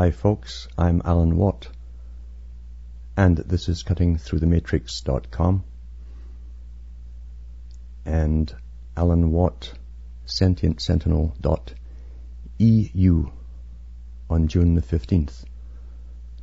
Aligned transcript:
Hi 0.00 0.10
folks, 0.12 0.66
I'm 0.78 1.02
Alan 1.04 1.36
Watt 1.36 1.68
and 3.18 3.36
this 3.36 3.68
is 3.68 3.82
cuttingthroughthematrix.com 3.82 5.62
and 8.06 8.54
Alan 8.96 9.30
Watt 9.30 9.74
Sentient 10.24 10.80
Sentinel 10.80 11.36
EU 12.56 13.30
on 14.30 14.48
June 14.48 14.74
the 14.74 14.80
15th, 14.80 15.44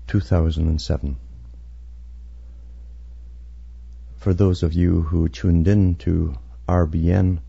2007. 0.05 1.17
For 4.17 4.35
those 4.35 4.61
of 4.61 4.73
you 4.73 5.01
who 5.01 5.29
tuned 5.29 5.67
in 5.67 5.95
to 5.95 6.37
RBN 6.69 7.39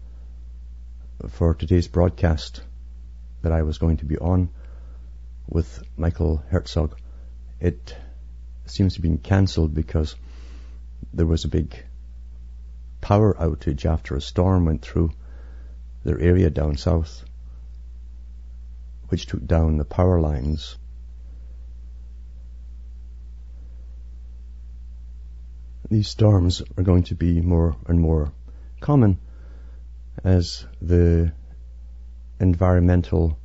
for 1.28 1.54
today's 1.54 1.86
broadcast 1.86 2.62
that 3.42 3.52
I 3.52 3.60
was 3.60 3.76
going 3.76 3.98
to 3.98 4.06
be 4.06 4.16
on 4.16 4.48
with 5.48 5.82
Michael 5.96 6.42
Herzog, 6.50 6.96
it 7.58 7.96
seems 8.66 8.94
to 8.94 8.98
have 8.98 9.02
been 9.02 9.18
cancelled 9.18 9.74
because 9.74 10.14
there 11.12 11.26
was 11.26 11.44
a 11.44 11.48
big 11.48 11.74
power 13.00 13.34
outage 13.34 13.86
after 13.86 14.14
a 14.14 14.20
storm 14.20 14.66
went 14.66 14.82
through 14.82 15.10
their 16.04 16.20
area 16.20 16.50
down 16.50 16.76
south, 16.76 17.24
which 19.08 19.26
took 19.26 19.44
down 19.46 19.78
the 19.78 19.84
power 19.84 20.20
lines. 20.20 20.76
These 25.90 26.08
storms 26.08 26.62
are 26.76 26.82
going 26.82 27.04
to 27.04 27.14
be 27.14 27.40
more 27.40 27.74
and 27.86 27.98
more 27.98 28.32
common 28.80 29.18
as 30.22 30.66
the 30.82 31.32
environmental 32.38 33.38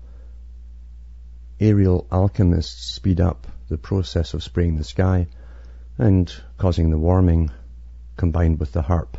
aerial 1.60 2.08
alchemists 2.12 2.94
speed 2.94 3.22
up 3.22 3.48
the 3.68 3.78
process 3.78 4.34
of 4.34 4.44
spraying 4.44 4.76
the 4.76 4.84
sky 4.84 5.28
and 5.98 6.34
causing 6.58 6.90
the 6.90 6.98
warming 6.98 7.52
combined 8.18 8.60
with 8.60 8.72
the 8.72 8.82
HAARP 8.82 9.18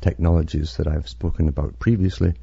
technologies 0.00 0.76
that 0.76 0.86
I've 0.86 1.08
spoken 1.08 1.48
about 1.48 1.78
previously. 1.78 2.34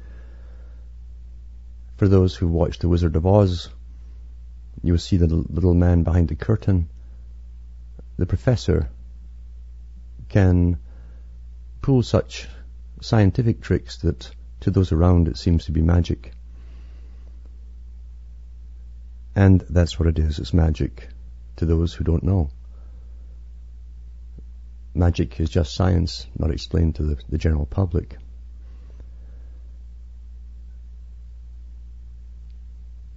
For 1.96 2.08
those 2.08 2.34
who 2.34 2.48
watched 2.48 2.80
The 2.80 2.88
Wizard 2.88 3.16
of 3.16 3.26
Oz, 3.26 3.68
you 4.82 4.92
will 4.92 4.98
see 4.98 5.16
the 5.16 5.28
little 5.28 5.74
man 5.74 6.02
behind 6.02 6.28
the 6.28 6.34
curtain. 6.34 6.88
The 8.16 8.26
professor 8.26 8.88
can 10.28 10.78
pull 11.80 12.02
such 12.02 12.48
scientific 13.00 13.60
tricks 13.60 13.98
that 13.98 14.30
to 14.60 14.70
those 14.70 14.92
around 14.92 15.28
it 15.28 15.36
seems 15.36 15.66
to 15.66 15.72
be 15.72 15.82
magic. 15.82 16.32
And 19.34 19.60
that's 19.70 19.98
what 19.98 20.08
it 20.08 20.18
is, 20.18 20.38
it's 20.38 20.52
magic 20.52 21.08
to 21.56 21.66
those 21.66 21.94
who 21.94 22.04
don't 22.04 22.22
know. 22.22 22.50
Magic 24.94 25.40
is 25.40 25.48
just 25.48 25.74
science, 25.74 26.26
not 26.38 26.50
explained 26.50 26.96
to 26.96 27.02
the, 27.02 27.18
the 27.30 27.38
general 27.38 27.64
public. 27.64 28.18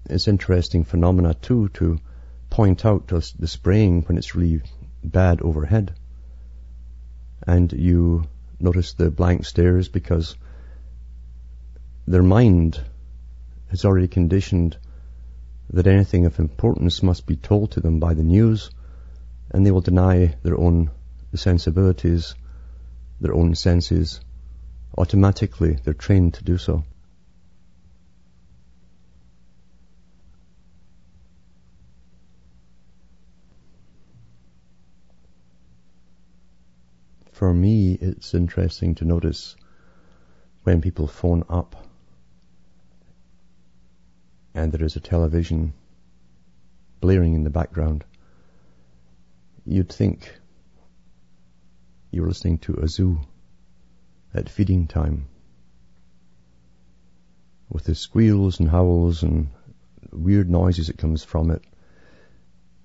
It's 0.10 0.28
interesting 0.28 0.86
phenomena 0.86 1.34
too 1.34 1.70
to 1.70 2.00
point 2.50 2.86
out 2.86 3.10
to 3.10 3.22
the 3.38 3.48
spraying 3.48 4.04
when 4.04 4.18
it's 4.18 4.36
really 4.36 4.62
bad 5.04 5.42
overhead. 5.42 5.94
And 7.46 7.72
you 7.74 8.26
notice 8.60 8.94
the 8.94 9.12
blank 9.12 9.46
stares 9.46 9.90
because 9.90 10.38
their 12.08 12.24
mind 12.24 12.80
is 13.72 13.84
already 13.84 14.08
conditioned 14.08 14.78
that 15.70 15.88
anything 15.88 16.26
of 16.26 16.40
importance 16.40 17.02
must 17.02 17.26
be 17.26 17.36
told 17.36 17.72
to 17.72 17.80
them 17.80 18.00
by 18.00 18.14
the 18.14 18.24
news, 18.24 18.70
and 19.52 19.66
they 19.66 19.72
will 19.72 19.82
deny 19.82 20.36
their 20.44 20.58
own 20.58 20.92
sensibilities, 21.34 22.36
their 23.20 23.34
own 23.34 23.56
senses. 23.56 24.22
Automatically, 24.98 25.78
they're 25.84 25.94
trained 25.94 26.34
to 26.36 26.44
do 26.44 26.58
so. 26.58 26.84
For 37.32 37.54
me, 37.54 37.94
it's 37.94 38.34
interesting 38.34 38.96
to 38.96 39.06
notice 39.06 39.58
when 40.64 40.82
people 40.82 41.06
phone 41.06 41.44
up 41.50 41.76
and 44.56 44.72
there 44.72 44.86
is 44.86 44.96
a 44.96 45.02
television 45.02 45.74
blaring 47.02 47.34
in 47.34 47.44
the 47.44 47.50
background, 47.50 48.06
you'd 49.66 49.92
think 49.92 50.34
you 52.10 52.22
were 52.22 52.30
listening 52.30 52.58
to 52.58 52.74
a 52.76 52.88
zoo 52.88 53.20
at 54.34 54.48
feeding 54.48 54.88
time 54.88 55.28
with 57.70 57.84
the 57.84 57.94
squeals 57.94 58.62
and 58.62 58.70
howls 58.70 59.24
and 59.24 59.50
weird 60.14 60.50
noises 60.50 60.88
that 60.88 60.98
comes 60.98 61.26
from 61.26 61.52
it. 61.52 61.62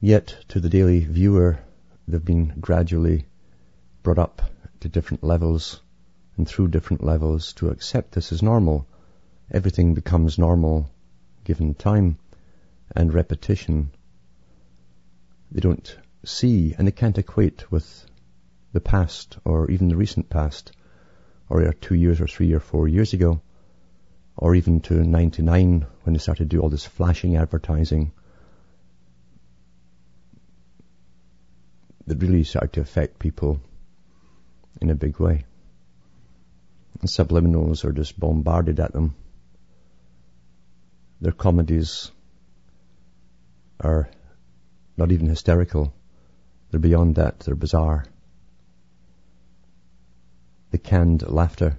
Yet 0.00 0.36
to 0.48 0.58
the 0.58 0.68
daily 0.68 1.00
viewer, 1.00 1.60
they've 2.08 2.24
been 2.24 2.54
gradually 2.60 3.26
brought 4.02 4.18
up 4.18 4.42
to 4.80 4.88
different 4.88 5.22
levels 5.22 5.80
and 6.36 6.48
through 6.48 6.68
different 6.68 7.04
levels 7.04 7.52
to 7.54 7.68
accept 7.68 8.12
this 8.12 8.32
as 8.32 8.42
normal. 8.42 8.88
Everything 9.52 9.94
becomes 9.94 10.36
normal 10.36 10.90
given 11.50 11.74
time 11.74 12.16
and 12.94 13.12
repetition. 13.12 13.90
They 15.50 15.60
don't 15.60 15.98
see 16.24 16.76
and 16.78 16.86
they 16.86 16.92
can't 16.92 17.18
equate 17.18 17.72
with 17.72 18.06
the 18.72 18.80
past 18.80 19.36
or 19.44 19.68
even 19.68 19.88
the 19.88 19.96
recent 19.96 20.30
past 20.30 20.70
or 21.48 21.72
two 21.72 21.96
years 21.96 22.20
or 22.20 22.28
three 22.28 22.52
or 22.52 22.60
four 22.60 22.86
years 22.86 23.14
ago 23.14 23.40
or 24.36 24.54
even 24.54 24.78
to 24.82 24.94
99 24.94 25.86
when 26.04 26.12
they 26.12 26.20
started 26.20 26.48
to 26.48 26.56
do 26.56 26.60
all 26.60 26.68
this 26.68 26.86
flashing 26.86 27.34
advertising 27.36 28.12
that 32.06 32.22
really 32.22 32.44
started 32.44 32.74
to 32.74 32.80
affect 32.80 33.18
people 33.18 33.58
in 34.80 34.90
a 34.90 34.94
big 34.94 35.18
way. 35.18 35.44
And 37.00 37.10
subliminals 37.10 37.84
are 37.84 37.92
just 37.92 38.20
bombarded 38.20 38.78
at 38.78 38.92
them 38.92 39.16
their 41.20 41.32
comedies 41.32 42.10
are 43.80 44.08
not 44.96 45.12
even 45.12 45.28
hysterical. 45.28 45.92
They're 46.70 46.80
beyond 46.80 47.16
that. 47.16 47.40
They're 47.40 47.54
bizarre. 47.54 48.04
The 50.70 50.78
canned 50.78 51.28
laughter 51.28 51.78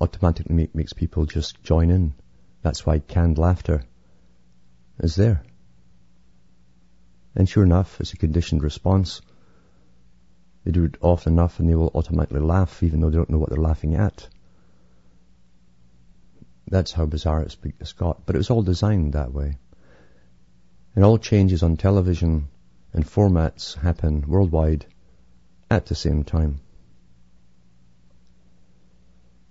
automatically 0.00 0.54
make, 0.54 0.74
makes 0.74 0.92
people 0.92 1.26
just 1.26 1.62
join 1.62 1.90
in. 1.90 2.14
That's 2.62 2.86
why 2.86 2.98
canned 2.98 3.38
laughter 3.38 3.82
is 4.98 5.14
there. 5.16 5.42
And 7.34 7.48
sure 7.48 7.64
enough, 7.64 8.00
it's 8.00 8.12
a 8.12 8.16
conditioned 8.16 8.62
response. 8.62 9.20
They 10.64 10.70
do 10.70 10.84
it 10.84 10.96
often 11.00 11.34
enough 11.34 11.60
and 11.60 11.68
they 11.68 11.74
will 11.74 11.90
automatically 11.94 12.40
laugh 12.40 12.82
even 12.82 13.00
though 13.00 13.10
they 13.10 13.16
don't 13.16 13.30
know 13.30 13.38
what 13.38 13.50
they're 13.50 13.58
laughing 13.58 13.94
at. 13.94 14.28
That's 16.68 16.92
how 16.92 17.06
bizarre 17.06 17.42
it's, 17.42 17.92
got. 17.92 18.24
But 18.24 18.36
it 18.36 18.38
was 18.38 18.50
all 18.50 18.62
designed 18.62 19.12
that 19.12 19.32
way. 19.32 19.58
And 20.94 21.04
all 21.04 21.18
changes 21.18 21.62
on 21.62 21.76
television 21.76 22.48
and 22.92 23.04
formats 23.04 23.76
happen 23.76 24.24
worldwide 24.26 24.86
at 25.70 25.86
the 25.86 25.94
same 25.94 26.24
time. 26.24 26.60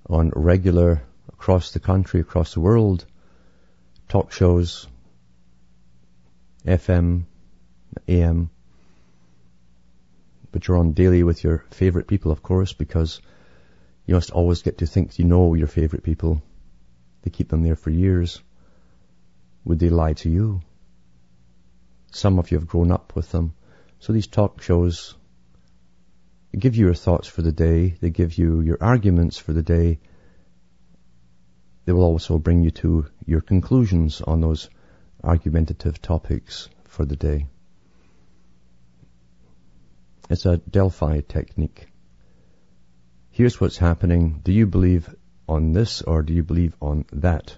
On 0.09 0.31
regular, 0.35 1.03
across 1.29 1.71
the 1.71 1.79
country, 1.79 2.19
across 2.19 2.53
the 2.53 2.61
world, 2.61 3.05
talk 4.09 4.31
shows, 4.31 4.87
FM, 6.65 7.25
AM, 8.07 8.49
but 10.51 10.67
you're 10.67 10.77
on 10.77 10.93
daily 10.93 11.23
with 11.23 11.43
your 11.43 11.65
favorite 11.71 12.07
people, 12.07 12.31
of 12.31 12.41
course, 12.41 12.73
because 12.73 13.21
you 14.05 14.15
must 14.15 14.31
always 14.31 14.61
get 14.61 14.79
to 14.79 14.85
think 14.85 15.19
you 15.19 15.25
know 15.25 15.53
your 15.53 15.67
favorite 15.67 16.03
people 16.03 16.41
they 17.23 17.31
keep 17.31 17.49
them 17.49 17.63
there 17.63 17.75
for 17.75 17.89
years. 17.89 18.41
Would 19.65 19.79
they 19.79 19.89
lie 19.89 20.13
to 20.13 20.29
you? 20.29 20.61
Some 22.11 22.37
of 22.37 22.51
you 22.51 22.59
have 22.59 22.67
grown 22.67 22.91
up 22.91 23.15
with 23.15 23.31
them. 23.31 23.55
So 23.99 24.13
these 24.13 24.27
talk 24.27 24.61
shows 24.61 25.15
give 26.57 26.75
you 26.75 26.85
your 26.85 26.93
thoughts 26.93 27.27
for 27.27 27.41
the 27.41 27.51
day. 27.51 27.95
They 27.99 28.09
give 28.09 28.37
you 28.37 28.61
your 28.61 28.77
arguments 28.79 29.37
for 29.37 29.53
the 29.53 29.63
day. 29.63 29.99
They 31.85 31.93
will 31.93 32.03
also 32.03 32.37
bring 32.37 32.63
you 32.63 32.71
to 32.71 33.07
your 33.25 33.41
conclusions 33.41 34.21
on 34.21 34.41
those 34.41 34.69
argumentative 35.23 36.01
topics 36.01 36.69
for 36.85 37.05
the 37.05 37.15
day. 37.15 37.47
It's 40.29 40.45
a 40.45 40.57
Delphi 40.57 41.21
technique. 41.21 41.87
Here's 43.31 43.59
what's 43.59 43.77
happening. 43.77 44.41
Do 44.43 44.51
you 44.51 44.67
believe 44.67 45.13
on 45.53 45.71
this 45.71 46.01
or 46.01 46.21
do 46.21 46.33
you 46.33 46.43
believe 46.43 46.75
on 46.81 47.05
that? 47.11 47.55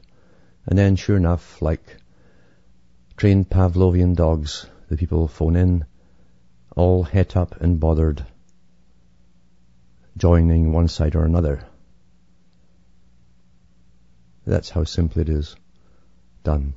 And 0.66 0.78
then 0.78 0.96
sure 0.96 1.18
enough, 1.18 1.62
like 1.62 1.98
trained 3.18 3.50
Pavlovian 3.50 4.16
dogs, 4.16 4.68
the 4.90 4.98
people 4.98 5.28
phone 5.28 5.56
in, 5.56 5.86
all 6.76 7.04
het 7.04 7.36
up 7.36 7.62
and 7.62 7.80
bothered, 7.80 8.26
joining 10.18 10.72
one 10.72 10.88
side 10.88 11.16
or 11.16 11.26
another. 11.26 11.66
That's 14.46 14.70
how 14.70 14.84
simple 14.84 15.22
it 15.22 15.30
is 15.30 15.56
done. 16.44 16.74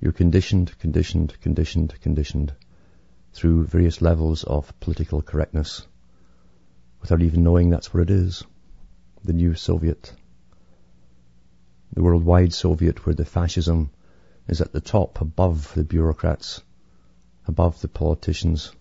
You're 0.00 0.12
conditioned, 0.12 0.78
conditioned, 0.78 1.38
conditioned, 1.40 1.94
conditioned 2.00 2.54
through 3.32 3.64
various 3.64 4.00
levels 4.00 4.44
of 4.44 4.78
political 4.80 5.22
correctness 5.22 5.86
without 7.00 7.22
even 7.22 7.42
knowing 7.42 7.70
that's 7.70 7.92
what 7.92 8.02
it 8.02 8.10
is. 8.10 8.44
The 9.26 9.32
new 9.32 9.54
Soviet. 9.54 10.12
The 11.94 12.02
worldwide 12.02 12.52
Soviet 12.52 13.06
where 13.06 13.14
the 13.14 13.24
fascism 13.24 13.90
is 14.46 14.60
at 14.60 14.72
the 14.72 14.82
top 14.82 15.22
above 15.22 15.72
the 15.72 15.82
bureaucrats, 15.82 16.60
above 17.46 17.80
the 17.80 17.88
politicians, 17.88 18.72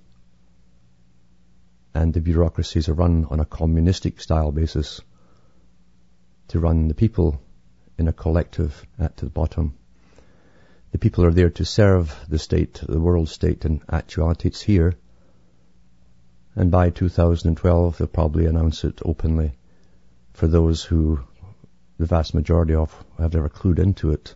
and 1.94 2.14
the 2.14 2.20
bureaucracies 2.20 2.90
are 2.90 2.94
run 2.94 3.24
on 3.30 3.40
a 3.40 3.46
communistic 3.46 4.20
style 4.20 4.52
basis 4.52 5.00
to 6.50 6.60
run 6.60 6.90
the 6.90 6.94
people 6.94 7.40
in 7.98 8.10
a 8.10 8.14
collective 8.14 8.86
at 9.00 9.16
the 9.16 9.30
bottom. 9.30 9.76
The 10.92 10.98
people 10.98 11.24
are 11.24 11.32
there 11.32 11.52
to 11.52 11.64
serve 11.64 12.14
the 12.28 12.38
state, 12.38 12.82
the 12.86 13.00
world 13.00 13.30
state, 13.30 13.64
and 13.64 13.82
actuality 13.90 14.50
it's 14.50 14.62
here. 14.62 14.96
And 16.54 16.70
by 16.70 16.90
2012, 16.90 17.98
they'll 17.98 18.08
probably 18.08 18.46
announce 18.46 18.84
it 18.84 19.02
openly 19.06 19.54
for 20.34 20.48
those 20.48 20.84
who, 20.84 21.20
the 21.98 22.06
vast 22.06 22.34
majority 22.34 22.76
of, 22.76 22.94
have 23.20 23.34
never 23.34 23.50
clued 23.50 23.80
into 23.80 24.12
it. 24.12 24.34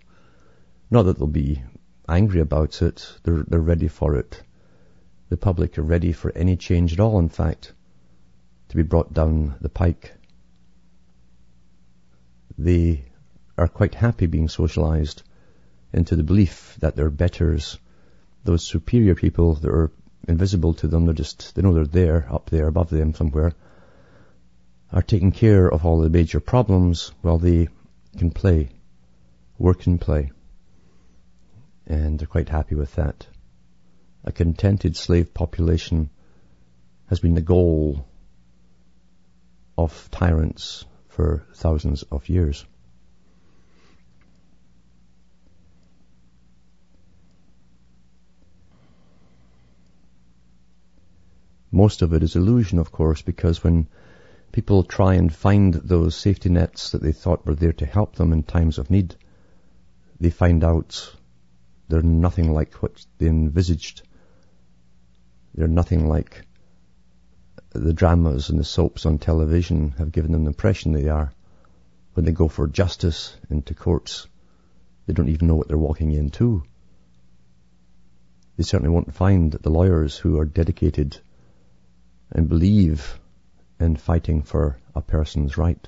Not 0.89 1.03
that 1.03 1.17
they'll 1.17 1.27
be 1.27 1.61
angry 2.07 2.39
about 2.39 2.81
it, 2.81 3.11
they're, 3.23 3.43
they're 3.47 3.59
ready 3.59 3.87
for 3.87 4.15
it. 4.15 4.41
The 5.29 5.37
public 5.37 5.77
are 5.77 5.83
ready 5.83 6.13
for 6.13 6.31
any 6.31 6.55
change 6.55 6.93
at 6.93 6.99
all, 6.99 7.19
in 7.19 7.29
fact, 7.29 7.73
to 8.69 8.75
be 8.75 8.83
brought 8.83 9.13
down 9.13 9.55
the 9.59 9.69
pike. 9.69 10.13
They 12.57 13.03
are 13.57 13.67
quite 13.67 13.95
happy 13.95 14.27
being 14.27 14.47
socialized 14.47 15.23
into 15.91 16.15
the 16.15 16.23
belief 16.23 16.77
that 16.79 16.95
they're 16.95 17.09
betters, 17.09 17.77
those 18.43 18.63
superior 18.63 19.15
people 19.15 19.55
that 19.55 19.69
are 19.69 19.91
invisible 20.27 20.73
to 20.75 20.87
them, 20.87 21.05
they're 21.05 21.13
just, 21.13 21.55
they 21.55 21.61
know 21.61 21.73
they're 21.73 21.85
there, 21.85 22.27
up 22.31 22.49
there, 22.49 22.67
above 22.67 22.89
them 22.89 23.13
somewhere, 23.13 23.53
are 24.91 25.01
taking 25.01 25.31
care 25.31 25.67
of 25.67 25.85
all 25.85 25.99
the 25.99 26.09
major 26.09 26.39
problems 26.39 27.11
while 27.21 27.37
they 27.37 27.67
can 28.17 28.31
play, 28.31 28.69
work 29.57 29.85
and 29.85 29.99
play. 29.99 30.31
And 31.85 32.19
they're 32.19 32.27
quite 32.27 32.49
happy 32.49 32.75
with 32.75 32.95
that. 32.95 33.27
A 34.23 34.31
contented 34.31 34.95
slave 34.95 35.33
population 35.33 36.09
has 37.07 37.19
been 37.19 37.35
the 37.35 37.41
goal 37.41 38.05
of 39.77 40.09
tyrants 40.11 40.85
for 41.09 41.45
thousands 41.53 42.03
of 42.03 42.29
years. 42.29 42.65
Most 51.71 52.01
of 52.01 52.13
it 52.13 52.23
is 52.23 52.35
illusion, 52.35 52.79
of 52.79 52.91
course, 52.91 53.21
because 53.21 53.63
when 53.63 53.87
people 54.51 54.83
try 54.83 55.15
and 55.15 55.33
find 55.33 55.73
those 55.73 56.15
safety 56.15 56.49
nets 56.49 56.91
that 56.91 57.01
they 57.01 57.11
thought 57.11 57.45
were 57.45 57.55
there 57.55 57.73
to 57.73 57.85
help 57.85 58.15
them 58.15 58.33
in 58.33 58.43
times 58.43 58.77
of 58.77 58.89
need, 58.89 59.15
they 60.19 60.29
find 60.29 60.63
out 60.63 61.15
they're 61.87 62.01
nothing 62.01 62.53
like 62.53 62.73
what 62.75 63.05
they 63.17 63.27
envisaged. 63.27 64.01
They're 65.53 65.67
nothing 65.67 66.07
like 66.07 66.45
the 67.71 67.93
dramas 67.93 68.49
and 68.49 68.59
the 68.59 68.63
soaps 68.63 69.05
on 69.05 69.19
television 69.19 69.91
have 69.97 70.11
given 70.11 70.31
them 70.31 70.43
the 70.43 70.49
impression 70.49 70.91
they 70.91 71.07
are. 71.07 71.31
When 72.13 72.25
they 72.25 72.31
go 72.31 72.47
for 72.47 72.67
justice 72.67 73.35
into 73.49 73.73
courts, 73.73 74.27
they 75.05 75.13
don't 75.13 75.29
even 75.29 75.47
know 75.47 75.55
what 75.55 75.67
they're 75.67 75.77
walking 75.77 76.11
into. 76.11 76.63
They 78.57 78.63
certainly 78.63 78.91
won't 78.91 79.13
find 79.13 79.51
the 79.51 79.69
lawyers 79.69 80.17
who 80.17 80.39
are 80.39 80.45
dedicated 80.45 81.19
and 82.31 82.49
believe 82.49 83.19
in 83.79 83.95
fighting 83.95 84.41
for 84.41 84.77
a 84.95 85.01
person's 85.01 85.57
right. 85.57 85.87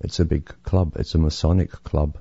It's 0.00 0.20
a 0.20 0.24
big 0.24 0.54
club. 0.62 0.96
It's 0.96 1.14
a 1.14 1.18
Masonic 1.18 1.70
club. 1.70 2.18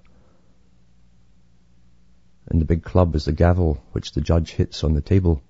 And 2.48 2.62
the 2.62 2.66
big 2.66 2.84
club 2.84 3.16
is 3.16 3.26
the 3.26 3.32
gavel 3.32 3.84
which 3.92 4.12
the 4.12 4.22
judge 4.22 4.52
hits 4.52 4.84
on 4.84 4.94
the 4.94 5.02
table, 5.02 5.42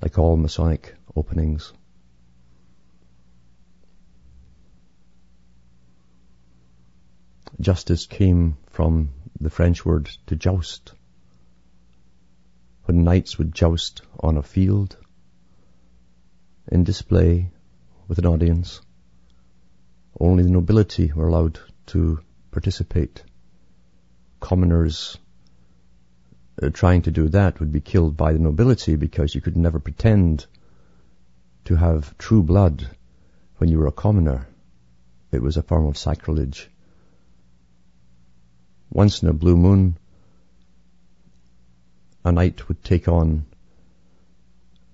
like 0.00 0.18
all 0.18 0.36
Masonic 0.36 0.94
openings. 1.16 1.72
Justice 7.60 8.06
came 8.06 8.56
from 8.70 9.10
the 9.38 9.50
French 9.50 9.84
word 9.84 10.10
to 10.26 10.36
joust. 10.36 10.92
When 12.84 13.04
knights 13.04 13.36
would 13.38 13.54
joust 13.54 14.02
on 14.18 14.38
a 14.38 14.42
field, 14.42 14.96
in 16.68 16.84
display 16.84 17.50
with 18.08 18.18
an 18.18 18.26
audience. 18.26 18.80
Only 20.18 20.42
the 20.42 20.50
nobility 20.50 21.12
were 21.12 21.28
allowed 21.28 21.58
to 21.86 22.20
participate. 22.50 23.22
Commoners 24.40 25.16
uh, 26.62 26.70
trying 26.70 27.02
to 27.02 27.10
do 27.10 27.28
that 27.28 27.60
would 27.60 27.72
be 27.72 27.80
killed 27.80 28.16
by 28.16 28.32
the 28.32 28.38
nobility 28.38 28.96
because 28.96 29.34
you 29.34 29.40
could 29.40 29.56
never 29.56 29.80
pretend 29.80 30.46
to 31.64 31.76
have 31.76 32.16
true 32.18 32.42
blood 32.42 32.88
when 33.58 33.70
you 33.70 33.78
were 33.78 33.86
a 33.86 33.92
commoner. 33.92 34.46
It 35.32 35.42
was 35.42 35.56
a 35.56 35.62
form 35.62 35.86
of 35.86 35.96
sacrilege. 35.96 36.68
Once 38.90 39.22
in 39.22 39.28
a 39.28 39.32
blue 39.32 39.56
moon, 39.56 39.96
a 42.24 42.32
knight 42.32 42.68
would 42.68 42.82
take 42.82 43.08
on 43.08 43.46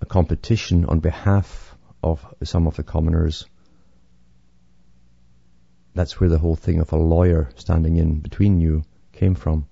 a 0.00 0.06
competition 0.06 0.84
on 0.84 1.00
behalf 1.00 1.76
of 2.02 2.34
some 2.42 2.66
of 2.66 2.76
the 2.76 2.82
commoners. 2.82 3.46
That's 5.94 6.20
where 6.20 6.28
the 6.28 6.38
whole 6.38 6.56
thing 6.56 6.80
of 6.80 6.92
a 6.92 6.96
lawyer 6.96 7.48
standing 7.56 7.96
in 7.96 8.20
between 8.20 8.60
you 8.60 8.84
came 9.12 9.34
from. 9.34 9.66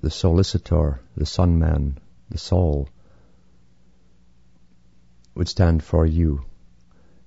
The 0.00 0.10
solicitor, 0.10 1.00
the 1.16 1.26
son 1.26 1.58
man, 1.58 1.98
the 2.28 2.38
Saul 2.38 2.88
would 5.34 5.48
stand 5.48 5.82
for 5.82 6.04
you. 6.04 6.44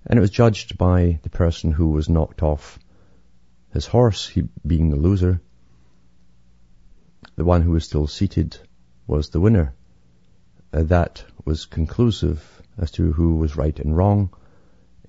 And 0.06 0.18
it 0.18 0.22
was 0.22 0.30
judged 0.30 0.78
by 0.78 1.20
the 1.24 1.30
person 1.30 1.72
who 1.72 1.90
was 1.90 2.10
knocked 2.10 2.44
off 2.44 2.80
his 3.72 3.86
horse, 3.86 4.28
he 4.28 4.50
being 4.66 4.90
the 4.90 4.98
loser. 4.98 5.42
The 7.36 7.46
one 7.46 7.62
who 7.62 7.72
was 7.72 7.86
still 7.86 8.08
seated 8.08 8.58
was 9.08 9.30
the 9.30 9.40
winner. 9.40 9.74
Uh, 10.72 10.84
that 10.84 11.24
was 11.46 11.66
conclusive 11.66 12.62
as 12.78 12.92
to 12.92 13.12
who 13.12 13.36
was 13.36 13.56
right 13.56 13.80
and 13.80 13.96
wrong 13.96 14.30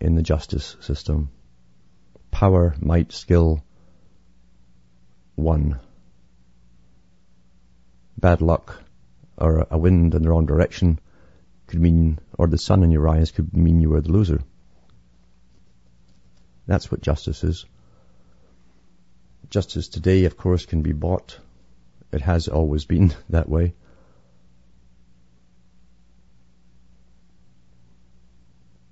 in 0.01 0.15
the 0.15 0.23
justice 0.23 0.77
system. 0.81 1.31
Power, 2.31 2.75
might, 2.81 3.13
skill, 3.13 3.63
won. 5.37 5.79
Bad 8.17 8.41
luck 8.41 8.83
or 9.37 9.67
a 9.71 9.79
wind 9.79 10.15
in 10.15 10.23
the 10.23 10.29
wrong 10.29 10.47
direction 10.47 10.99
could 11.67 11.81
mean, 11.81 12.19
or 12.37 12.47
the 12.47 12.59
sun 12.59 12.83
in 12.83 12.91
your 12.91 13.09
eyes 13.09 13.31
could 13.31 13.57
mean 13.57 13.81
you 13.81 13.91
were 13.91 14.01
the 14.01 14.13
loser. 14.13 14.43
That's 16.67 16.91
what 16.91 17.01
justice 17.01 17.45
is. 17.45 17.65
Justice 19.49 19.89
today, 19.89 20.25
of 20.25 20.37
course, 20.37 20.67
can 20.67 20.83
be 20.83 20.93
bought. 20.93 21.39
It 22.13 22.23
has 22.23 22.49
always 22.49 22.85
been 22.85 23.15
that 23.29 23.49
way. 23.49 23.75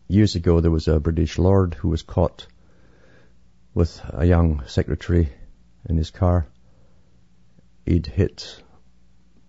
Years 0.09 0.35
ago 0.35 0.61
there 0.61 0.71
was 0.71 0.89
a 0.89 0.99
British 0.99 1.39
lord 1.39 1.75
who 1.75 1.89
was 1.89 2.03
caught 2.03 2.47
with 3.75 4.01
a 4.09 4.25
young 4.25 4.65
secretary 4.67 5.29
in 5.89 5.99
his 5.99 6.11
car. 6.11 6.47
He'd 7.85 8.07
hit 8.07 8.63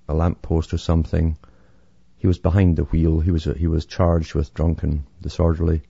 a 0.08 0.14
lamp 0.14 0.42
post 0.42 0.74
or 0.74 0.78
something. 0.78 1.38
He 2.18 2.28
was 2.28 2.38
behind 2.38 2.76
the 2.76 2.84
wheel. 2.84 3.22
He 3.22 3.32
was 3.32 3.46
he 3.46 3.68
was 3.68 3.86
charged 3.86 4.36
with 4.36 4.54
drunken 4.54 5.06
disorderly. 5.22 5.84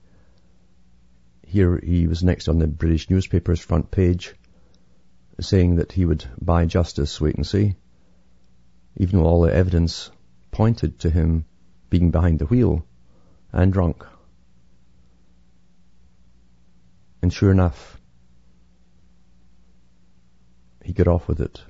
Here 1.44 1.76
he 1.82 2.06
was 2.06 2.22
next 2.22 2.48
on 2.48 2.58
the 2.58 2.68
British 2.68 3.10
newspaper's 3.10 3.60
front 3.60 3.90
page, 3.90 4.36
saying 5.40 5.76
that 5.76 5.90
he 5.90 6.04
would 6.04 6.24
buy 6.40 6.66
justice. 6.66 7.20
Wait 7.20 7.34
and 7.34 7.46
see. 7.46 7.74
Even 8.96 9.18
though 9.18 9.26
all 9.26 9.42
the 9.42 9.52
evidence 9.52 10.10
pointed 10.52 11.00
to 11.00 11.10
him 11.10 11.44
being 11.88 12.12
behind 12.12 12.38
the 12.38 12.46
wheel 12.46 12.84
and 13.52 13.72
drunk. 13.72 14.06
And 17.22 17.32
sure 17.32 17.50
enough, 17.50 18.00
he 20.82 20.92
got 20.92 21.08
off 21.08 21.28
with 21.28 21.40
it. 21.40 21.62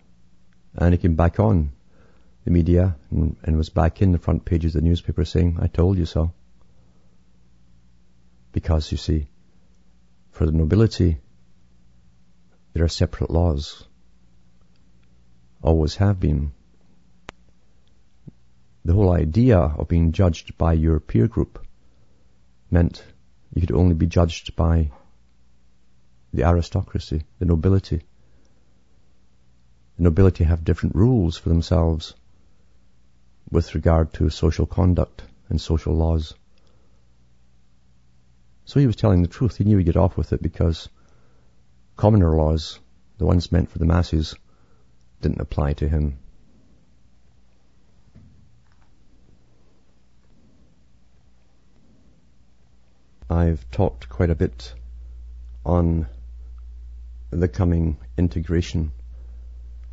And 0.75 0.95
he 0.95 0.99
came 0.99 1.17
back 1.17 1.41
on 1.41 1.73
the 2.45 2.51
media 2.51 2.97
and, 3.11 3.37
and 3.43 3.57
was 3.57 3.69
back 3.69 4.01
in 4.01 4.13
the 4.13 4.19
front 4.19 4.45
pages 4.45 4.75
of 4.75 4.83
the 4.83 4.89
newspaper 4.89 5.25
saying, 5.25 5.59
I 5.61 5.67
told 5.67 5.99
you 5.99 6.07
so. 6.07 6.33
Because 8.53 8.91
you 8.91 8.99
see, 8.99 9.29
for 10.31 10.47
the 10.47 10.53
nobility, 10.53 11.19
there 12.73 12.85
are 12.85 12.89
separate 12.89 13.31
laws. 13.31 13.85
Always 15.63 15.97
have 15.97 16.21
been. 16.21 16.53
The 18.85 18.95
whole 18.95 19.13
idea 19.13 19.59
of 19.59 19.89
being 19.89 20.13
judged 20.13 20.57
by 20.57 20.73
your 20.73 21.01
peer 21.01 21.29
group 21.29 21.65
meant 22.71 23.05
you 23.53 23.61
could 23.61 23.73
only 23.73 23.95
be 23.95 24.07
judged 24.07 24.57
by 24.57 24.91
the 26.33 26.45
aristocracy, 26.45 27.25
the 27.39 27.45
nobility. 27.45 28.03
The 29.97 30.05
nobility 30.05 30.45
have 30.45 30.65
different 30.65 30.95
rules 30.95 31.37
for 31.37 31.49
themselves 31.49 32.15
with 33.51 33.75
regard 33.75 34.13
to 34.15 34.31
social 34.31 34.67
conduct 34.67 35.25
and 35.49 35.61
social 35.61 35.95
laws. 35.95 36.35
So 38.65 38.79
he 38.79 38.87
was 38.87 38.97
telling 38.97 39.23
the 39.23 39.29
truth. 39.29 39.57
He 39.57 39.65
knew 39.65 39.79
he'd 39.79 39.85
get 39.85 39.97
off 39.97 40.17
with 40.17 40.33
it 40.33 40.41
because 40.41 40.89
commoner 41.97 42.37
laws, 42.37 42.79
the 43.19 43.27
ones 43.27 43.51
meant 43.51 43.71
for 43.71 43.79
the 43.79 43.87
masses, 43.87 44.35
didn't 45.21 45.41
apply 45.41 45.73
to 45.75 45.89
him. 45.89 46.19
I've 53.29 53.69
talked 53.71 54.09
quite 54.09 54.31
a 54.31 54.35
bit 54.35 54.75
on 55.65 56.07
the 57.31 57.49
coming 57.49 57.97
integration 58.17 58.93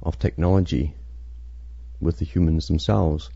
of 0.01 0.17
technology 0.17 0.95
with 1.99 2.19
the 2.19 2.25
humans 2.25 2.67
themselves 2.67 3.29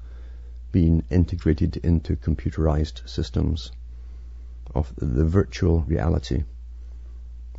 being 0.71 1.03
integrated 1.09 1.77
into 1.77 2.15
computerized 2.15 3.07
systems 3.07 3.71
of 4.73 4.91
the 4.95 5.25
virtual 5.25 5.81
reality. 5.81 6.43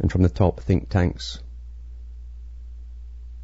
And 0.01 0.11
from 0.11 0.23
the 0.23 0.29
top 0.29 0.61
think 0.61 0.89
tanks 0.89 1.41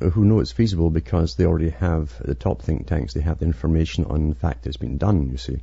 who 0.01 0.25
know 0.25 0.41
it's 0.41 0.53
feasible 0.53 0.91
because 0.91 1.35
they 1.35 1.45
already 1.45 1.71
have 1.71 2.17
the 2.25 2.35
top 2.35 2.63
think 2.63 2.87
tanks, 2.87 3.15
they 3.15 3.21
have 3.21 3.39
the 3.41 3.47
information 3.47 4.05
on 4.05 4.29
the 4.29 4.35
fact 4.35 4.67
it's 4.67 4.77
been 4.77 4.97
done, 4.97 5.29
you 5.29 5.37
see. 5.37 5.63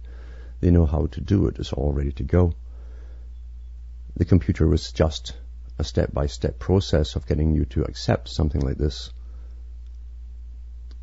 They 0.59 0.71
know 0.71 0.85
how 0.85 1.07
to 1.07 1.21
do 1.21 1.47
it, 1.47 1.57
it's 1.57 1.73
all 1.73 1.93
ready 1.93 2.11
to 2.13 2.23
go. 2.23 2.53
The 4.17 4.25
computer 4.25 4.67
was 4.67 4.91
just 4.91 5.35
a 5.77 5.83
step-by-step 5.83 6.59
process 6.59 7.15
of 7.15 7.27
getting 7.27 7.53
you 7.53 7.65
to 7.65 7.83
accept 7.83 8.29
something 8.29 8.61
like 8.61 8.77
this 8.77 9.11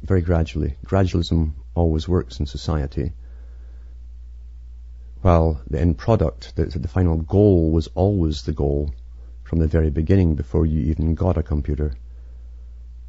very 0.03 0.23
gradually. 0.23 0.77
Gradualism 0.85 1.53
always 1.75 2.09
works 2.09 2.41
in 2.41 2.47
society. 2.47 3.13
While 5.21 5.61
the 5.71 5.81
end 5.81 5.99
product, 5.99 6.57
the, 6.57 6.65
the 6.65 6.89
final 6.89 7.17
goal 7.17 7.71
was 7.71 7.87
always 7.95 8.43
the 8.43 8.53
goal 8.53 8.93
from 9.45 9.61
the 9.61 9.69
very 9.69 9.91
beginning 9.91 10.35
before 10.35 10.67
you 10.67 10.81
even 10.91 11.15
got 11.15 11.39
a 11.39 11.43
computer, 11.43 11.95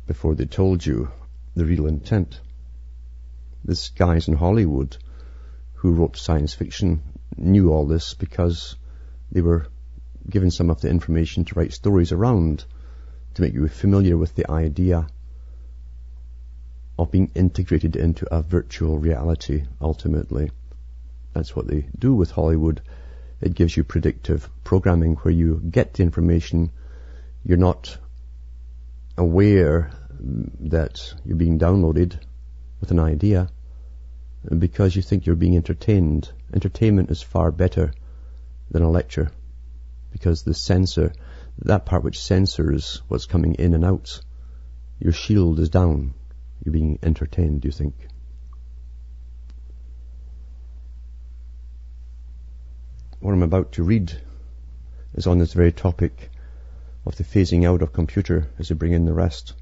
before 0.06 0.36
they 0.36 0.46
told 0.46 0.86
you 0.86 1.10
the 1.56 1.66
real 1.66 1.88
intent. 1.88 2.40
This 3.64 3.90
guys 3.90 4.28
in 4.28 4.36
Hollywood 4.36 4.98
who 5.74 5.94
wrote 5.94 6.18
science 6.18 6.54
fiction 6.54 7.02
knew 7.36 7.72
all 7.72 7.88
this 7.88 8.14
because 8.14 8.76
they 9.32 9.42
were 9.42 9.68
given 10.30 10.52
some 10.52 10.70
of 10.70 10.82
the 10.82 10.90
information 10.90 11.46
to 11.46 11.56
write 11.56 11.74
stories 11.74 12.12
around 12.12 12.66
to 13.34 13.42
make 13.42 13.54
you 13.54 13.68
familiar 13.68 14.18
with 14.18 14.36
the 14.36 14.50
idea 14.50 15.08
of 16.98 17.12
being 17.12 17.32
integrated 17.36 17.96
into 17.96 18.32
a 18.34 18.42
virtual 18.42 18.98
reality 18.98 19.64
ultimately. 19.82 20.52
That's 21.34 21.56
what 21.56 21.68
they 21.68 21.88
do 21.98 22.14
with 22.14 22.32
Hollywood. 22.32 22.82
It 23.42 23.56
gives 23.56 23.76
you 23.76 23.84
predictive 23.84 24.50
programming 24.64 25.16
where 25.16 25.34
you 25.34 25.62
get 25.70 25.96
the 25.96 26.04
information. 26.04 26.72
You're 27.44 27.58
not 27.58 27.98
aware 29.18 29.92
that 30.20 31.14
you're 31.26 31.36
being 31.36 31.60
downloaded 31.60 32.18
with 32.80 32.92
an 32.92 33.00
idea 33.00 33.50
because 34.58 34.96
you 34.96 35.02
think 35.02 35.26
you're 35.26 35.36
being 35.36 35.58
entertained. 35.58 36.32
Entertainment 36.54 37.10
is 37.10 37.22
far 37.22 37.52
better 37.52 37.94
than 38.70 38.84
a 38.84 38.90
lecture 38.90 39.32
because 40.14 40.44
the 40.44 40.54
sensor, 40.54 41.12
that 41.64 41.86
part 41.86 42.04
which 42.04 42.22
censors 42.22 43.02
what's 43.10 43.26
coming 43.26 43.56
in 43.56 43.74
and 43.74 43.84
out, 43.84 44.22
your 45.00 45.12
shield 45.12 45.60
is 45.60 45.70
down. 45.70 46.14
You're 46.64 46.72
being 46.72 47.00
entertained, 47.04 47.66
you 47.66 47.72
think? 47.72 47.96
What 53.20 53.34
I'm 53.34 53.44
about 53.44 53.74
to 53.74 53.84
read 53.84 54.14
is 55.16 55.28
on 55.28 55.40
this 55.40 55.54
very 55.54 55.72
topic 55.72 56.30
of 57.06 57.16
the 57.16 57.24
phasing 57.24 57.68
out 57.68 57.82
of 57.82 57.92
computer 57.92 58.50
as 58.60 58.70
you 58.70 58.76
bring 58.76 58.94
in 58.94 59.06
the 59.06 59.14
rest. 59.14 59.54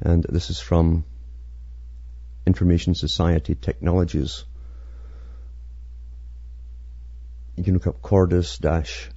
And 0.00 0.24
this 0.28 0.50
is 0.50 0.60
from 0.60 1.04
Information 2.46 2.94
Society 2.94 3.54
Technologies 3.54 4.44
you 7.56 7.64
can 7.64 7.72
look 7.72 7.86
up 7.86 8.02
Cordis 8.02 8.58
dash 8.58 9.08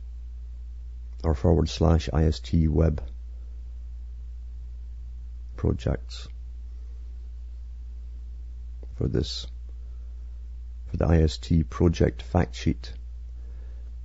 or 1.26 1.36
forward 1.36 1.68
slash 1.68 2.08
IST 2.14 2.70
web 2.70 3.04
projects 5.58 6.30
for 8.96 9.10
this, 9.10 9.46
for 10.88 10.96
the 10.96 11.12
IST 11.12 11.70
project 11.70 12.22
fact 12.22 12.56
sheet, 12.56 12.94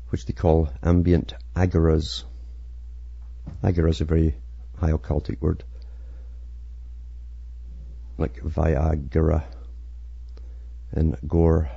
which 0.09 0.27
they 0.27 0.33
call 0.33 0.69
ambient 0.83 1.35
agoras. 1.55 2.25
Agora 3.63 3.91
is 3.91 4.01
a 4.01 4.05
very 4.05 4.35
high 4.79 4.91
occultic 4.91 5.41
word, 5.41 5.63
like 8.19 8.43
Viagra 8.43 9.45
and 10.91 11.17
gore 11.27 11.71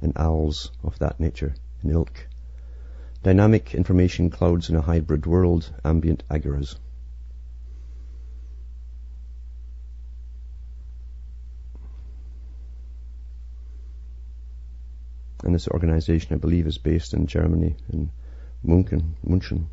and 0.00 0.12
owls 0.16 0.72
of 0.82 0.98
that 0.98 1.20
nature 1.20 1.54
and. 1.84 2.26
Dynamic 3.22 3.74
information 3.74 4.30
clouds 4.30 4.70
in 4.70 4.76
a 4.76 4.80
hybrid 4.80 5.26
world, 5.26 5.70
ambient 5.84 6.24
agoras. 6.30 6.76
And 15.42 15.54
this 15.54 15.68
organization, 15.68 16.32
I 16.32 16.38
believe, 16.38 16.66
is 16.66 16.78
based 16.78 17.12
in 17.12 17.26
Germany, 17.26 17.76
in 17.92 18.10
Munchen. 18.62 19.16
Munchen. 19.22 19.68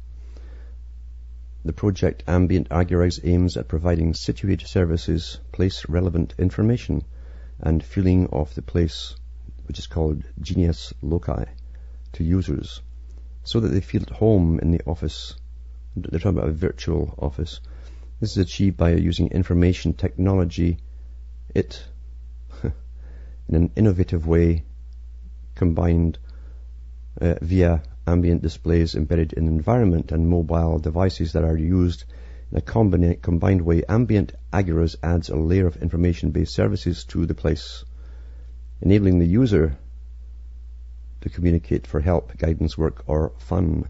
The 1.63 1.72
project 1.72 2.25
Ambient 2.27 2.68
Agoras 2.70 3.22
aims 3.24 3.56
at 3.56 3.70
providing 3.70 4.13
situated 4.13 4.68
services, 4.68 5.39
place 5.53 5.88
relevant 5.88 6.34
information, 6.38 7.06
and 7.60 7.82
feeling 7.82 8.27
of 8.27 8.53
the 8.56 8.62
place, 8.62 9.15
which 9.65 9.80
is 9.80 9.88
called 9.88 10.24
genius 10.41 10.94
loci 11.01 11.46
to 12.13 12.24
users 12.24 12.82
so 13.44 13.60
that 13.60 13.70
they 13.70 13.82
feel 13.82 14.03
at 14.03 14.10
home 14.10 14.60
in 14.60 14.72
the 14.72 14.82
office. 14.86 15.36
They're 15.96 16.20
talking 16.20 16.38
about 16.38 16.50
a 16.50 16.53
virtual 16.53 17.15
office. 17.18 17.60
This 18.20 18.32
is 18.32 18.38
achieved 18.38 18.77
by 18.77 18.91
using 18.91 19.30
information 19.30 19.94
technology, 19.94 20.77
it, 21.56 21.84
in 22.63 23.56
an 23.56 23.72
innovative 23.75 24.27
way, 24.27 24.63
combined 25.56 26.20
uh, 27.20 27.36
via 27.41 27.82
ambient 28.08 28.41
displays 28.41 28.96
embedded 28.96 29.34
in 29.34 29.46
the 29.46 29.51
environment 29.51 30.12
and 30.12 30.27
mobile 30.27 30.80
devices 30.80 31.34
that 31.34 31.44
are 31.44 31.58
used 31.58 32.06
in 32.51 32.58
a 32.58 32.62
combina- 32.62 33.22
combined 33.22 33.62
way. 33.62 33.84
Ambient 33.88 34.34
Agoras 34.53 34.96
adds 35.01 35.30
a 35.30 35.36
layer 35.36 35.68
of 35.68 35.77
information-based 35.77 36.53
services 36.53 37.06
to 37.06 37.25
the 37.25 37.34
place, 37.34 37.86
enabling 38.82 39.20
the 39.20 39.25
user 39.25 39.77
to 41.22 41.30
communicate 41.30 41.86
for 41.86 42.00
help, 42.00 42.36
guidance 42.38 42.78
work, 42.78 43.04
or 43.06 43.32
fun. 43.38 43.88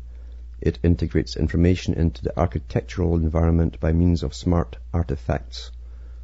It 0.60 0.80
integrates 0.84 1.38
information 1.38 1.94
into 1.94 2.22
the 2.22 2.38
architectural 2.38 3.16
environment 3.16 3.80
by 3.80 3.94
means 3.94 4.22
of 4.22 4.36
smart 4.36 4.78
artifacts. 4.94 5.72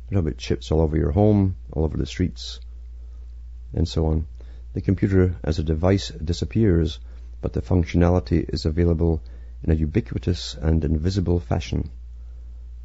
What 0.09 0.19
about 0.19 0.37
chips 0.37 0.71
all 0.71 0.81
over 0.81 0.97
your 0.97 1.11
home, 1.11 1.55
all 1.71 1.85
over 1.85 1.97
the 1.97 2.05
streets, 2.05 2.59
and 3.73 3.87
so 3.87 4.07
on. 4.07 4.27
The 4.73 4.81
computer 4.81 5.35
as 5.43 5.59
a 5.59 5.63
device 5.63 6.09
disappears, 6.09 6.99
but 7.41 7.53
the 7.53 7.61
functionality 7.61 8.47
is 8.47 8.65
available 8.65 9.21
in 9.63 9.71
a 9.71 9.75
ubiquitous 9.75 10.55
and 10.61 10.83
invisible 10.83 11.39
fashion. 11.39 11.89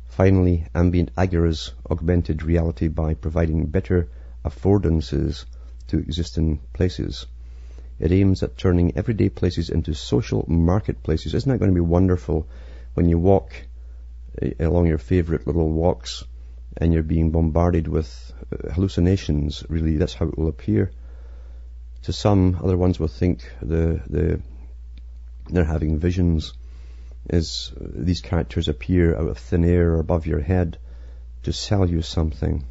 Finally, 0.07 0.67
ambient 0.75 1.11
agoras 1.17 1.73
augmented 1.91 2.43
reality 2.43 2.89
by 2.89 3.15
providing 3.15 3.67
better 3.67 4.09
affordances 4.45 5.45
to 5.89 5.99
existing 5.99 6.61
places 6.73 7.27
It 8.03 8.11
aims 8.11 8.43
at 8.43 8.59
turning 8.59 8.97
everyday 8.97 9.29
places 9.29 9.71
into 9.71 9.95
social 9.95 10.45
marketplaces. 10.49 11.35
Isn't 11.35 11.53
that 11.53 11.59
going 11.59 11.71
to 11.71 11.75
be 11.75 11.81
wonderful 11.81 12.49
when 12.95 13.09
you 13.09 13.17
walk 13.17 13.55
eh, 14.41 14.55
along 14.59 14.89
your 14.89 14.99
favorite 14.99 15.47
little 15.47 15.71
walks 15.71 16.25
and 16.77 16.93
you're 16.93 17.05
being 17.05 17.31
bombarded 17.31 17.87
with 17.87 18.33
uh, 18.53 18.73
hallucinations? 18.73 19.65
Really, 19.69 19.99
that's 19.99 20.15
how 20.15 20.27
it 20.27 20.37
will 20.37 20.49
appear. 20.49 20.91
To 22.03 22.13
some, 22.13 22.59
other 22.61 22.77
ones 22.77 22.99
will 22.99 23.07
think 23.07 23.49
the, 23.63 24.03
the, 24.11 24.43
they're 25.49 25.63
having 25.63 26.01
visions 26.01 26.55
as 27.31 27.73
these 27.79 28.21
characters 28.21 28.67
appear 28.67 29.15
out 29.15 29.29
of 29.29 29.39
thin 29.39 29.65
air 29.65 29.95
above 29.95 30.27
your 30.27 30.41
head 30.41 30.77
to 31.45 31.53
sell 31.53 31.89
you 31.89 32.03
something. 32.03 32.67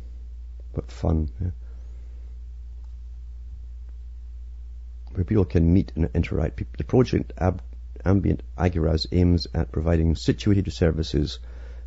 But 0.73 0.91
fun. 0.91 1.29
Yeah. 1.39 1.51
Where 5.13 5.25
people 5.25 5.45
can 5.45 5.73
meet 5.73 5.91
and 5.95 6.09
interact. 6.13 6.61
The 6.77 6.83
project 6.83 7.33
Ab- 7.37 7.61
Ambient 8.05 8.43
Agoras 8.57 9.07
aims 9.11 9.47
at 9.53 9.71
providing 9.71 10.15
situated 10.15 10.71
services, 10.71 11.39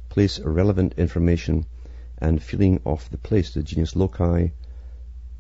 place 0.09 0.39
relevant 0.41 0.95
information 0.99 1.67
and 2.19 2.43
feeling 2.43 2.81
of 2.85 3.11
the 3.11 3.19
place, 3.19 3.55
the 3.55 3.63
genius 3.63 3.97
loci, 3.97 4.53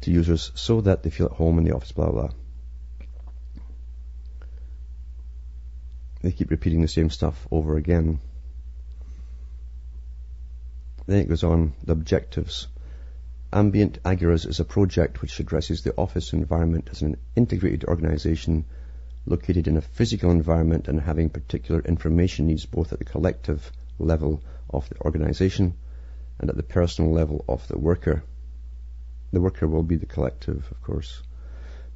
to 0.00 0.10
users 0.10 0.50
so 0.54 0.80
that 0.80 1.02
they 1.02 1.10
feel 1.10 1.26
at 1.26 1.32
home 1.32 1.58
in 1.58 1.64
the 1.64 1.72
office, 1.72 1.92
blah, 1.92 2.10
blah. 2.10 2.30
They 6.22 6.32
keep 6.32 6.50
repeating 6.50 6.80
the 6.80 6.88
same 6.88 7.10
stuff 7.10 7.46
over 7.50 7.76
again. 7.76 8.18
Then 11.06 11.18
it 11.18 11.28
goes 11.28 11.44
on, 11.44 11.74
the 11.84 11.92
objectives. 11.92 12.66
Ambient 13.56 14.02
Agoras 14.02 14.46
is 14.46 14.58
a 14.58 14.64
project 14.64 15.23
which 15.23 15.38
addresses 15.38 15.82
the 15.82 15.94
office 15.96 16.32
environment 16.32 16.88
as 16.90 17.02
an 17.02 17.16
integrated 17.37 17.84
organization 17.84 18.64
located 19.26 19.68
in 19.68 19.76
a 19.76 19.80
physical 19.80 20.32
environment 20.32 20.88
and 20.88 21.00
having 21.00 21.30
particular 21.30 21.80
information 21.82 22.49
needs 22.49 22.66
both 22.66 22.92
at 22.92 22.99
the 22.99 23.04
collective 23.04 23.70
level 24.00 24.42
of 24.70 24.88
the 24.88 25.00
organization 25.02 25.73
and 26.40 26.50
at 26.50 26.56
the 26.56 26.64
personal 26.64 27.12
level 27.12 27.44
of 27.49 27.68
the 27.68 27.78
worker. 27.78 28.25
The 29.30 29.40
worker 29.40 29.68
will 29.68 29.84
be 29.84 29.99
the 29.99 30.06
collective, 30.06 30.66
of 30.73 30.82
course. 30.82 31.23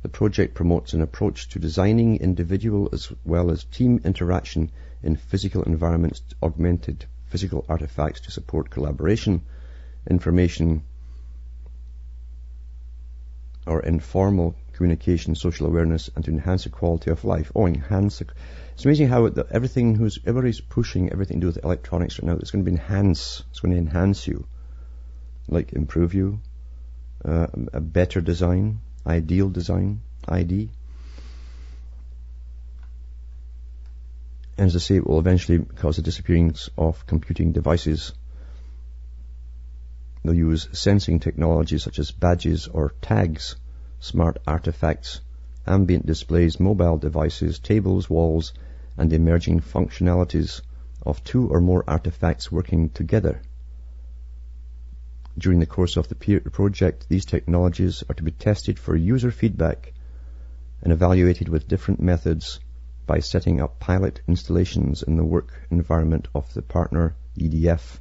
The 0.03 0.09
project 0.09 0.55
promotes 0.55 0.93
an 0.93 1.03
approach 1.03 1.49
to 1.49 1.59
designing 1.59 2.19
individual 2.19 2.89
as 2.93 3.11
well 3.25 3.51
as 3.51 3.65
team 3.65 4.01
interaction 4.05 4.71
in 5.03 5.17
physical 5.17 5.65
environments, 5.65 6.23
augmented 6.41 7.07
physical 7.27 7.65
artifacts 7.69 8.21
to 8.21 8.31
support 8.31 8.71
collaboration, 8.71 9.43
information, 10.09 10.85
or 13.69 13.81
informal 13.81 14.55
communication, 14.73 15.35
social 15.35 15.67
awareness, 15.67 16.09
and 16.15 16.25
to 16.25 16.31
enhance 16.31 16.65
the 16.65 16.71
quality 16.71 17.11
of 17.11 17.25
life. 17.25 17.53
Oh, 17.55 17.67
enhance. 17.67 18.21
It's 18.21 18.85
amazing 18.85 19.09
how 19.09 19.29
the, 19.29 19.47
everything 19.51 19.95
who's 19.95 20.19
everybody's 20.19 20.61
pushing 20.61 21.11
everything 21.13 21.39
to 21.39 21.41
do 21.43 21.47
with 21.49 21.65
electronics 21.65 22.19
right 22.19 22.29
now. 22.29 22.39
It's 22.39 22.51
going 22.51 22.65
to 22.65 22.71
be 22.71 22.77
enhance. 22.77 23.45
It's 23.51 23.61
going 23.61 23.73
to 23.73 23.79
enhance 23.79 24.27
you, 24.27 24.47
like 25.49 25.73
improve 25.73 26.15
you, 26.15 26.41
uh, 27.25 27.49
a 27.73 27.81
better 27.81 28.21
design, 28.21 28.79
ideal 29.07 29.49
design, 29.49 30.01
ID. 30.29 30.71
And 34.57 34.67
as 34.67 34.75
I 34.75 34.81
say, 34.81 34.97
it 34.97 35.07
will 35.07 35.19
eventually 35.19 35.65
cause 35.77 35.97
the 35.97 36.03
disappearance 36.03 36.69
of 36.77 37.07
computing 37.07 37.53
devices. 37.53 38.13
They'll 40.23 40.35
use 40.35 40.69
sensing 40.73 41.21
technologies 41.21 41.85
such 41.85 41.99
as 41.99 42.11
badges 42.11 42.67
or 42.67 42.95
tags, 43.01 43.57
smart 44.01 44.39
artifacts, 44.47 45.21
ambient 45.67 46.07
displays, 46.07 46.59
mobile 46.59 46.99
devices, 46.99 47.59
tables, 47.59 48.11
walls, 48.11 48.53
and 48.97 49.13
emerging 49.13 49.61
functionalities 49.61 50.61
of 51.05 51.23
two 51.23 51.49
or 51.49 51.61
more 51.61 51.85
artifacts 51.87 52.51
working 52.51 52.89
together. 52.89 53.41
During 55.39 55.61
the 55.61 55.67
course 55.67 55.97
of 55.97 56.09
the 56.09 56.17
project, 56.51 57.09
these 57.09 57.25
technologies 57.25 58.03
are 58.09 58.15
to 58.15 58.25
be 58.25 58.33
tested 58.33 58.79
for 58.79 58.97
user 58.97 59.31
feedback 59.31 59.93
and 60.83 60.93
evaluated 60.93 61.49
with 61.49 61.69
different 61.69 62.01
methods 62.01 62.59
by 63.07 63.21
setting 63.21 63.61
up 63.61 63.79
pilot 63.79 64.21
installations 64.27 65.03
in 65.03 65.17
the 65.17 65.25
work 65.25 65.53
environment 65.71 66.27
of 66.35 66.53
the 66.55 66.63
partner 66.63 67.15
EDF. 67.39 68.01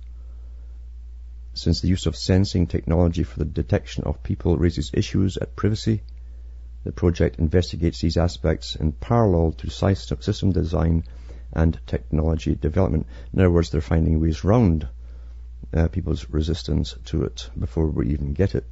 Since 1.57 1.81
the 1.81 1.87
use 1.87 2.05
of 2.05 2.15
sensing 2.15 2.67
technology 2.67 3.23
for 3.23 3.39
the 3.39 3.45
detection 3.45 4.03
of 4.03 4.21
people 4.21 4.59
raises 4.59 4.91
issues 4.93 5.37
at 5.37 5.55
privacy, 5.55 6.03
the 6.83 6.91
project 6.91 7.39
investigates 7.39 7.99
these 7.99 8.15
aspects 8.15 8.75
in 8.75 8.91
parallel 8.91 9.53
to 9.53 9.69
system 9.71 10.51
design 10.51 11.05
and 11.51 11.79
technology 11.87 12.53
development. 12.53 13.07
In 13.33 13.39
other 13.39 13.49
words, 13.49 13.71
they're 13.71 13.81
finding 13.81 14.19
ways 14.19 14.43
round 14.43 14.87
uh, 15.73 15.87
people's 15.87 16.29
resistance 16.29 16.95
to 17.05 17.23
it 17.23 17.49
before 17.57 17.87
we 17.87 18.09
even 18.09 18.33
get 18.33 18.53
it, 18.53 18.65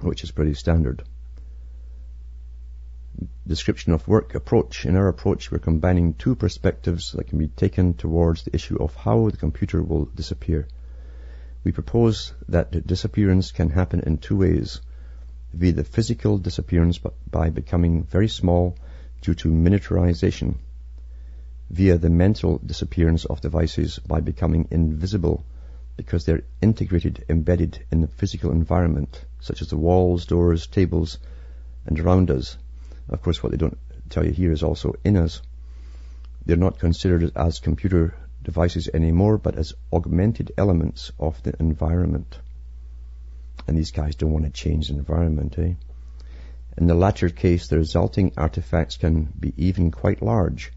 which 0.00 0.22
is 0.22 0.30
pretty 0.30 0.54
standard. 0.54 1.02
Description 3.48 3.92
of 3.92 4.06
work 4.06 4.36
approach. 4.36 4.86
In 4.86 4.94
our 4.94 5.08
approach, 5.08 5.50
we're 5.50 5.58
combining 5.58 6.14
two 6.14 6.36
perspectives 6.36 7.10
that 7.12 7.26
can 7.26 7.38
be 7.38 7.48
taken 7.48 7.94
towards 7.94 8.44
the 8.44 8.54
issue 8.54 8.80
of 8.80 8.94
how 8.94 9.28
the 9.28 9.36
computer 9.36 9.82
will 9.82 10.04
disappear. 10.04 10.68
We 11.64 11.72
propose 11.72 12.32
that 12.48 12.72
the 12.72 12.80
disappearance 12.80 13.50
can 13.52 13.70
happen 13.70 14.00
in 14.00 14.18
two 14.18 14.36
ways. 14.36 14.80
Via 15.52 15.72
the 15.72 15.84
physical 15.84 16.38
disappearance 16.38 17.00
by 17.30 17.50
becoming 17.50 18.04
very 18.04 18.28
small 18.28 18.76
due 19.22 19.34
to 19.34 19.48
miniaturization. 19.48 20.56
Via 21.70 21.98
the 21.98 22.10
mental 22.10 22.58
disappearance 22.58 23.24
of 23.24 23.40
devices 23.40 23.98
by 23.98 24.20
becoming 24.20 24.68
invisible 24.70 25.44
because 25.96 26.24
they're 26.24 26.44
integrated, 26.62 27.24
embedded 27.28 27.84
in 27.90 28.00
the 28.00 28.06
physical 28.06 28.52
environment, 28.52 29.24
such 29.40 29.60
as 29.60 29.68
the 29.68 29.76
walls, 29.76 30.26
doors, 30.26 30.68
tables, 30.68 31.18
and 31.86 31.98
around 31.98 32.30
us. 32.30 32.56
Of 33.08 33.20
course, 33.20 33.42
what 33.42 33.50
they 33.50 33.58
don't 33.58 33.78
tell 34.08 34.24
you 34.24 34.32
here 34.32 34.52
is 34.52 34.62
also 34.62 34.94
in 35.04 35.16
us. 35.16 35.42
They're 36.46 36.56
not 36.56 36.78
considered 36.78 37.32
as 37.36 37.58
computer 37.58 38.14
devices 38.42 38.88
anymore, 38.92 39.38
but 39.38 39.56
as 39.56 39.74
augmented 39.92 40.52
elements 40.56 41.12
of 41.18 41.42
the 41.42 41.54
environment. 41.60 42.38
And 43.66 43.76
these 43.76 43.90
guys 43.90 44.14
don't 44.14 44.32
want 44.32 44.44
to 44.44 44.50
change 44.50 44.88
the 44.88 44.94
environment, 44.94 45.58
eh? 45.58 45.74
In 46.76 46.86
the 46.86 46.94
latter 46.94 47.28
case, 47.28 47.66
the 47.66 47.78
resulting 47.78 48.32
artifacts 48.36 48.96
can 48.96 49.24
be 49.38 49.52
even 49.56 49.90
quite 49.90 50.22
large, 50.22 50.72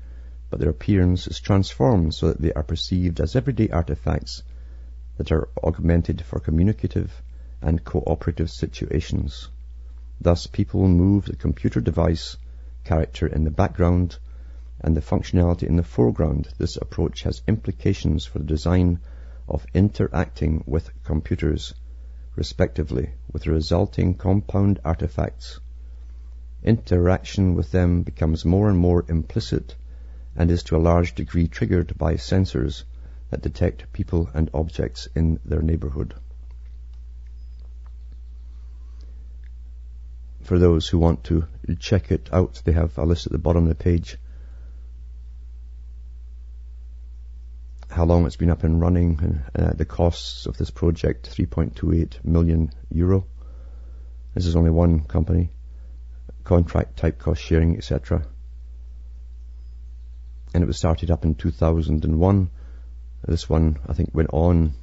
but 0.49 0.59
their 0.59 0.71
appearance 0.71 1.27
is 1.27 1.39
transformed 1.39 2.13
so 2.13 2.29
that 2.29 2.41
they 2.41 2.51
are 2.53 2.63
perceived 2.63 3.19
as 3.19 3.35
everyday 3.35 3.69
artifacts 3.69 4.43
that 5.17 5.31
are 5.31 5.47
augmented 5.63 6.21
for 6.21 6.39
communicative 6.39 7.21
and 7.61 7.83
cooperative 7.85 8.49
situations. 8.49 9.49
Thus, 10.19 10.47
people 10.47 10.87
move 10.87 11.25
the 11.25 11.35
computer 11.35 11.79
device 11.79 12.37
character 12.83 13.27
in 13.27 13.43
the 13.43 13.51
background 13.51 14.17
and 14.83 14.97
the 14.97 15.01
functionality 15.01 15.63
in 15.63 15.75
the 15.75 15.83
foreground. 15.83 16.49
This 16.57 16.75
approach 16.75 17.23
has 17.23 17.41
implications 17.47 18.25
for 18.25 18.39
the 18.39 18.45
design 18.45 18.99
of 19.47 19.65
interacting 19.73 20.63
with 20.65 20.89
computers, 21.03 21.73
respectively, 22.35 23.11
with 23.31 23.47
resulting 23.47 24.15
compound 24.15 24.79
artifacts. 24.83 25.59
Interaction 26.63 27.55
with 27.55 27.71
them 27.71 28.03
becomes 28.03 28.45
more 28.45 28.69
and 28.69 28.77
more 28.77 29.05
implicit 29.07 29.75
and 30.35 30.49
is 30.49 30.63
to 30.63 30.75
a 30.75 30.87
large 30.89 31.15
degree 31.15 31.47
triggered 31.47 31.97
by 31.97 32.15
sensors 32.15 32.83
that 33.29 33.41
detect 33.41 33.91
people 33.93 34.29
and 34.33 34.49
objects 34.53 35.07
in 35.15 35.39
their 35.45 35.61
neighborhood. 35.61 36.13
For 40.43 40.59
those 40.59 40.87
who 40.87 40.97
want 40.97 41.23
to 41.25 41.45
check 41.79 42.11
it 42.11 42.29
out, 42.33 42.61
they 42.65 42.71
have 42.71 42.97
a 42.97 43.05
list 43.05 43.25
at 43.25 43.31
the 43.31 43.37
bottom 43.37 43.63
of 43.63 43.69
the 43.69 43.75
page. 43.75 44.17
How 47.91 48.05
long 48.05 48.25
it's 48.25 48.37
been 48.37 48.49
up 48.49 48.63
and 48.63 48.81
running, 48.81 49.43
uh, 49.53 49.73
the 49.73 49.85
costs 49.85 50.45
of 50.45 50.57
this 50.57 50.71
project, 50.71 51.29
3.28 51.29 52.23
million 52.23 52.71
euro. 52.89 53.25
This 54.33 54.45
is 54.45 54.55
only 54.55 54.71
one 54.71 55.01
company. 55.01 55.51
Contract 56.43 56.97
type 56.97 57.19
cost 57.19 57.41
sharing, 57.41 57.77
etc. 57.77 58.25
And 60.53 60.63
it 60.63 60.67
was 60.67 60.77
started 60.77 61.11
up 61.11 61.25
in 61.25 61.35
2001 61.35 62.49
this 63.27 63.47
one, 63.47 63.77
I 63.87 63.93
think, 63.93 64.09
went 64.13 64.31
on 64.33 64.73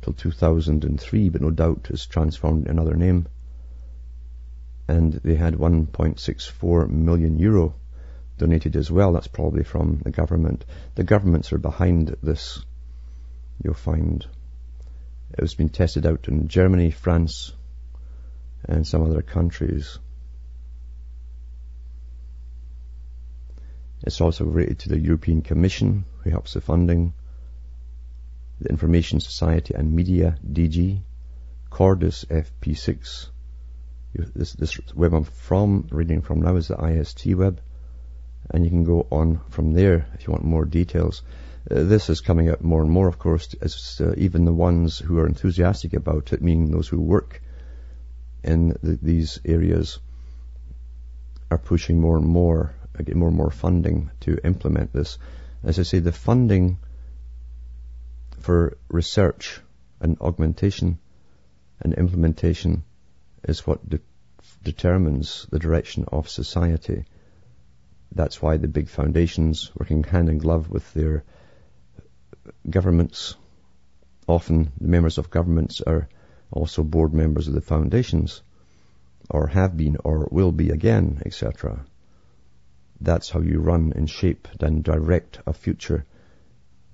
till 0.00 0.14
2003, 0.14 1.28
but 1.28 1.42
no 1.42 1.50
doubt 1.50 1.88
has 1.90 2.06
transformed 2.06 2.66
another 2.66 2.94
name. 2.94 3.26
And 4.88 5.12
they 5.12 5.34
had 5.34 5.54
1.64 5.54 6.88
million 6.88 7.38
euro 7.38 7.74
donated 8.38 8.76
as 8.76 8.90
well. 8.90 9.12
That's 9.12 9.26
probably 9.26 9.64
from 9.64 10.00
the 10.04 10.10
government. 10.10 10.64
The 10.94 11.04
governments 11.04 11.52
are 11.52 11.58
behind 11.58 12.16
this, 12.22 12.64
you'll 13.62 13.74
find. 13.74 14.26
It 15.32 15.40
has 15.40 15.54
been 15.54 15.68
tested 15.68 16.06
out 16.06 16.28
in 16.28 16.48
Germany, 16.48 16.90
France, 16.90 17.52
and 18.64 18.86
some 18.86 19.02
other 19.02 19.22
countries. 19.22 19.98
It's 24.02 24.20
also 24.20 24.44
related 24.44 24.78
to 24.80 24.88
the 24.90 24.98
European 24.98 25.42
Commission, 25.42 26.04
who 26.22 26.30
helps 26.30 26.54
the 26.54 26.60
funding, 26.60 27.12
the 28.60 28.70
Information 28.70 29.20
Society 29.20 29.74
and 29.74 29.92
Media, 29.92 30.38
DG, 30.46 31.00
Cordis 31.70 32.24
FP6. 32.24 33.28
This, 34.14 34.52
this 34.54 34.94
web 34.94 35.14
I'm 35.14 35.24
from, 35.24 35.88
reading 35.90 36.22
from 36.22 36.40
now 36.40 36.56
is 36.56 36.68
the 36.68 36.82
IST 36.82 37.26
web, 37.34 37.60
and 38.50 38.64
you 38.64 38.70
can 38.70 38.84
go 38.84 39.06
on 39.10 39.40
from 39.50 39.72
there 39.72 40.06
if 40.14 40.26
you 40.26 40.32
want 40.32 40.44
more 40.44 40.64
details. 40.64 41.22
Uh, 41.70 41.82
this 41.82 42.08
is 42.08 42.20
coming 42.20 42.48
out 42.48 42.62
more 42.62 42.80
and 42.80 42.90
more, 42.90 43.08
of 43.08 43.18
course, 43.18 43.54
as 43.60 44.00
uh, 44.00 44.14
even 44.16 44.44
the 44.44 44.52
ones 44.52 44.98
who 44.98 45.18
are 45.18 45.26
enthusiastic 45.26 45.92
about 45.92 46.32
it, 46.32 46.40
meaning 46.40 46.70
those 46.70 46.88
who 46.88 47.00
work 47.00 47.42
in 48.42 48.68
the, 48.82 48.98
these 49.02 49.40
areas, 49.44 49.98
are 51.50 51.58
pushing 51.58 52.00
more 52.00 52.16
and 52.16 52.26
more, 52.26 52.74
uh, 52.98 53.02
get 53.02 53.16
more 53.16 53.28
and 53.28 53.36
more 53.36 53.50
funding 53.50 54.10
to 54.20 54.38
implement 54.44 54.92
this. 54.92 55.18
As 55.62 55.78
I 55.78 55.82
say, 55.82 55.98
the 55.98 56.12
funding 56.12 56.78
for 58.40 58.78
research 58.88 59.60
and 60.00 60.16
augmentation 60.20 60.98
and 61.80 61.94
implementation 61.94 62.84
is 63.44 63.66
what 63.66 63.88
de- 63.88 64.00
determines 64.62 65.46
the 65.50 65.58
direction 65.58 66.04
of 66.08 66.28
society. 66.28 67.04
That's 68.12 68.40
why 68.40 68.56
the 68.56 68.68
big 68.68 68.88
foundations, 68.88 69.70
working 69.78 70.02
hand 70.02 70.28
in 70.28 70.38
glove 70.38 70.70
with 70.70 70.92
their 70.94 71.24
governments, 72.68 73.36
often 74.26 74.72
the 74.80 74.88
members 74.88 75.18
of 75.18 75.30
governments 75.30 75.80
are 75.80 76.08
also 76.50 76.82
board 76.82 77.12
members 77.12 77.48
of 77.48 77.54
the 77.54 77.60
foundations, 77.60 78.42
or 79.30 79.46
have 79.48 79.76
been, 79.76 79.96
or 80.04 80.28
will 80.30 80.52
be 80.52 80.70
again, 80.70 81.22
etc. 81.26 81.84
That's 83.00 83.30
how 83.30 83.40
you 83.40 83.60
run 83.60 83.92
and 83.94 84.08
shape 84.08 84.48
and 84.60 84.82
direct 84.82 85.40
a 85.46 85.52
future. 85.52 86.04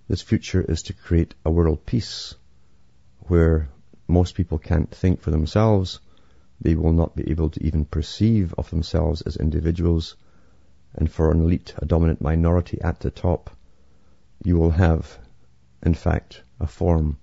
This 0.08 0.20
future 0.20 0.60
is 0.60 0.82
to 0.84 0.92
create 0.92 1.34
a 1.44 1.50
world 1.50 1.86
peace 1.86 2.34
where 3.20 3.70
most 4.06 4.34
people 4.34 4.58
can't 4.58 4.90
think 4.90 5.20
for 5.20 5.30
themselves. 5.30 6.00
They 6.60 6.74
will 6.74 6.92
not 6.92 7.16
be 7.16 7.30
able 7.30 7.50
to 7.50 7.64
even 7.64 7.84
perceive 7.84 8.52
of 8.58 8.68
themselves 8.70 9.22
as 9.22 9.36
individuals. 9.36 10.16
And 10.94 11.10
for 11.10 11.30
an 11.30 11.40
elite, 11.40 11.74
a 11.78 11.86
dominant 11.86 12.20
minority 12.20 12.80
at 12.80 13.00
the 13.00 13.10
top, 13.10 13.50
you 14.44 14.56
will 14.56 14.70
have 14.70 15.18
in 15.84 15.94
fact, 15.94 16.42
a 16.58 16.66
form 16.66 17.18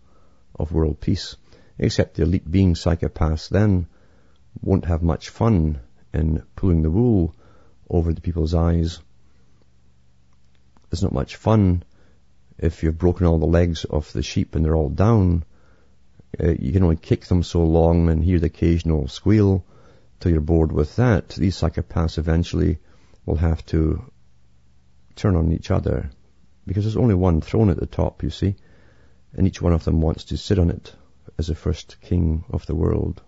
of 0.56 0.72
world 0.72 1.00
peace. 1.00 1.36
Except 1.80 2.16
the 2.16 2.24
elite 2.24 2.50
being 2.50 2.76
psychopaths 2.76 3.50
then 3.50 3.88
won't 4.62 4.86
have 4.86 5.02
much 5.02 5.30
fun 5.30 5.80
in 6.14 6.44
pulling 6.56 6.84
the 6.84 6.92
wool 6.92 7.34
over 7.90 8.14
the 8.14 8.22
people's 8.22 8.54
eyes. 8.54 9.00
There's 10.90 11.02
not 11.02 11.14
much 11.14 11.38
fun 11.38 11.84
if 12.60 12.84
you've 12.84 12.98
broken 12.98 13.26
all 13.26 13.40
the 13.40 13.46
legs 13.46 13.86
of 13.86 14.12
the 14.14 14.22
sheep 14.22 14.54
and 14.56 14.64
they're 14.64 14.76
all 14.76 14.90
down. 14.90 15.44
Uh, 16.42 16.52
you 16.52 16.72
can 16.72 16.84
only 16.84 16.98
kick 16.98 17.26
them 17.26 17.42
so 17.42 17.64
long 17.64 18.10
and 18.10 18.24
hear 18.24 18.40
the 18.40 18.46
occasional 18.46 19.08
squeal 19.08 19.66
till 20.20 20.32
you're 20.32 20.42
bored 20.42 20.72
with 20.72 20.96
that. 20.98 21.30
These 21.30 21.60
psychopaths 21.60 22.20
eventually 22.20 22.78
will 23.26 23.36
have 23.36 23.66
to 23.68 24.12
turn 25.16 25.36
on 25.36 25.52
each 25.52 25.72
other 25.72 26.10
because 26.66 26.84
there's 26.84 26.98
only 26.98 27.16
one 27.16 27.42
throne 27.42 27.70
at 27.70 27.78
the 27.78 27.86
top, 27.86 28.24
you 28.24 28.30
see, 28.30 28.56
and 29.34 29.48
each 29.48 29.62
one 29.62 29.74
of 29.74 29.84
them 29.84 30.02
wants 30.02 30.26
to 30.26 30.38
sit 30.38 30.60
on 30.60 30.70
it 30.70 30.96
as 31.38 31.48
the 31.48 31.56
first 31.56 31.98
king 32.02 32.44
of 32.50 32.66
the 32.66 32.76
world. 32.76 33.22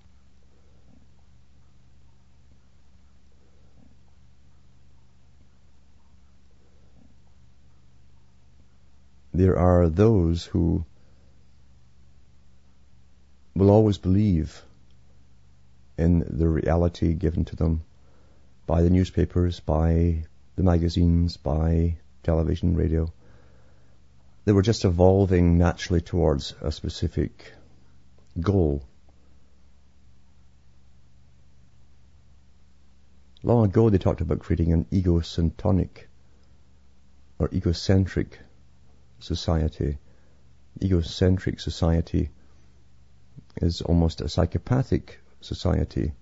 There 9.33 9.57
are 9.57 9.89
those 9.89 10.45
who 10.45 10.85
will 13.55 13.71
always 13.71 13.97
believe 13.97 14.61
in 15.97 16.23
the 16.27 16.47
reality 16.47 17.13
given 17.13 17.45
to 17.45 17.55
them 17.55 17.83
by 18.65 18.81
the 18.81 18.89
newspapers, 18.89 19.59
by 19.59 20.23
the 20.55 20.63
magazines, 20.63 21.37
by 21.37 21.97
television, 22.23 22.75
radio 22.75 23.11
they 24.45 24.51
were 24.51 24.61
just 24.61 24.85
evolving 24.85 25.57
naturally 25.57 26.01
towards 26.01 26.53
a 26.61 26.71
specific 26.71 27.53
goal. 28.39 28.83
Long 33.41 33.65
ago 33.65 33.89
they 33.89 33.97
talked 33.97 34.21
about 34.21 34.39
creating 34.39 34.73
an 34.73 34.85
egocentric 34.91 36.09
or 37.39 37.49
egocentric 37.53 38.39
society. 39.19 39.97
Egocentric 40.81 41.59
society 41.59 42.29
is 43.57 43.81
almost 43.81 44.21
a 44.21 44.29
psychopathic 44.29 45.19
society 45.41 46.13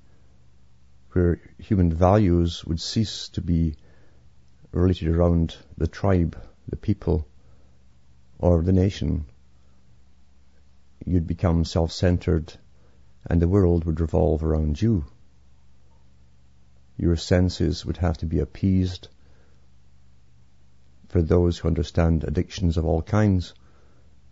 where 1.11 1.41
human 1.57 1.91
values 1.91 2.63
would 2.65 2.79
cease 2.79 3.29
to 3.29 3.41
be 3.41 3.75
related 4.71 5.09
around 5.09 5.55
the 5.77 5.87
tribe, 5.87 6.37
the 6.67 6.77
people, 6.77 7.27
or 8.39 8.61
the 8.61 8.71
nation, 8.71 9.25
you'd 11.05 11.27
become 11.27 11.65
self-centered 11.65 12.53
and 13.25 13.41
the 13.41 13.47
world 13.47 13.85
would 13.85 13.99
revolve 13.99 14.43
around 14.43 14.81
you. 14.81 15.05
Your 16.97 17.15
senses 17.15 17.85
would 17.85 17.97
have 17.97 18.17
to 18.19 18.25
be 18.25 18.39
appeased. 18.39 19.07
For 21.09 21.21
those 21.21 21.57
who 21.57 21.67
understand 21.67 22.23
addictions 22.23 22.77
of 22.77 22.85
all 22.85 23.01
kinds, 23.01 23.53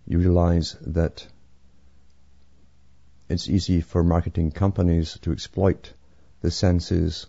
you 0.07 0.17
realize 0.17 0.75
that 0.81 1.27
it's 3.27 3.49
easy 3.49 3.81
for 3.81 4.03
marketing 4.03 4.51
companies 4.51 5.17
to 5.21 5.31
exploit 5.31 5.93
the 6.41 6.51
senses 6.51 7.27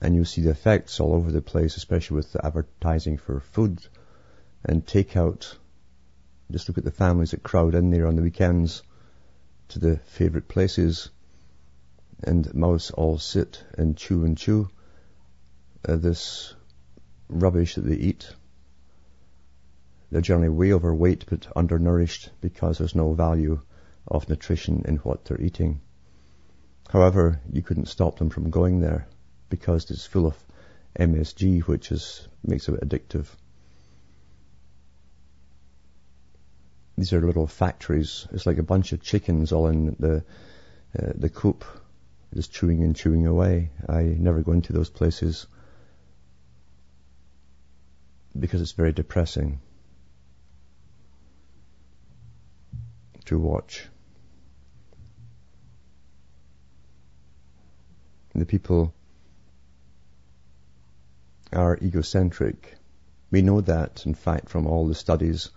and 0.00 0.14
you 0.16 0.24
see 0.24 0.42
the 0.42 0.50
effects 0.50 0.98
all 0.98 1.14
over 1.14 1.30
the 1.30 1.42
place, 1.42 1.76
especially 1.76 2.16
with 2.16 2.32
the 2.32 2.44
advertising 2.44 3.18
for 3.18 3.38
food 3.38 3.86
and 4.64 4.84
takeout. 4.84 5.56
just 6.50 6.68
look 6.68 6.78
at 6.78 6.84
the 6.84 6.90
families 6.90 7.30
that 7.30 7.42
crowd 7.42 7.74
in 7.74 7.90
there 7.90 8.06
on 8.06 8.16
the 8.16 8.22
weekends 8.22 8.82
to 9.68 9.78
the 9.78 9.96
favourite 9.96 10.48
places 10.48 11.10
and 12.24 12.52
mouse 12.54 12.90
all 12.90 13.18
sit 13.18 13.64
and 13.78 13.96
chew 13.96 14.24
and 14.24 14.36
chew 14.36 14.68
uh, 15.88 15.96
this 15.96 16.54
rubbish 17.28 17.76
that 17.76 17.82
they 17.82 17.96
eat. 17.96 18.32
They're 20.10 20.20
generally 20.20 20.50
way 20.50 20.72
overweight 20.72 21.24
but 21.28 21.46
undernourished 21.56 22.30
because 22.40 22.78
there's 22.78 22.94
no 22.94 23.14
value 23.14 23.60
of 24.06 24.28
nutrition 24.28 24.82
in 24.86 24.96
what 24.98 25.24
they're 25.24 25.40
eating. 25.40 25.80
However, 26.92 27.40
you 27.50 27.62
couldn't 27.62 27.88
stop 27.88 28.18
them 28.18 28.30
from 28.30 28.50
going 28.50 28.80
there 28.80 29.06
because 29.48 29.90
it's 29.90 30.06
full 30.06 30.26
of 30.26 30.36
MSG, 30.98 31.62
which 31.62 31.90
is, 31.90 32.28
makes 32.44 32.68
it 32.68 32.80
addictive. 32.80 33.26
these 37.02 37.12
are 37.12 37.20
little 37.20 37.46
factories. 37.46 38.28
It's 38.32 38.46
like 38.46 38.58
a 38.58 38.62
bunch 38.62 38.92
of 38.92 39.02
chickens 39.02 39.50
all 39.50 39.66
in 39.68 39.96
the 39.98 40.24
uh, 40.98 41.12
the 41.14 41.30
coop, 41.30 41.64
just 42.34 42.52
chewing 42.52 42.82
and 42.84 42.94
chewing 42.94 43.26
away. 43.26 43.70
I 43.88 44.02
never 44.02 44.42
go 44.42 44.52
into 44.52 44.72
those 44.72 44.90
places 44.90 45.46
because 48.38 48.60
it's 48.60 48.72
very 48.72 48.92
depressing 48.92 49.60
to 53.24 53.38
watch. 53.38 53.88
The 58.34 58.46
people 58.46 58.94
are 61.52 61.76
egocentric. 61.82 62.74
We 63.30 63.42
know 63.42 63.60
that, 63.60 64.06
in 64.06 64.14
fact, 64.14 64.48
from 64.48 64.66
all 64.66 64.86
the 64.86 64.94
studies 64.94 65.50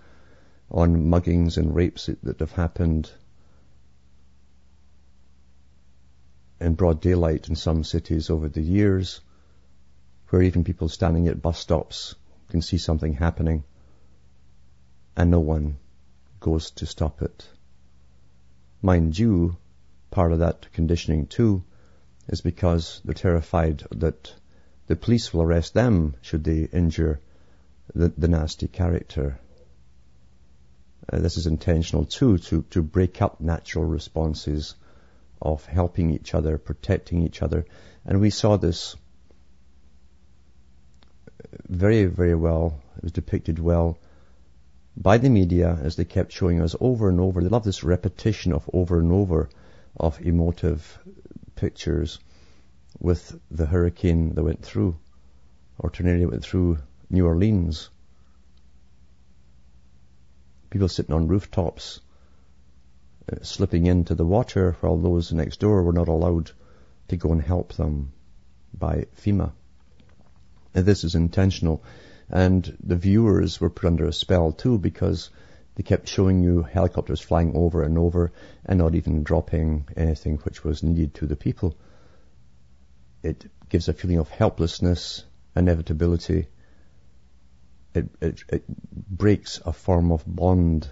on 0.69 1.05
muggings 1.09 1.57
and 1.57 1.73
rapes 1.73 2.09
that 2.23 2.39
have 2.39 2.51
happened 2.51 3.09
in 6.59 6.75
broad 6.75 6.99
daylight 6.99 7.47
in 7.47 7.55
some 7.55 7.83
cities 7.83 8.29
over 8.29 8.49
the 8.49 8.61
years, 8.61 9.21
where 10.29 10.41
even 10.41 10.63
people 10.63 10.89
standing 10.89 11.27
at 11.27 11.41
bus 11.41 11.59
stops 11.59 12.15
can 12.49 12.61
see 12.61 12.77
something 12.77 13.13
happening 13.13 13.63
and 15.15 15.31
no 15.31 15.39
one 15.39 15.77
goes 16.41 16.71
to 16.71 16.85
stop 16.85 17.21
it. 17.21 17.47
Mind 18.81 19.17
you, 19.17 19.55
part 20.11 20.33
of 20.33 20.39
that 20.39 20.71
conditioning 20.73 21.27
too 21.27 21.63
is 22.27 22.41
because 22.41 23.01
they're 23.05 23.13
terrified 23.13 23.83
that 23.91 24.33
the 24.87 24.95
police 24.95 25.33
will 25.33 25.41
arrest 25.41 25.73
them 25.73 26.15
should 26.21 26.43
they 26.43 26.63
injure 26.63 27.19
the, 27.93 28.09
the 28.17 28.27
nasty 28.27 28.67
character. 28.67 29.39
Uh, 31.11 31.19
this 31.19 31.37
is 31.37 31.47
intentional 31.47 32.05
too, 32.05 32.37
to, 32.37 32.63
to 32.71 32.81
break 32.81 33.21
up 33.21 33.39
natural 33.39 33.85
responses 33.85 34.75
of 35.41 35.65
helping 35.65 36.11
each 36.11 36.33
other, 36.33 36.57
protecting 36.57 37.21
each 37.21 37.41
other. 37.41 37.65
And 38.05 38.19
we 38.19 38.29
saw 38.29 38.57
this 38.57 38.95
very, 41.67 42.05
very 42.05 42.35
well. 42.35 42.81
It 42.97 43.03
was 43.03 43.11
depicted 43.11 43.59
well 43.59 43.97
by 44.97 45.17
the 45.17 45.29
media 45.29 45.77
as 45.81 45.95
they 45.95 46.05
kept 46.05 46.31
showing 46.31 46.61
us 46.61 46.75
over 46.79 47.09
and 47.09 47.19
over. 47.19 47.41
They 47.41 47.49
love 47.49 47.63
this 47.63 47.83
repetition 47.83 48.53
of 48.53 48.69
over 48.73 48.99
and 48.99 49.11
over 49.11 49.49
of 49.97 50.19
emotive 50.21 50.99
pictures 51.55 52.19
with 52.99 53.39
the 53.51 53.65
hurricane 53.65 54.33
that 54.35 54.43
went 54.43 54.63
through, 54.63 54.97
or 55.79 55.89
tornado 55.89 56.29
went 56.29 56.43
through 56.43 56.77
New 57.09 57.25
Orleans. 57.25 57.89
People 60.69 60.87
sitting 60.87 61.15
on 61.15 61.27
rooftops, 61.27 62.01
uh, 63.31 63.37
slipping 63.43 63.85
into 63.85 64.15
the 64.15 64.25
water 64.25 64.75
while 64.81 64.97
those 64.97 65.31
next 65.31 65.59
door 65.59 65.83
were 65.83 65.93
not 65.93 66.07
allowed 66.07 66.51
to 67.07 67.17
go 67.17 67.31
and 67.31 67.41
help 67.41 67.73
them 67.73 68.11
by 68.73 69.05
FEMA. 69.15 69.51
And 70.73 70.85
this 70.85 71.03
is 71.03 71.15
intentional. 71.15 71.83
And 72.29 72.77
the 72.83 72.97
viewers 72.97 73.61
were 73.61 73.69
put 73.69 73.85
under 73.85 74.05
a 74.05 74.13
spell 74.13 74.51
too 74.51 74.77
because 74.77 75.29
they 75.75 75.83
kept 75.83 76.07
showing 76.07 76.41
you 76.41 76.63
helicopters 76.63 77.19
flying 77.19 77.55
over 77.55 77.83
and 77.83 77.97
over 77.97 78.31
and 78.65 78.79
not 78.79 78.95
even 78.95 79.23
dropping 79.23 79.87
anything 79.95 80.37
which 80.37 80.63
was 80.63 80.83
needed 80.83 81.13
to 81.15 81.27
the 81.27 81.35
people. 81.35 81.77
It 83.21 83.45
gives 83.69 83.89
a 83.89 83.93
feeling 83.93 84.19
of 84.19 84.29
helplessness, 84.29 85.25
inevitability. 85.55 86.47
It, 87.93 88.09
it, 88.21 88.43
it 88.49 88.63
breaks 88.67 89.59
a 89.65 89.73
form 89.73 90.11
of 90.11 90.23
bond 90.25 90.89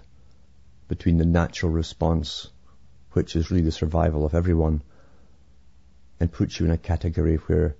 between 0.88 1.16
the 1.16 1.24
natural 1.24 1.72
response, 1.72 2.50
which 3.12 3.36
is 3.36 3.50
really 3.50 3.62
the 3.62 3.72
survival 3.72 4.26
of 4.26 4.34
everyone, 4.34 4.82
and 6.20 6.30
puts 6.30 6.60
you 6.60 6.66
in 6.66 6.72
a 6.72 6.78
category 6.78 7.36
where 7.36 7.76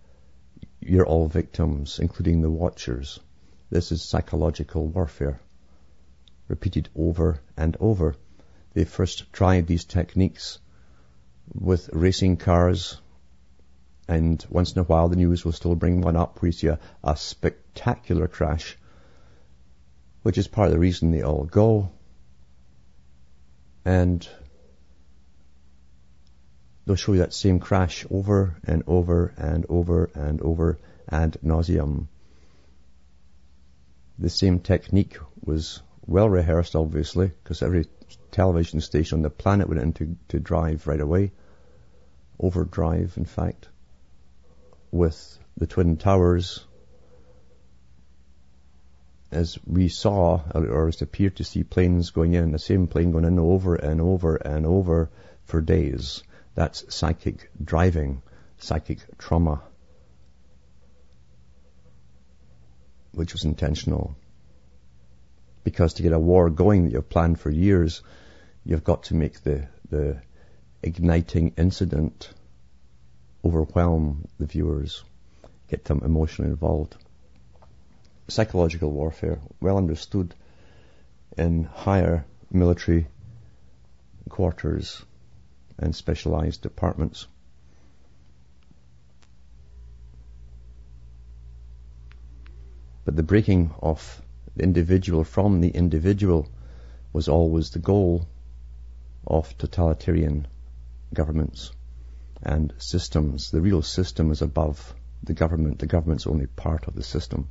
you're 0.80 1.06
all 1.06 1.28
victims, 1.28 1.98
including 1.98 2.40
the 2.40 2.50
watchers. 2.50 3.20
This 3.70 3.92
is 3.92 4.02
psychological 4.02 4.86
warfare, 4.86 5.40
repeated 6.48 6.88
over 6.96 7.40
and 7.56 7.76
over. 7.80 8.14
They 8.74 8.84
first 8.84 9.32
tried 9.32 9.66
these 9.66 9.84
techniques 9.84 10.58
with 11.52 11.90
racing 11.92 12.36
cars, 12.38 13.00
and 14.08 14.44
once 14.50 14.72
in 14.72 14.80
a 14.80 14.84
while 14.84 15.08
the 15.08 15.16
news 15.16 15.44
will 15.44 15.52
still 15.52 15.74
bring 15.74 16.00
one 16.00 16.16
up 16.16 16.40
where 16.40 16.48
you 16.48 16.52
see 16.52 16.66
a, 16.68 16.78
a 17.02 17.16
spectacular 17.16 18.28
crash, 18.28 18.76
which 20.22 20.38
is 20.38 20.48
part 20.48 20.68
of 20.68 20.72
the 20.72 20.80
reason 20.80 21.10
they 21.10 21.22
all 21.22 21.44
go. 21.44 21.90
And 23.84 24.26
they'll 26.84 26.96
show 26.96 27.12
you 27.12 27.18
that 27.18 27.34
same 27.34 27.60
crash 27.60 28.06
over 28.10 28.56
and 28.64 28.82
over 28.86 29.32
and 29.36 29.66
over 29.68 30.10
and 30.14 30.40
over 30.40 30.78
ad 31.08 31.36
nauseum. 31.44 32.08
The 34.18 34.30
same 34.30 34.60
technique 34.60 35.18
was 35.42 35.82
well 36.06 36.28
rehearsed, 36.28 36.76
obviously, 36.76 37.30
because 37.42 37.62
every 37.62 37.86
television 38.30 38.80
station 38.80 39.18
on 39.18 39.22
the 39.22 39.30
planet 39.30 39.68
went 39.68 39.80
into 39.80 40.16
to 40.28 40.38
drive 40.38 40.86
right 40.86 41.00
away. 41.00 41.32
Overdrive, 42.38 43.14
in 43.16 43.24
fact, 43.24 43.68
with 44.90 45.38
the 45.56 45.66
Twin 45.66 45.96
Towers. 45.96 46.64
As 49.30 49.58
we 49.66 49.88
saw, 49.88 50.42
or 50.54 50.88
as 50.88 51.02
appeared 51.02 51.36
to 51.36 51.44
see 51.44 51.64
planes 51.64 52.10
going 52.10 52.34
in, 52.34 52.52
the 52.52 52.58
same 52.58 52.86
plane 52.86 53.10
going 53.10 53.24
in 53.24 53.38
over 53.38 53.74
and 53.74 54.00
over 54.00 54.36
and 54.36 54.64
over 54.64 55.10
for 55.44 55.60
days. 55.60 56.22
That's 56.54 56.94
psychic 56.94 57.50
driving, 57.62 58.22
psychic 58.58 58.98
trauma, 59.18 59.62
which 63.12 63.32
was 63.32 63.44
intentional. 63.44 64.16
Because 65.64 65.94
to 65.94 66.02
get 66.02 66.12
a 66.12 66.18
war 66.18 66.50
going 66.50 66.84
that 66.84 66.92
you've 66.92 67.08
planned 67.08 67.40
for 67.40 67.50
years, 67.50 68.02
you've 68.64 68.84
got 68.84 69.04
to 69.04 69.14
make 69.14 69.42
the, 69.42 69.66
the 69.90 70.20
igniting 70.82 71.54
incident 71.56 72.30
overwhelm 73.44 74.28
the 74.38 74.46
viewers, 74.46 75.04
get 75.68 75.84
them 75.84 76.02
emotionally 76.04 76.50
involved. 76.50 76.96
Psychological 78.28 78.90
warfare, 78.90 79.38
well 79.60 79.76
understood 79.76 80.34
in 81.36 81.64
higher 81.64 82.24
military 82.50 83.06
quarters 84.28 85.02
and 85.78 85.94
specialized 85.94 86.62
departments. 86.62 87.26
But 93.04 93.16
the 93.16 93.22
breaking 93.22 93.74
of 93.82 94.22
the 94.56 94.62
individual 94.62 95.24
from 95.24 95.60
the 95.60 95.68
individual 95.68 96.48
was 97.12 97.28
always 97.28 97.70
the 97.70 97.78
goal 97.78 98.26
of 99.26 99.56
totalitarian 99.58 100.46
governments 101.12 101.72
and 102.42 102.72
systems. 102.78 103.50
The 103.50 103.60
real 103.60 103.82
system 103.82 104.30
is 104.30 104.42
above 104.42 104.94
the 105.22 105.34
government. 105.34 105.78
The 105.78 105.86
government's 105.86 106.26
only 106.26 106.46
part 106.46 106.86
of 106.86 106.94
the 106.94 107.02
system. 107.02 107.48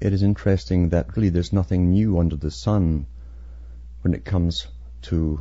it 0.00 0.12
is 0.12 0.22
interesting 0.22 0.90
that 0.90 1.16
really 1.16 1.28
there's 1.28 1.52
nothing 1.52 1.90
new 1.90 2.18
under 2.18 2.36
the 2.36 2.50
sun 2.50 3.06
when 4.02 4.14
it 4.14 4.24
comes 4.24 4.66
to 5.02 5.40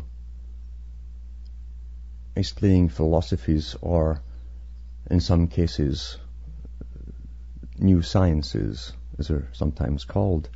explaining 2.38 2.90
philosophies 2.90 3.76
or, 3.82 4.22
in 5.10 5.20
some 5.20 5.48
cases, 5.48 6.18
new 7.78 8.02
sciences, 8.02 8.94
as 9.18 9.28
they're 9.28 9.48
sometimes 9.52 10.06
called, 10.06 10.50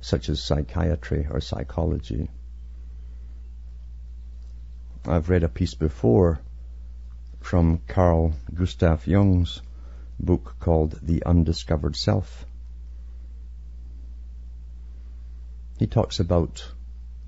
such 0.00 0.28
as 0.28 0.42
psychiatry 0.42 1.26
or 1.30 1.40
psychology. 1.40 2.28
I've 5.06 5.30
read 5.30 5.42
a 5.42 5.48
piece 5.48 5.74
before 5.74 6.40
from 7.40 7.80
Carl 7.88 8.34
Gustav 8.52 9.06
Jung's 9.06 9.62
book 10.20 10.56
called 10.60 10.98
The 11.02 11.24
Undiscovered 11.24 11.96
Self 11.96 12.46
he 15.82 15.86
talks 15.88 16.20
about 16.20 16.64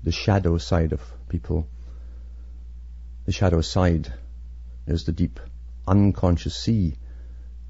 the 0.01 0.13
shadow 0.13 0.57
side 0.57 0.93
of 0.93 1.01
people. 1.27 1.67
The 3.25 3.31
shadow 3.31 3.61
side 3.61 4.13
is 4.85 5.03
the 5.05 5.11
deep 5.11 5.39
unconscious 5.87 6.55
sea 6.55 6.95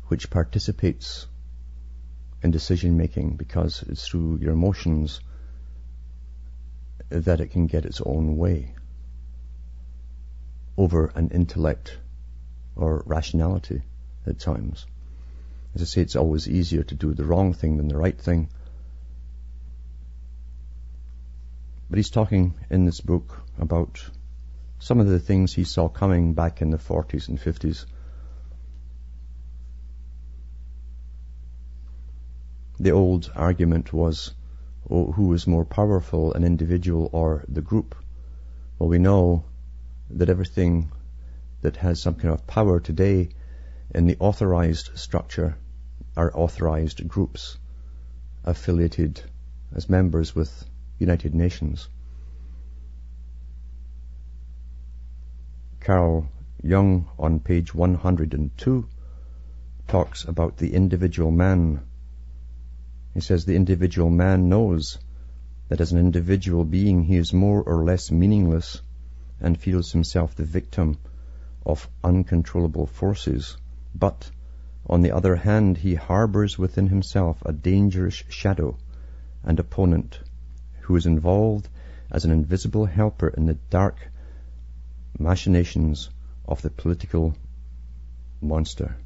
which 0.08 0.30
participates 0.30 1.28
in 2.44 2.52
decision 2.52 2.98
making 2.98 3.38
because 3.38 3.82
it's 3.88 4.06
through 4.06 4.40
your 4.40 4.52
emotions 4.52 5.22
that 7.10 7.40
it 7.40 7.52
can 7.52 7.68
get 7.68 7.86
its 7.86 8.02
own 8.02 8.36
way 8.36 8.76
over 10.78 11.08
an 11.16 11.30
intellect 11.30 11.98
or 12.76 13.04
rationality 13.06 13.82
at 14.28 14.40
times. 14.40 14.86
As 15.74 15.82
I 15.82 15.86
say, 15.86 16.02
it's 16.02 16.18
always 16.18 16.50
easier 16.50 16.84
to 16.84 16.96
do 16.96 17.14
the 17.14 17.24
wrong 17.24 17.54
thing 17.54 17.78
than 17.78 17.88
the 17.88 17.98
right 17.98 18.20
thing. 18.20 18.50
But 21.90 21.98
he's 21.98 22.10
talking 22.10 22.56
in 22.70 22.86
this 22.86 23.00
book 23.00 23.42
about 23.58 24.04
some 24.80 25.00
of 25.00 25.08
the 25.08 25.20
things 25.20 25.54
he 25.54 25.64
saw 25.64 25.90
coming 25.90 26.34
back 26.34 26.62
in 26.62 26.70
the 26.70 26.78
40s 26.78 27.28
and 27.28 27.40
50s. 27.40 27.86
The 32.80 32.92
old 32.92 33.32
argument 33.36 33.94
was 33.94 34.34
oh, 34.90 35.12
who 35.14 35.34
is 35.34 35.48
more 35.48 35.66
powerful, 35.66 36.34
an 36.34 36.44
individual 36.44 37.10
or 37.12 37.44
the 37.48 37.62
group? 37.62 37.96
Well, 38.78 38.90
we 38.90 39.00
know 39.00 39.46
that 40.10 40.30
everything 40.30 40.92
that 41.62 41.78
has 41.78 42.02
some 42.02 42.16
kind 42.16 42.34
of 42.34 42.46
power 42.46 42.80
today 42.80 43.30
in 43.94 44.08
the 44.08 44.18
authorized 44.20 44.92
structure 44.96 45.58
are 46.16 46.32
authorized 46.36 47.08
groups 47.08 47.58
affiliated 48.44 49.22
as 49.74 49.90
members 49.90 50.36
with 50.36 50.66
United 51.00 51.34
Nations. 51.34 51.90
Carl 55.86 56.28
Jung 56.64 57.08
on 57.20 57.40
page 57.40 57.76
102 57.76 58.88
talks 59.88 60.26
about 60.26 60.58
the 60.58 60.74
individual 60.74 61.30
man. 61.30 61.80
He 63.14 63.20
says 63.20 63.46
the 63.46 63.56
individual 63.56 64.10
man 64.10 64.50
knows 64.50 64.98
that 65.68 65.80
as 65.80 65.92
an 65.92 66.00
individual 66.00 66.66
being 66.66 67.04
he 67.04 67.18
is 67.18 67.32
more 67.34 67.62
or 67.62 67.84
less 67.84 68.10
meaningless 68.10 68.82
and 69.40 69.60
feels 69.60 69.92
himself 69.92 70.34
the 70.34 70.44
victim 70.44 70.98
of 71.64 71.88
uncontrollable 72.04 72.88
forces. 72.88 73.56
But, 73.94 74.32
on 74.90 75.04
the 75.04 75.12
other 75.12 75.36
hand, 75.36 75.78
he 75.78 75.94
harbors 75.94 76.58
within 76.58 76.88
himself 76.88 77.44
a 77.46 77.54
dangerous 77.54 78.24
shadow 78.28 78.76
and 79.44 79.60
opponent 79.60 80.20
who 80.80 80.96
is 80.96 81.06
involved 81.06 81.70
as 82.10 82.26
an 82.26 82.32
invisible 82.32 82.88
helper 82.88 83.28
in 83.28 83.46
the 83.46 83.60
dark 83.70 84.10
machinations 85.18 86.10
of 86.48 86.62
the 86.62 86.70
political 86.70 87.36
monster. 88.42 88.98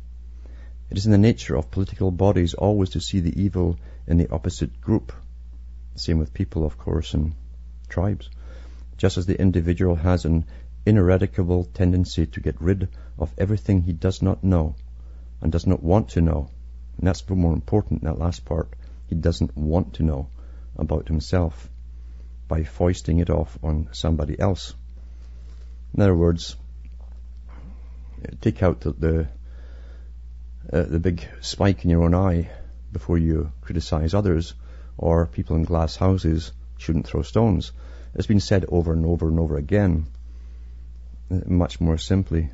It 0.89 0.97
is 0.97 1.05
in 1.05 1.11
the 1.11 1.17
nature 1.17 1.55
of 1.55 1.69
political 1.69 2.09
bodies 2.09 2.55
always 2.55 2.89
to 2.91 2.99
see 2.99 3.19
the 3.19 3.41
evil 3.41 3.77
in 4.07 4.17
the 4.17 4.31
opposite 4.31 4.81
group. 4.81 5.13
Same 5.95 6.17
with 6.17 6.33
people, 6.33 6.65
of 6.65 6.77
course, 6.77 7.13
and 7.13 7.35
tribes. 7.87 8.29
Just 8.97 9.17
as 9.17 9.25
the 9.25 9.39
individual 9.39 9.95
has 9.95 10.25
an 10.25 10.45
ineradicable 10.85 11.65
tendency 11.65 12.25
to 12.25 12.41
get 12.41 12.59
rid 12.61 12.89
of 13.17 13.33
everything 13.37 13.81
he 13.81 13.93
does 13.93 14.21
not 14.21 14.43
know 14.43 14.75
and 15.41 15.51
does 15.51 15.67
not 15.67 15.83
want 15.83 16.09
to 16.09 16.21
know. 16.21 16.49
And 16.97 17.07
that's 17.07 17.29
more 17.29 17.53
important, 17.53 18.03
that 18.03 18.17
last 18.17 18.45
part. 18.45 18.73
He 19.07 19.15
doesn't 19.15 19.55
want 19.55 19.95
to 19.95 20.03
know 20.03 20.29
about 20.75 21.07
himself 21.07 21.69
by 22.47 22.63
foisting 22.63 23.19
it 23.19 23.29
off 23.29 23.57
on 23.61 23.89
somebody 23.91 24.39
else. 24.39 24.73
In 25.93 26.01
other 26.01 26.15
words, 26.15 26.55
take 28.41 28.61
out 28.63 28.81
the 28.81 28.91
the, 28.91 29.27
uh, 30.71 30.83
the 30.83 30.99
big 30.99 31.27
spike 31.41 31.83
in 31.83 31.89
your 31.89 32.03
own 32.03 32.13
eye 32.13 32.49
before 32.91 33.17
you 33.17 33.51
criticize 33.61 34.13
others, 34.13 34.53
or 34.97 35.27
people 35.27 35.55
in 35.55 35.63
glass 35.63 35.95
houses 35.95 36.51
shouldn't 36.77 37.07
throw 37.07 37.21
stones. 37.21 37.71
It's 38.15 38.27
been 38.27 38.39
said 38.39 38.65
over 38.69 38.93
and 38.93 39.05
over 39.05 39.27
and 39.27 39.39
over 39.39 39.57
again, 39.57 40.07
uh, 41.31 41.41
much 41.45 41.79
more 41.79 41.97
simply. 41.97 42.51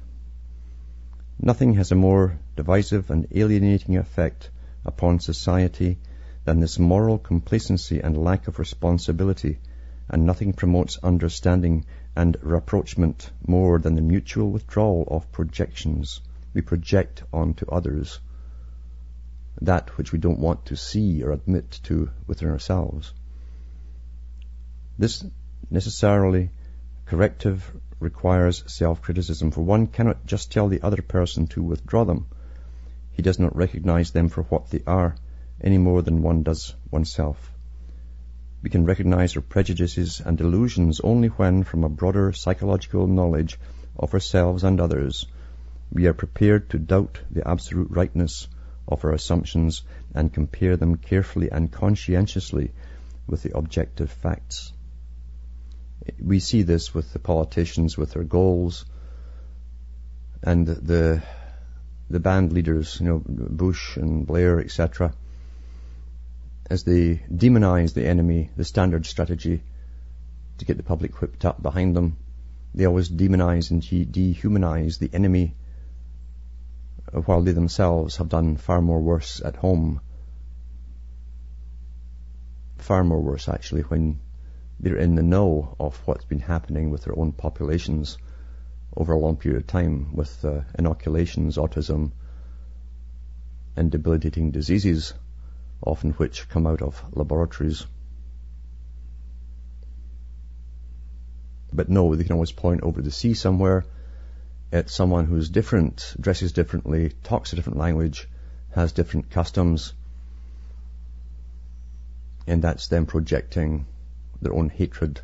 Nothing 1.40 1.74
has 1.76 1.92
a 1.92 1.96
more 1.96 2.40
divisive 2.56 3.12
and 3.12 3.28
alienating 3.32 3.98
effect 3.98 4.50
upon 4.86 5.20
society 5.20 5.98
than 6.46 6.60
this 6.60 6.80
moral 6.80 7.18
complacency 7.18 8.00
and 8.00 8.18
lack 8.18 8.48
of 8.48 8.60
responsibility, 8.60 9.60
and 10.08 10.26
nothing 10.26 10.54
promotes 10.54 10.98
understanding 11.04 11.86
and 12.16 12.38
rapprochement 12.42 13.30
more 13.46 13.80
than 13.80 13.96
the 13.96 14.02
mutual 14.02 14.50
withdrawal 14.52 15.08
of 15.10 15.32
projections 15.32 16.22
we 16.54 16.62
project 16.62 17.24
onto 17.34 17.66
others, 17.70 18.20
that 19.62 19.98
which 19.98 20.12
we 20.12 20.20
don't 20.20 20.40
want 20.40 20.66
to 20.66 20.78
see 20.78 21.24
or 21.24 21.32
admit 21.32 21.80
to 21.84 22.10
within 22.28 22.50
ourselves. 22.50 23.14
This 24.98 25.26
necessarily 25.70 26.52
corrective 27.06 27.76
requires 28.00 28.64
self-criticism, 28.68 29.52
for 29.52 29.62
one 29.62 29.88
cannot 29.88 30.26
just 30.26 30.52
tell 30.52 30.70
the 30.70 30.82
other 30.82 31.02
person 31.02 31.48
to 31.48 31.62
withdraw 31.62 32.06
them. 32.06 32.28
He 33.12 33.22
does 33.22 33.40
not 33.40 33.56
recognize 33.56 34.12
them 34.12 34.30
for 34.30 34.44
what 34.44 34.70
they 34.70 34.82
are 34.88 35.16
any 35.62 35.78
more 35.78 36.02
than 36.02 36.22
one 36.22 36.44
does 36.44 36.76
oneself. 36.92 37.55
We 38.66 38.72
can 38.72 38.86
recognize 38.86 39.36
our 39.36 39.44
prejudices 39.44 40.20
and 40.26 40.40
delusions 40.40 41.00
only 41.00 41.28
when, 41.28 41.62
from 41.66 41.84
a 41.84 41.88
broader 41.90 42.34
psychological 42.34 43.06
knowledge 43.06 43.60
of 43.96 44.12
ourselves 44.16 44.64
and 44.64 44.82
others, 44.82 45.28
we 45.92 46.08
are 46.08 46.16
prepared 46.16 46.72
to 46.72 46.80
doubt 46.80 47.22
the 47.30 47.48
absolute 47.48 47.92
rightness 47.92 48.48
of 48.88 49.06
our 49.06 49.12
assumptions 49.12 49.84
and 50.16 50.34
compare 50.34 50.78
them 50.78 50.96
carefully 50.96 51.52
and 51.52 51.72
conscientiously 51.72 52.72
with 53.28 53.44
the 53.44 53.56
objective 53.56 54.10
facts. 54.10 54.74
We 56.20 56.40
see 56.40 56.64
this 56.64 56.92
with 56.92 57.14
the 57.14 57.20
politicians, 57.20 58.00
with 58.00 58.14
their 58.14 58.24
goals, 58.24 58.84
and 60.42 60.66
the 60.66 61.22
the 62.10 62.20
band 62.20 62.52
leaders, 62.52 63.00
you 63.00 63.06
know, 63.06 63.22
Bush 63.24 63.96
and 63.98 64.26
Blair, 64.26 64.60
etc 64.60 65.14
as 66.70 66.84
they 66.84 67.22
demonize 67.32 67.94
the 67.94 68.06
enemy, 68.08 68.50
the 68.56 68.64
standard 68.64 69.06
strategy 69.06 69.64
to 70.58 70.66
get 70.66 70.78
the 70.78 70.84
public 70.84 71.22
whipped 71.22 71.46
up 71.46 71.62
behind 71.62 71.96
them, 71.96 72.18
they 72.74 72.86
always 72.86 73.10
demonize 73.10 73.72
and 73.72 73.82
dehumanize 73.84 74.98
the 74.98 75.14
enemy 75.14 75.56
while 77.26 77.42
they 77.42 77.52
themselves 77.52 78.18
have 78.18 78.30
done 78.30 78.58
far 78.58 78.82
more 78.82 79.00
worse 79.00 79.42
at 79.46 79.56
home. 79.56 80.02
Far 82.78 83.04
more 83.04 83.22
worse 83.22 83.48
actually 83.48 83.82
when 83.82 84.20
they're 84.80 84.98
in 84.98 85.16
the 85.16 85.24
know 85.24 85.76
of 85.80 85.96
what's 86.06 86.26
been 86.26 86.40
happening 86.40 86.90
with 86.90 87.04
their 87.04 87.18
own 87.18 87.32
populations 87.32 88.18
over 88.98 89.14
a 89.14 89.20
long 89.20 89.38
period 89.38 89.62
of 89.62 89.68
time 89.68 90.14
with 90.14 90.44
uh, 90.44 90.62
inoculations, 90.78 91.58
autism, 91.58 92.12
and 93.76 93.92
debilitating 93.92 94.52
diseases 94.52 95.14
often 95.82 96.12
which 96.14 96.50
come 96.50 96.68
out 96.68 96.82
of 96.82 97.04
laboratories. 97.16 97.86
But 101.74 101.90
no, 101.90 102.16
they 102.16 102.24
can 102.24 102.34
always 102.34 102.52
point 102.52 102.82
over 102.84 103.02
the 103.02 103.12
sea 103.12 103.34
somewhere 103.34 103.86
at 104.72 104.90
someone 104.90 105.26
who's 105.26 105.50
different, 105.50 106.16
dresses 106.20 106.52
differently, 106.52 107.14
talks 107.24 107.54
a 107.54 107.56
different 107.56 107.80
language, 107.80 108.28
has 108.72 108.92
different 108.92 109.30
customs, 109.30 109.94
and 112.48 112.62
that's 112.62 112.88
them 112.88 113.06
projecting 113.06 113.86
their 114.42 114.54
own 114.54 114.70
hatred 114.70 115.22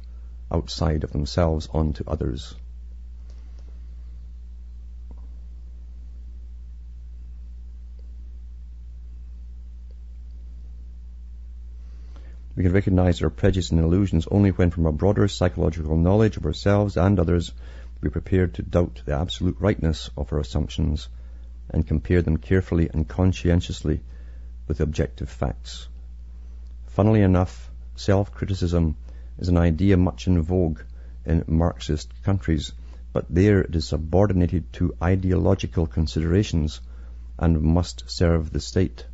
outside 0.52 1.04
of 1.04 1.12
themselves 1.12 1.68
onto 1.72 2.04
others. 2.08 2.56
We 12.54 12.64
can 12.64 12.74
recognize 12.74 13.22
our 13.22 13.30
prejudices 13.30 13.72
and 13.72 13.80
illusions 13.80 14.28
only 14.28 14.52
when 14.52 14.72
from 14.72 14.86
a 14.86 14.92
broader 14.92 15.28
psychological 15.30 15.96
knowledge 15.96 16.36
of 16.36 16.46
ourselves 16.46 16.98
and 16.98 17.18
others 17.18 17.54
we 18.02 18.08
are 18.08 18.12
prepared 18.12 18.56
to 18.56 18.62
doubt 18.62 19.04
the 19.06 19.16
absolute 19.16 19.56
rightness 19.62 20.10
of 20.18 20.34
our 20.34 20.40
assumptions 20.40 21.08
and 21.70 21.88
compare 21.88 22.22
them 22.22 22.36
carefully 22.36 22.90
and 22.90 23.08
conscientiously 23.08 24.02
with 24.68 24.82
objective 24.82 25.30
facts. 25.30 25.88
Funnily 26.88 27.22
enough, 27.22 27.72
self-criticism 27.96 28.98
is 29.40 29.48
an 29.48 29.58
idea 29.58 29.96
much 29.96 30.28
in 30.28 30.42
vogue 30.42 30.82
in 31.26 31.46
Marxist 31.48 32.12
countries, 32.24 32.74
but 33.14 33.28
there 33.30 33.62
it 33.62 33.74
is 33.76 33.88
subordinated 33.88 34.74
to 34.74 34.94
ideological 35.02 35.88
considerations 35.88 36.82
and 37.40 37.62
must 37.62 38.10
serve 38.10 38.52
the 38.52 38.60
state 38.60 39.06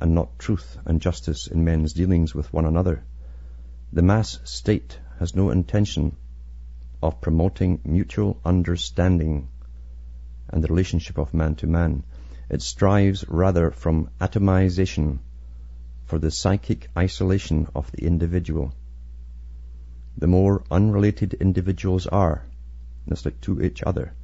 and 0.00 0.14
not 0.14 0.38
truth 0.38 0.78
and 0.84 1.00
justice 1.00 1.46
in 1.46 1.64
men's 1.64 1.92
dealings 1.92 2.34
with 2.34 2.52
one 2.52 2.64
another. 2.64 3.04
The 3.92 4.02
mass 4.02 4.38
state 4.44 4.98
has 5.18 5.34
no 5.34 5.50
intention 5.50 6.16
of 7.02 7.20
promoting 7.20 7.80
mutual 7.84 8.40
understanding 8.44 9.48
and 10.48 10.62
the 10.62 10.68
relationship 10.68 11.18
of 11.18 11.34
man 11.34 11.54
to 11.56 11.66
man. 11.66 12.04
It 12.48 12.62
strives 12.62 13.28
rather 13.28 13.70
from 13.70 14.10
atomization 14.20 15.18
for 16.06 16.18
the 16.18 16.30
psychic 16.30 16.88
isolation 16.96 17.68
of 17.74 17.92
the 17.92 18.06
individual. 18.06 18.72
The 20.16 20.26
more 20.26 20.64
unrelated 20.70 21.34
individuals 21.34 22.06
are, 22.06 22.44
just 23.08 23.24
like 23.24 23.40
to 23.42 23.62
each 23.62 23.82
other, 23.82 24.14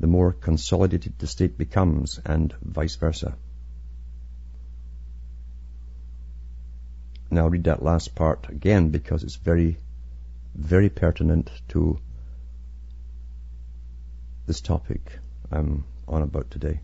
the 0.00 0.06
more 0.06 0.32
consolidated 0.32 1.14
the 1.18 1.26
state 1.26 1.56
becomes 1.56 2.20
and 2.26 2.52
vice 2.62 2.96
versa. 2.96 3.36
Now 7.34 7.48
read 7.48 7.64
that 7.64 7.82
last 7.82 8.14
part 8.14 8.48
again 8.48 8.90
because 8.90 9.24
it's 9.24 9.34
very, 9.34 9.76
very 10.54 10.88
pertinent 10.88 11.50
to 11.70 11.98
this 14.46 14.60
topic 14.60 15.18
I'm 15.50 15.84
on 16.06 16.22
about 16.22 16.52
today. 16.52 16.80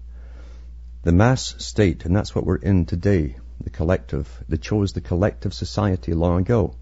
The 1.05 1.13
mass 1.13 1.55
state, 1.65 2.05
and 2.05 2.17
that's 2.17 2.35
what 2.35 2.45
we're 2.45 2.57
in 2.57 2.85
today, 2.85 3.37
the 3.63 3.71
collective. 3.71 4.29
They 4.49 4.57
chose 4.57 4.93
the 4.93 5.01
collective 5.01 5.55
society 5.55 6.15
long 6.15 6.41
ago 6.41 6.75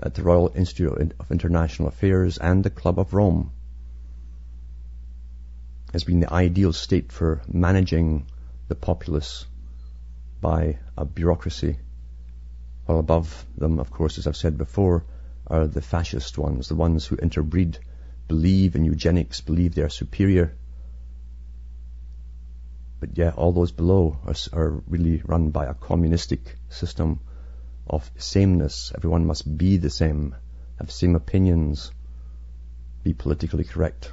at 0.00 0.14
the 0.14 0.24
Royal 0.24 0.50
Institute 0.52 1.14
of 1.20 1.30
International 1.30 1.86
Affairs 1.86 2.36
and 2.36 2.64
the 2.64 2.70
Club 2.70 2.98
of 2.98 3.14
Rome 3.14 3.52
as 5.94 6.02
being 6.02 6.18
the 6.18 6.32
ideal 6.32 6.72
state 6.72 7.12
for 7.12 7.42
managing 7.46 8.26
the 8.66 8.74
populace 8.74 9.46
by 10.40 10.80
a 10.96 11.04
bureaucracy 11.04 11.78
while 12.88 13.00
above 13.00 13.44
them, 13.54 13.78
of 13.78 13.90
course, 13.90 14.16
as 14.16 14.26
I've 14.26 14.34
said 14.34 14.56
before, 14.56 15.04
are 15.46 15.66
the 15.66 15.82
fascist 15.82 16.38
ones, 16.38 16.68
the 16.68 16.74
ones 16.74 17.04
who 17.04 17.16
interbreed, 17.16 17.78
believe 18.28 18.76
in 18.76 18.86
eugenics, 18.86 19.42
believe 19.42 19.74
they 19.74 19.82
are 19.82 19.90
superior. 19.90 20.56
But 22.98 23.18
yeah, 23.18 23.32
all 23.36 23.52
those 23.52 23.72
below 23.72 24.18
are, 24.24 24.34
are 24.54 24.82
really 24.86 25.20
run 25.22 25.50
by 25.50 25.66
a 25.66 25.74
communistic 25.74 26.56
system 26.70 27.20
of 27.86 28.10
sameness. 28.16 28.90
Everyone 28.94 29.26
must 29.26 29.58
be 29.58 29.76
the 29.76 29.90
same, 29.90 30.34
have 30.78 30.86
the 30.86 30.92
same 30.94 31.14
opinions, 31.14 31.92
be 33.02 33.12
politically 33.12 33.64
correct. 33.64 34.12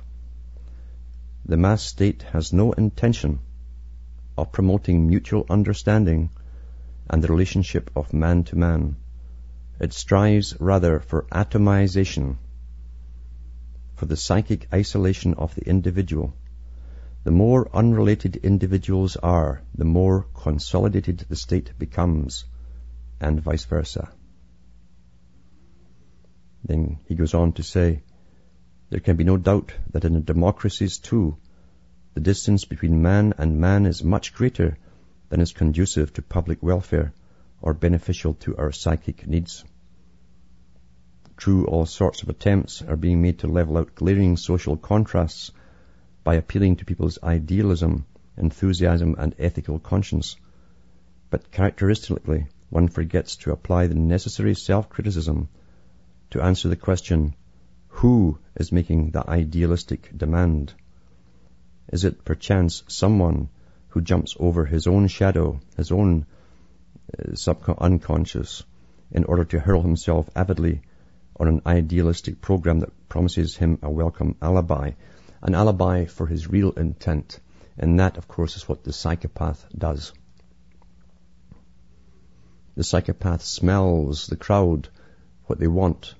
The 1.46 1.56
mass 1.56 1.82
state 1.82 2.24
has 2.24 2.52
no 2.52 2.74
intention 2.74 3.40
of 4.38 4.52
promoting 4.52 5.08
mutual 5.08 5.46
understanding 5.50 6.30
and 7.10 7.24
the 7.24 7.28
relationship 7.28 7.92
of 7.96 8.14
man 8.14 8.44
to 8.44 8.56
man, 8.56 8.96
It 9.80 9.94
strives 9.94 10.56
rather 10.60 11.00
for 11.00 11.24
atomization, 11.32 12.38
for 13.96 14.06
the 14.06 14.16
psychic 14.16 14.68
isolation 14.74 15.34
of 15.34 15.54
the 15.56 15.68
individual. 15.68 16.34
The 17.24 17.32
more 17.32 17.70
unrelated 17.74 18.38
individuals 18.38 19.18
are, 19.18 19.62
the 19.74 19.86
more 19.86 20.28
consolidated 20.34 21.26
the 21.28 21.36
state 21.36 21.74
becomes, 21.78 22.46
and 23.20 23.42
vice 23.42 23.66
versa. 23.66 24.12
Then 26.64 27.00
he 27.08 27.16
goes 27.16 27.34
on 27.34 27.54
to 27.54 27.64
say, 27.64 28.04
there 28.90 29.00
can 29.00 29.16
be 29.18 29.24
no 29.24 29.38
doubt 29.38 29.74
that 29.92 30.06
in 30.06 30.24
democracies 30.24 31.00
too, 31.00 31.38
the 32.14 32.22
distance 32.22 32.66
between 32.66 33.02
man 33.02 33.34
and 33.38 33.60
man 33.60 33.86
is 33.86 34.04
much 34.04 34.34
greater 34.34 34.78
than 35.30 35.42
is 35.42 35.54
conducive 35.54 36.14
to 36.14 36.22
public 36.22 36.62
welfare 36.62 37.14
or 37.62 37.74
beneficial 37.74 38.34
to 38.36 38.56
our 38.58 38.72
psychic 38.72 39.28
needs. 39.28 39.64
True, 41.38 41.66
all 41.66 41.86
sorts 41.86 42.24
of 42.24 42.30
attempts 42.30 42.82
are 42.82 42.96
being 42.96 43.22
made 43.22 43.40
to 43.40 43.48
level 43.48 43.78
out 43.78 43.96
glaring 43.96 44.38
social 44.38 44.78
contrasts 44.78 45.52
by 46.24 46.36
appealing 46.36 46.78
to 46.78 46.86
people's 46.86 47.20
idealism, 47.22 48.06
enthusiasm, 48.38 49.16
and 49.18 49.36
ethical 49.38 49.80
conscience. 49.80 50.38
But 51.30 51.52
characteristically, 51.52 52.48
one 52.70 52.88
forgets 52.88 53.36
to 53.38 53.52
apply 53.52 53.88
the 53.88 53.96
necessary 53.96 54.56
self-criticism 54.56 55.50
to 56.32 56.42
answer 56.42 56.70
the 56.70 56.76
question, 56.76 57.36
who 57.88 58.40
is 58.56 58.72
making 58.72 59.12
the 59.12 59.30
idealistic 59.30 60.10
demand? 60.16 60.74
Is 61.92 62.04
it 62.04 62.26
perchance 62.26 62.84
someone 62.88 63.50
who 63.96 64.02
jumps 64.02 64.36
over 64.42 64.66
his 64.66 64.88
own 64.88 65.08
shadow, 65.08 65.58
his 65.78 65.90
own 65.90 66.26
uh, 67.18 67.32
subcon- 67.32 67.80
unconscious, 67.80 68.62
in 69.10 69.24
order 69.24 69.46
to 69.46 69.58
hurl 69.58 69.82
himself 69.82 70.30
avidly 70.36 70.82
on 71.40 71.48
an 71.48 71.62
idealistic 71.66 72.42
program 72.42 72.82
that 72.82 73.08
promises 73.08 73.56
him 73.56 73.80
a 73.82 73.90
welcome 73.90 74.36
alibi, 74.42 74.92
an 75.42 75.56
alibi 75.56 76.04
for 76.04 76.28
his 76.28 76.50
real 76.50 76.72
intent. 76.72 77.40
And 77.78 78.02
that, 78.02 78.18
of 78.18 78.28
course, 78.28 78.58
is 78.58 78.68
what 78.68 78.84
the 78.84 78.92
psychopath 78.92 79.66
does. 79.78 80.12
The 82.76 82.84
psychopath 82.84 83.44
smells 83.44 84.28
the 84.28 84.36
crowd, 84.36 84.90
what 85.46 85.58
they 85.58 85.68
want, 85.68 86.16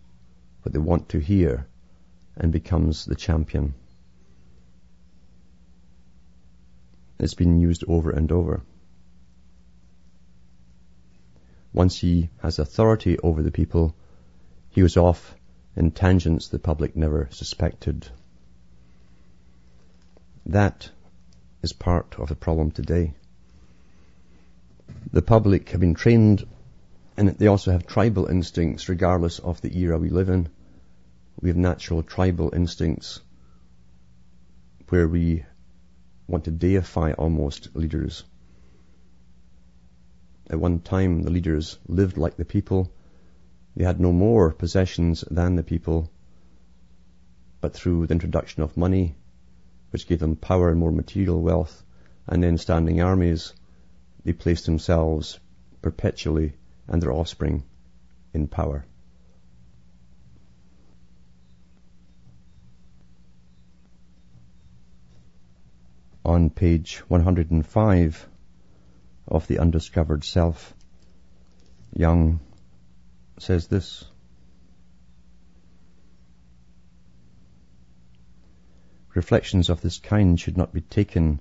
what 0.62 0.72
they 0.72 0.80
want 0.80 1.10
to 1.10 1.20
hear, 1.20 1.68
and 2.38 2.54
becomes 2.54 3.04
the 3.04 3.16
champion. 3.16 3.74
It's 7.18 7.34
been 7.34 7.60
used 7.60 7.84
over 7.88 8.12
and 8.12 8.32
over. 8.32 8.64
Once 11.74 11.98
he 11.98 12.30
has 12.42 12.60
authority 12.60 13.18
over 13.20 13.44
the 13.44 13.52
people, 13.52 13.96
he 14.70 14.82
was 14.82 14.98
off 14.98 15.36
in 15.76 15.92
tangents 15.92 16.48
the 16.48 16.60
public 16.60 16.96
never 16.96 17.28
suspected. 17.32 18.08
That 20.46 20.90
is 21.62 21.74
part 21.74 22.16
of 22.20 22.30
the 22.30 22.36
problem 22.36 22.72
today. 22.72 23.14
The 25.12 25.22
public 25.22 25.70
have 25.70 25.82
been 25.82 25.96
trained 25.96 26.46
and 27.18 27.30
they 27.30 27.48
also 27.48 27.72
have 27.72 27.88
tribal 27.88 28.28
instincts 28.28 28.90
regardless 28.90 29.40
of 29.40 29.62
the 29.62 29.78
era 29.78 29.98
we 29.98 30.10
live 30.10 30.30
in. 30.30 30.50
We 31.42 31.50
have 31.50 31.58
natural 31.58 32.04
tribal 32.04 32.54
instincts 32.54 33.22
where 34.90 35.08
we 35.08 35.46
want 36.28 36.44
to 36.46 36.52
deify 36.52 37.12
almost 37.14 37.76
leaders. 37.76 38.24
At 40.50 40.60
one 40.60 40.80
time, 40.80 41.24
the 41.24 41.32
leaders 41.32 41.80
lived 41.88 42.18
like 42.18 42.38
the 42.38 42.46
people. 42.46 42.92
They 43.76 43.84
had 43.84 44.00
no 44.00 44.12
more 44.12 44.52
possessions 44.52 45.24
than 45.30 45.56
the 45.56 45.64
people. 45.64 46.12
But 47.62 47.74
through 47.74 48.08
the 48.08 48.14
introduction 48.14 48.64
of 48.64 48.78
money, 48.78 49.16
which 49.90 50.08
gave 50.08 50.20
them 50.20 50.36
power 50.36 50.70
and 50.70 50.80
more 50.80 50.92
material 50.92 51.42
wealth, 51.42 51.84
and 52.28 52.44
then 52.44 52.58
standing 52.58 53.02
armies, 53.02 53.54
they 54.24 54.34
placed 54.34 54.66
themselves 54.66 55.40
perpetually 55.82 56.54
and 56.88 57.02
their 57.02 57.12
offspring 57.12 57.64
in 58.34 58.48
power. 58.48 58.86
On 66.26 66.50
page 66.50 66.98
105 67.08 68.30
of 69.28 69.48
The 69.48 69.60
Undiscovered 69.60 70.24
Self, 70.24 70.74
Jung 71.94 72.40
says 73.40 73.68
this. 73.68 74.04
Reflections 79.14 79.70
of 79.70 79.82
this 79.82 80.00
kind 80.00 80.40
should 80.40 80.58
not 80.58 80.74
be 80.74 80.82
taken 80.82 81.40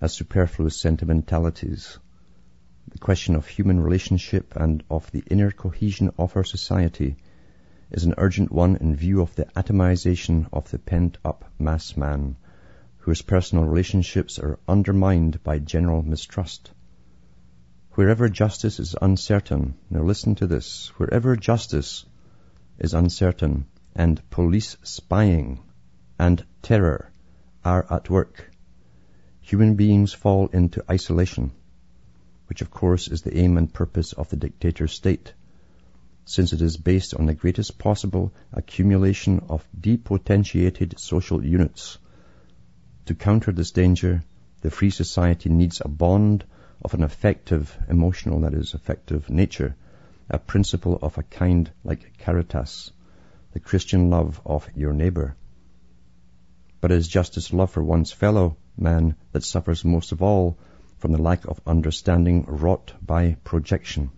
as 0.00 0.12
superfluous 0.12 0.76
sentimentalities 0.76 1.98
the 2.92 2.98
question 2.98 3.36
of 3.36 3.46
human 3.46 3.80
relationship 3.80 4.54
and 4.56 4.82
of 4.90 5.10
the 5.12 5.24
inner 5.30 5.50
cohesion 5.50 6.12
of 6.18 6.36
our 6.36 6.44
society 6.44 7.16
is 7.90 8.04
an 8.04 8.14
urgent 8.18 8.52
one 8.52 8.76
in 8.76 8.94
view 8.94 9.22
of 9.22 9.34
the 9.34 9.46
atomization 9.56 10.46
of 10.52 10.70
the 10.70 10.78
pent-up 10.78 11.50
mass 11.58 11.96
man, 11.96 12.36
whose 13.02 13.22
personal 13.22 13.64
relationships 13.64 14.40
are 14.40 14.58
undermined 14.66 15.40
by 15.44 15.58
general 15.60 16.02
mistrust. 16.02 16.72
Wherever 17.92 18.28
justice 18.28 18.80
is 18.80 18.96
uncertain, 19.00 19.74
now 19.90 20.02
listen 20.02 20.34
to 20.34 20.46
this, 20.48 20.88
wherever 20.96 21.36
justice 21.36 22.04
is 22.78 22.94
uncertain 22.94 23.66
and 23.94 24.20
police 24.30 24.76
spying 24.82 25.60
and 26.18 26.44
terror 26.62 27.12
are 27.64 27.86
at 27.88 28.10
work, 28.10 28.50
human 29.40 29.76
beings 29.76 30.12
fall 30.12 30.48
into 30.48 30.84
isolation 30.90 31.52
which 32.52 32.60
of 32.60 32.70
course 32.70 33.08
is 33.08 33.22
the 33.22 33.38
aim 33.38 33.56
and 33.56 33.72
purpose 33.72 34.12
of 34.12 34.28
the 34.28 34.36
dictator 34.36 34.86
state, 34.86 35.32
since 36.26 36.52
it 36.52 36.60
is 36.60 36.76
based 36.76 37.14
on 37.14 37.24
the 37.24 37.32
greatest 37.32 37.78
possible 37.78 38.30
accumulation 38.52 39.40
of 39.48 39.66
depotentiated 39.80 41.00
social 41.00 41.42
units. 41.42 41.96
To 43.06 43.14
counter 43.16 43.50
this 43.50 43.72
danger, 43.72 44.22
the 44.60 44.70
free 44.70 44.90
society 44.90 45.48
needs 45.48 45.80
a 45.80 45.88
bond 45.88 46.44
of 46.80 46.94
an 46.94 47.02
effective, 47.02 47.76
emotional, 47.88 48.40
that 48.40 48.54
is, 48.54 48.74
effective 48.74 49.28
nature, 49.28 49.74
a 50.30 50.38
principle 50.38 50.98
of 51.02 51.18
a 51.18 51.24
kind 51.24 51.68
like 51.82 52.16
caritas, 52.18 52.92
the 53.52 53.60
Christian 53.60 54.08
love 54.08 54.40
of 54.46 54.68
your 54.76 54.92
neighbor. 54.92 55.34
But 56.80 56.92
it 56.92 56.98
is 56.98 57.08
just 57.08 57.34
this 57.34 57.52
love 57.52 57.70
for 57.70 57.82
one's 57.82 58.12
fellow 58.12 58.56
man 58.76 59.16
that 59.32 59.42
suffers 59.42 59.84
most 59.84 60.12
of 60.12 60.22
all 60.22 60.58
from 60.98 61.10
the 61.10 61.22
lack 61.22 61.44
of 61.46 61.60
understanding 61.66 62.44
wrought 62.46 62.92
by 63.04 63.36
projection. 63.42 64.10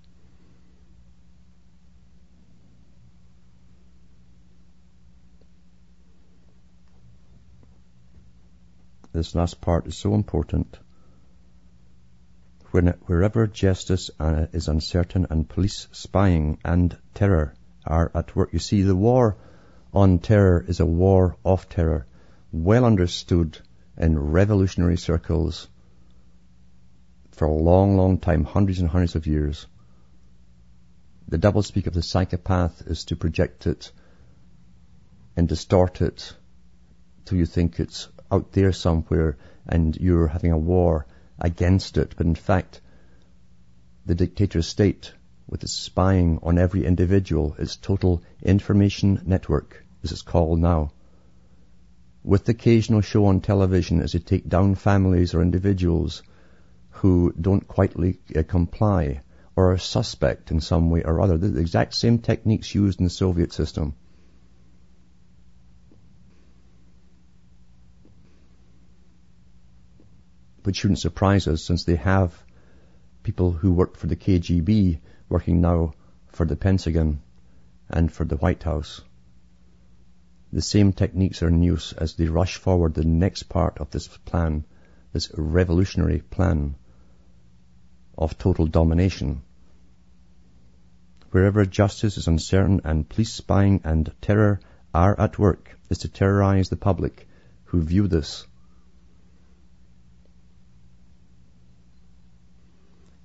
This 9.14 9.36
last 9.36 9.60
part 9.60 9.86
is 9.86 9.96
so 9.96 10.12
important. 10.16 10.76
Wherever 12.72 13.46
justice 13.46 14.10
uh, 14.18 14.46
is 14.52 14.66
uncertain 14.66 15.28
and 15.30 15.48
police 15.48 15.86
spying 15.92 16.58
and 16.64 16.98
terror 17.14 17.54
are 17.86 18.10
at 18.12 18.34
work. 18.34 18.52
You 18.52 18.58
see, 18.58 18.82
the 18.82 18.96
war 18.96 19.36
on 19.92 20.18
terror 20.18 20.64
is 20.66 20.80
a 20.80 20.84
war 20.84 21.36
of 21.44 21.68
terror, 21.68 22.08
well 22.50 22.84
understood 22.84 23.56
in 23.96 24.18
revolutionary 24.18 24.96
circles 24.96 25.68
for 27.30 27.44
a 27.44 27.54
long, 27.54 27.96
long 27.96 28.18
time, 28.18 28.42
hundreds 28.42 28.80
and 28.80 28.90
hundreds 28.90 29.14
of 29.14 29.28
years. 29.28 29.68
The 31.28 31.38
doublespeak 31.38 31.86
of 31.86 31.94
the 31.94 32.02
psychopath 32.02 32.82
is 32.88 33.04
to 33.04 33.14
project 33.14 33.68
it 33.68 33.92
and 35.36 35.48
distort 35.48 36.02
it 36.02 36.34
till 37.24 37.38
you 37.38 37.46
think 37.46 37.78
it's 37.78 38.08
out 38.30 38.52
there 38.52 38.72
somewhere 38.72 39.36
and 39.66 39.96
you're 39.96 40.26
having 40.26 40.52
a 40.52 40.58
war 40.58 41.06
against 41.38 41.96
it. 41.96 42.14
But 42.16 42.26
in 42.26 42.34
fact, 42.34 42.80
the 44.06 44.14
dictator 44.14 44.62
state 44.62 45.12
with 45.46 45.62
its 45.62 45.72
spying 45.72 46.38
on 46.42 46.58
every 46.58 46.84
individual, 46.84 47.54
its 47.58 47.76
total 47.76 48.22
information 48.42 49.22
network, 49.26 49.84
as 50.02 50.12
it's 50.12 50.22
called 50.22 50.58
now, 50.58 50.92
with 52.22 52.44
the 52.46 52.52
occasional 52.52 53.02
show 53.02 53.26
on 53.26 53.40
television 53.40 54.00
as 54.00 54.12
they 54.12 54.18
take 54.18 54.48
down 54.48 54.74
families 54.74 55.34
or 55.34 55.42
individuals 55.42 56.22
who 56.90 57.34
don't 57.38 57.68
quite 57.68 57.94
uh, 57.96 58.42
comply 58.48 59.20
or 59.56 59.72
are 59.72 59.78
suspect 59.78 60.50
in 60.50 60.60
some 60.60 60.90
way 60.90 61.02
or 61.02 61.20
other. 61.20 61.36
The 61.36 61.60
exact 61.60 61.94
same 61.94 62.18
techniques 62.18 62.74
used 62.74 62.98
in 62.98 63.04
the 63.04 63.10
Soviet 63.10 63.52
system. 63.52 63.94
Which 70.64 70.76
shouldn't 70.76 70.98
surprise 70.98 71.46
us 71.46 71.62
since 71.62 71.84
they 71.84 71.96
have 71.96 72.42
people 73.22 73.52
who 73.52 73.72
worked 73.72 73.96
for 73.96 74.06
the 74.06 74.16
KGB 74.16 74.98
working 75.28 75.60
now 75.60 75.94
for 76.26 76.44
the 76.44 76.56
Pentagon 76.56 77.20
and 77.88 78.10
for 78.10 78.24
the 78.24 78.36
White 78.36 78.62
House. 78.62 79.02
The 80.52 80.62
same 80.62 80.92
techniques 80.92 81.42
are 81.42 81.48
in 81.48 81.62
use 81.62 81.92
as 81.92 82.14
they 82.14 82.28
rush 82.28 82.56
forward 82.56 82.94
the 82.94 83.04
next 83.04 83.44
part 83.44 83.78
of 83.78 83.90
this 83.90 84.08
plan, 84.08 84.64
this 85.12 85.30
revolutionary 85.36 86.20
plan 86.20 86.76
of 88.16 88.38
total 88.38 88.66
domination. 88.66 89.42
Wherever 91.30 91.66
justice 91.66 92.16
is 92.16 92.28
uncertain 92.28 92.80
and 92.84 93.08
police 93.08 93.32
spying 93.32 93.80
and 93.84 94.12
terror 94.20 94.60
are 94.94 95.18
at 95.18 95.38
work 95.38 95.76
is 95.90 95.98
to 95.98 96.08
terrorize 96.08 96.68
the 96.68 96.76
public 96.76 97.28
who 97.64 97.82
view 97.82 98.06
this. 98.06 98.46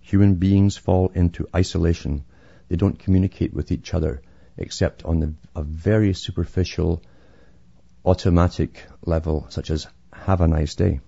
Human 0.09 0.33
beings 0.33 0.75
fall 0.75 1.11
into 1.13 1.47
isolation. 1.55 2.25
They 2.67 2.77
don't 2.77 2.97
communicate 2.97 3.53
with 3.53 3.71
each 3.71 3.93
other 3.93 4.23
except 4.57 5.05
on 5.05 5.19
the, 5.19 5.35
a 5.55 5.61
very 5.61 6.15
superficial, 6.15 7.03
automatic 8.03 8.87
level, 9.05 9.45
such 9.49 9.69
as 9.69 9.85
have 10.11 10.41
a 10.41 10.47
nice 10.47 10.73
day. 10.73 11.01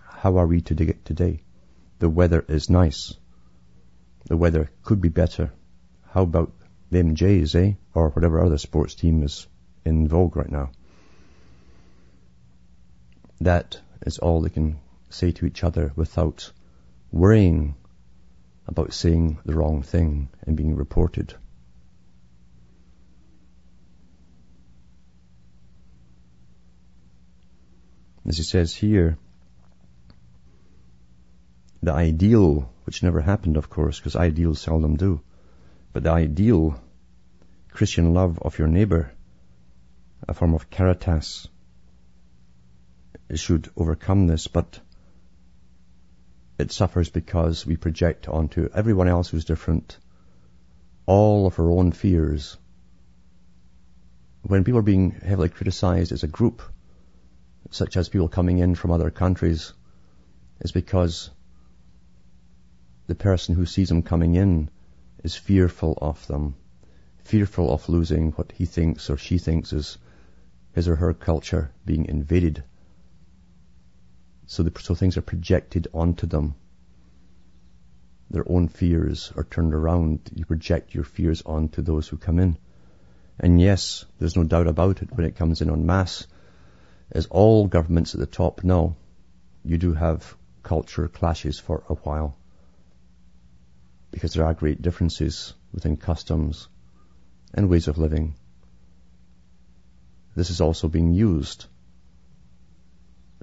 How 0.00 0.38
are 0.38 0.48
we 0.48 0.62
today? 0.62 1.42
The 2.00 2.08
weather 2.08 2.44
is 2.48 2.68
nice. 2.68 3.14
The 4.24 4.36
weather 4.36 4.68
could 4.82 5.00
be 5.00 5.10
better. 5.10 5.52
How 6.10 6.22
about 6.22 6.52
them 6.90 7.14
Jays, 7.14 7.54
eh? 7.54 7.74
Or 7.94 8.08
whatever 8.08 8.40
other 8.40 8.58
sports 8.58 8.96
team 8.96 9.22
is 9.22 9.46
in 9.84 10.08
vogue 10.08 10.34
right 10.34 10.50
now. 10.50 10.72
That 13.40 13.80
is 14.04 14.18
all 14.18 14.40
they 14.40 14.50
can 14.50 14.80
say 15.08 15.30
to 15.30 15.46
each 15.46 15.62
other 15.62 15.92
without 15.94 16.50
worrying 17.12 17.76
about 18.66 18.92
saying 18.92 19.38
the 19.44 19.54
wrong 19.54 19.82
thing 19.82 20.28
and 20.46 20.56
being 20.56 20.74
reported. 20.74 21.34
As 28.26 28.38
he 28.38 28.42
says 28.42 28.74
here, 28.74 29.18
the 31.82 31.92
ideal, 31.92 32.70
which 32.84 33.02
never 33.02 33.20
happened 33.20 33.56
of 33.56 33.68
course, 33.68 33.98
because 33.98 34.16
ideals 34.16 34.60
seldom 34.60 34.96
do, 34.96 35.20
but 35.92 36.02
the 36.02 36.10
ideal 36.10 36.80
Christian 37.70 38.14
love 38.14 38.38
of 38.40 38.58
your 38.58 38.68
neighbor 38.68 39.12
a 40.28 40.34
form 40.34 40.54
of 40.54 40.70
caritas 40.70 41.48
should 43.34 43.68
overcome 43.76 44.26
this, 44.26 44.46
but 44.46 44.80
it 46.58 46.70
suffers 46.70 47.10
because 47.10 47.66
we 47.66 47.76
project 47.76 48.28
onto 48.28 48.68
everyone 48.74 49.08
else 49.08 49.28
who's 49.28 49.44
different 49.44 49.98
all 51.06 51.46
of 51.46 51.58
our 51.58 51.70
own 51.70 51.92
fears. 51.92 52.56
When 54.42 54.64
people 54.64 54.78
are 54.78 54.82
being 54.82 55.10
heavily 55.10 55.48
criticized 55.48 56.12
as 56.12 56.22
a 56.22 56.28
group, 56.28 56.62
such 57.70 57.96
as 57.96 58.08
people 58.08 58.28
coming 58.28 58.58
in 58.58 58.74
from 58.74 58.90
other 58.90 59.10
countries, 59.10 59.72
it's 60.60 60.72
because 60.72 61.30
the 63.06 63.14
person 63.14 63.54
who 63.54 63.66
sees 63.66 63.88
them 63.88 64.02
coming 64.02 64.34
in 64.34 64.70
is 65.22 65.34
fearful 65.34 65.98
of 66.00 66.26
them, 66.26 66.54
fearful 67.24 67.72
of 67.72 67.88
losing 67.88 68.32
what 68.32 68.52
he 68.52 68.64
thinks 68.64 69.10
or 69.10 69.16
she 69.16 69.38
thinks 69.38 69.72
is 69.72 69.98
his 70.72 70.88
or 70.88 70.96
her 70.96 71.14
culture 71.14 71.72
being 71.84 72.06
invaded. 72.06 72.62
So, 74.46 74.62
the, 74.62 74.72
so 74.80 74.94
things 74.94 75.16
are 75.16 75.22
projected 75.22 75.88
onto 75.94 76.26
them. 76.26 76.54
Their 78.30 78.44
own 78.50 78.68
fears 78.68 79.32
are 79.36 79.44
turned 79.44 79.74
around. 79.74 80.30
You 80.34 80.44
project 80.44 80.94
your 80.94 81.04
fears 81.04 81.42
onto 81.46 81.82
those 81.82 82.08
who 82.08 82.16
come 82.16 82.38
in. 82.38 82.58
And 83.38 83.60
yes, 83.60 84.04
there's 84.18 84.36
no 84.36 84.44
doubt 84.44 84.66
about 84.66 85.02
it 85.02 85.12
when 85.12 85.26
it 85.26 85.36
comes 85.36 85.60
in 85.60 85.70
en 85.70 85.86
masse, 85.86 86.26
as 87.10 87.26
all 87.26 87.66
governments 87.66 88.14
at 88.14 88.20
the 88.20 88.26
top 88.26 88.64
know, 88.64 88.96
you 89.64 89.78
do 89.78 89.92
have 89.92 90.36
culture 90.62 91.08
clashes 91.08 91.58
for 91.58 91.82
a 91.88 91.94
while. 91.94 92.36
Because 94.10 94.34
there 94.34 94.46
are 94.46 94.54
great 94.54 94.82
differences 94.82 95.54
within 95.72 95.96
customs 95.96 96.68
and 97.52 97.68
ways 97.68 97.88
of 97.88 97.98
living 97.98 98.34
this 100.34 100.50
is 100.50 100.60
also 100.60 100.88
being 100.88 101.12
used 101.12 101.66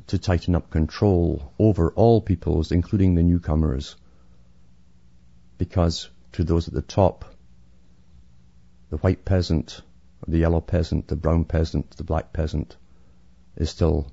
to 0.07 0.17
tighten 0.17 0.55
up 0.55 0.69
control 0.69 1.53
over 1.59 1.91
all 1.91 2.21
peoples, 2.21 2.71
including 2.71 3.15
the 3.15 3.23
newcomers. 3.23 3.95
Because 5.57 6.09
to 6.33 6.43
those 6.43 6.67
at 6.67 6.73
the 6.73 6.81
top, 6.81 7.25
the 8.89 8.97
white 8.97 9.25
peasant, 9.25 9.81
the 10.27 10.39
yellow 10.39 10.61
peasant, 10.61 11.07
the 11.07 11.15
brown 11.15 11.45
peasant, 11.45 11.91
the 11.91 12.03
black 12.03 12.33
peasant 12.33 12.77
is 13.55 13.69
still 13.69 14.11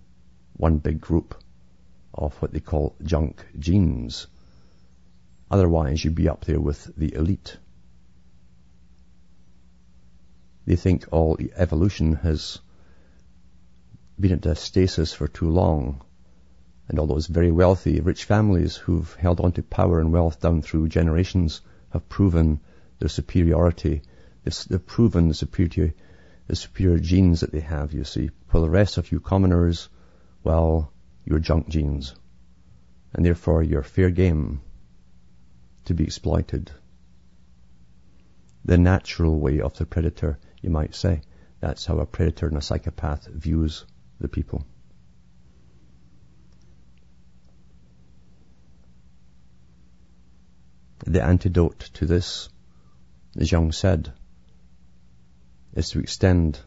one 0.56 0.78
big 0.78 1.00
group 1.00 1.34
of 2.14 2.34
what 2.42 2.52
they 2.52 2.60
call 2.60 2.96
junk 3.02 3.44
genes. 3.58 4.26
Otherwise, 5.50 6.04
you'd 6.04 6.14
be 6.14 6.28
up 6.28 6.44
there 6.44 6.60
with 6.60 6.90
the 6.96 7.14
elite. 7.14 7.56
They 10.66 10.76
think 10.76 11.06
all 11.10 11.38
evolution 11.56 12.14
has 12.14 12.60
been 14.20 14.32
at 14.32 14.46
a 14.46 14.54
stasis 14.54 15.14
for 15.14 15.28
too 15.28 15.48
long. 15.48 16.02
And 16.88 16.98
all 16.98 17.06
those 17.06 17.26
very 17.26 17.52
wealthy, 17.52 18.00
rich 18.00 18.24
families 18.24 18.76
who've 18.76 19.14
held 19.14 19.40
on 19.40 19.52
to 19.52 19.62
power 19.62 20.00
and 20.00 20.12
wealth 20.12 20.40
down 20.40 20.62
through 20.62 20.88
generations 20.88 21.60
have 21.90 22.08
proven 22.08 22.60
their 22.98 23.08
superiority. 23.08 24.02
They've 24.44 24.86
proven 24.86 25.28
the 25.28 25.34
superior, 25.34 25.94
the 26.46 26.56
superior 26.56 26.98
genes 26.98 27.40
that 27.40 27.52
they 27.52 27.60
have, 27.60 27.92
you 27.92 28.04
see. 28.04 28.30
For 28.48 28.60
the 28.60 28.70
rest 28.70 28.98
of 28.98 29.12
you 29.12 29.20
commoners, 29.20 29.88
well, 30.42 30.92
you're 31.24 31.38
junk 31.38 31.68
genes. 31.68 32.14
And 33.12 33.24
therefore 33.24 33.62
you're 33.62 33.82
fair 33.82 34.10
game 34.10 34.62
to 35.84 35.94
be 35.94 36.04
exploited. 36.04 36.70
The 38.64 38.78
natural 38.78 39.38
way 39.38 39.60
of 39.60 39.76
the 39.76 39.86
predator, 39.86 40.38
you 40.60 40.70
might 40.70 40.94
say. 40.94 41.20
That's 41.60 41.86
how 41.86 41.98
a 41.98 42.06
predator 42.06 42.46
and 42.46 42.56
a 42.56 42.62
psychopath 42.62 43.26
views 43.26 43.84
the 44.20 44.28
people. 44.28 44.66
The 51.06 51.22
antidote 51.22 51.90
to 51.94 52.06
this, 52.06 52.48
as 53.36 53.50
Jung 53.50 53.72
said, 53.72 54.12
is 55.74 55.90
to 55.90 56.00
extend 56.00 56.60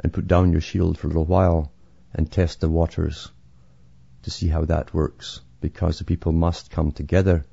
and 0.00 0.12
put 0.12 0.26
down 0.26 0.52
your 0.52 0.60
shield 0.60 0.98
for 0.98 1.06
a 1.06 1.10
little 1.10 1.24
while 1.24 1.72
and 2.12 2.30
test 2.30 2.60
the 2.60 2.68
waters 2.68 3.30
to 4.22 4.30
see 4.30 4.48
how 4.48 4.64
that 4.64 4.92
works 4.92 5.40
because 5.60 5.98
the 5.98 6.04
people 6.04 6.32
must 6.32 6.70
come 6.70 6.90
together. 6.90 7.46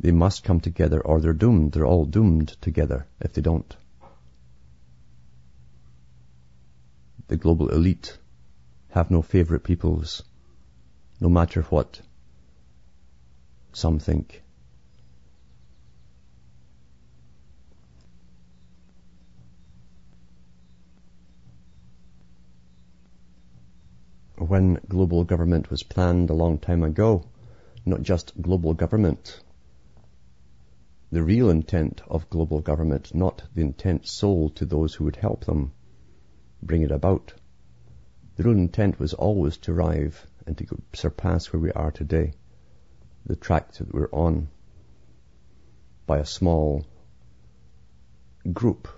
They 0.00 0.12
must 0.12 0.44
come 0.44 0.60
together 0.60 1.00
or 1.00 1.20
they're 1.20 1.32
doomed. 1.32 1.72
They're 1.72 1.86
all 1.86 2.04
doomed 2.04 2.48
together 2.60 3.06
if 3.20 3.32
they 3.32 3.42
don't. 3.42 3.76
The 7.28 7.36
global 7.36 7.68
elite 7.70 8.18
have 8.90 9.10
no 9.10 9.20
favorite 9.20 9.64
peoples, 9.64 10.22
no 11.20 11.28
matter 11.28 11.62
what 11.62 12.00
some 13.72 13.98
think. 13.98 14.42
When 24.38 24.78
global 24.88 25.24
government 25.24 25.70
was 25.70 25.82
planned 25.82 26.30
a 26.30 26.34
long 26.34 26.58
time 26.58 26.82
ago, 26.82 27.24
not 27.84 28.02
just 28.02 28.40
global 28.40 28.74
government, 28.74 29.40
the 31.10 31.22
real 31.22 31.50
intent 31.50 32.02
of 32.08 32.30
global 32.30 32.60
government, 32.60 33.14
not 33.14 33.42
the 33.54 33.62
intent 33.62 34.06
sold 34.06 34.54
to 34.56 34.66
those 34.66 34.94
who 34.94 35.04
would 35.04 35.16
help 35.16 35.46
them, 35.46 35.72
bring 36.62 36.82
it 36.82 36.90
about. 36.90 37.34
The 38.36 38.42
real 38.42 38.56
intent 38.56 38.98
was 38.98 39.14
always 39.14 39.56
to 39.58 39.72
arrive 39.72 40.26
and 40.46 40.56
to 40.58 40.66
surpass 40.92 41.52
where 41.52 41.60
we 41.60 41.72
are 41.72 41.90
today, 41.90 42.34
the 43.24 43.36
track 43.36 43.72
that 43.72 43.92
we're 43.92 44.10
on, 44.12 44.48
by 46.06 46.18
a 46.18 46.26
small 46.26 46.86
group 48.52 48.88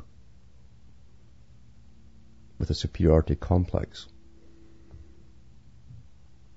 with 2.59 2.70
a 2.70 2.74
superiority 2.74 3.34
complex. 3.34 4.09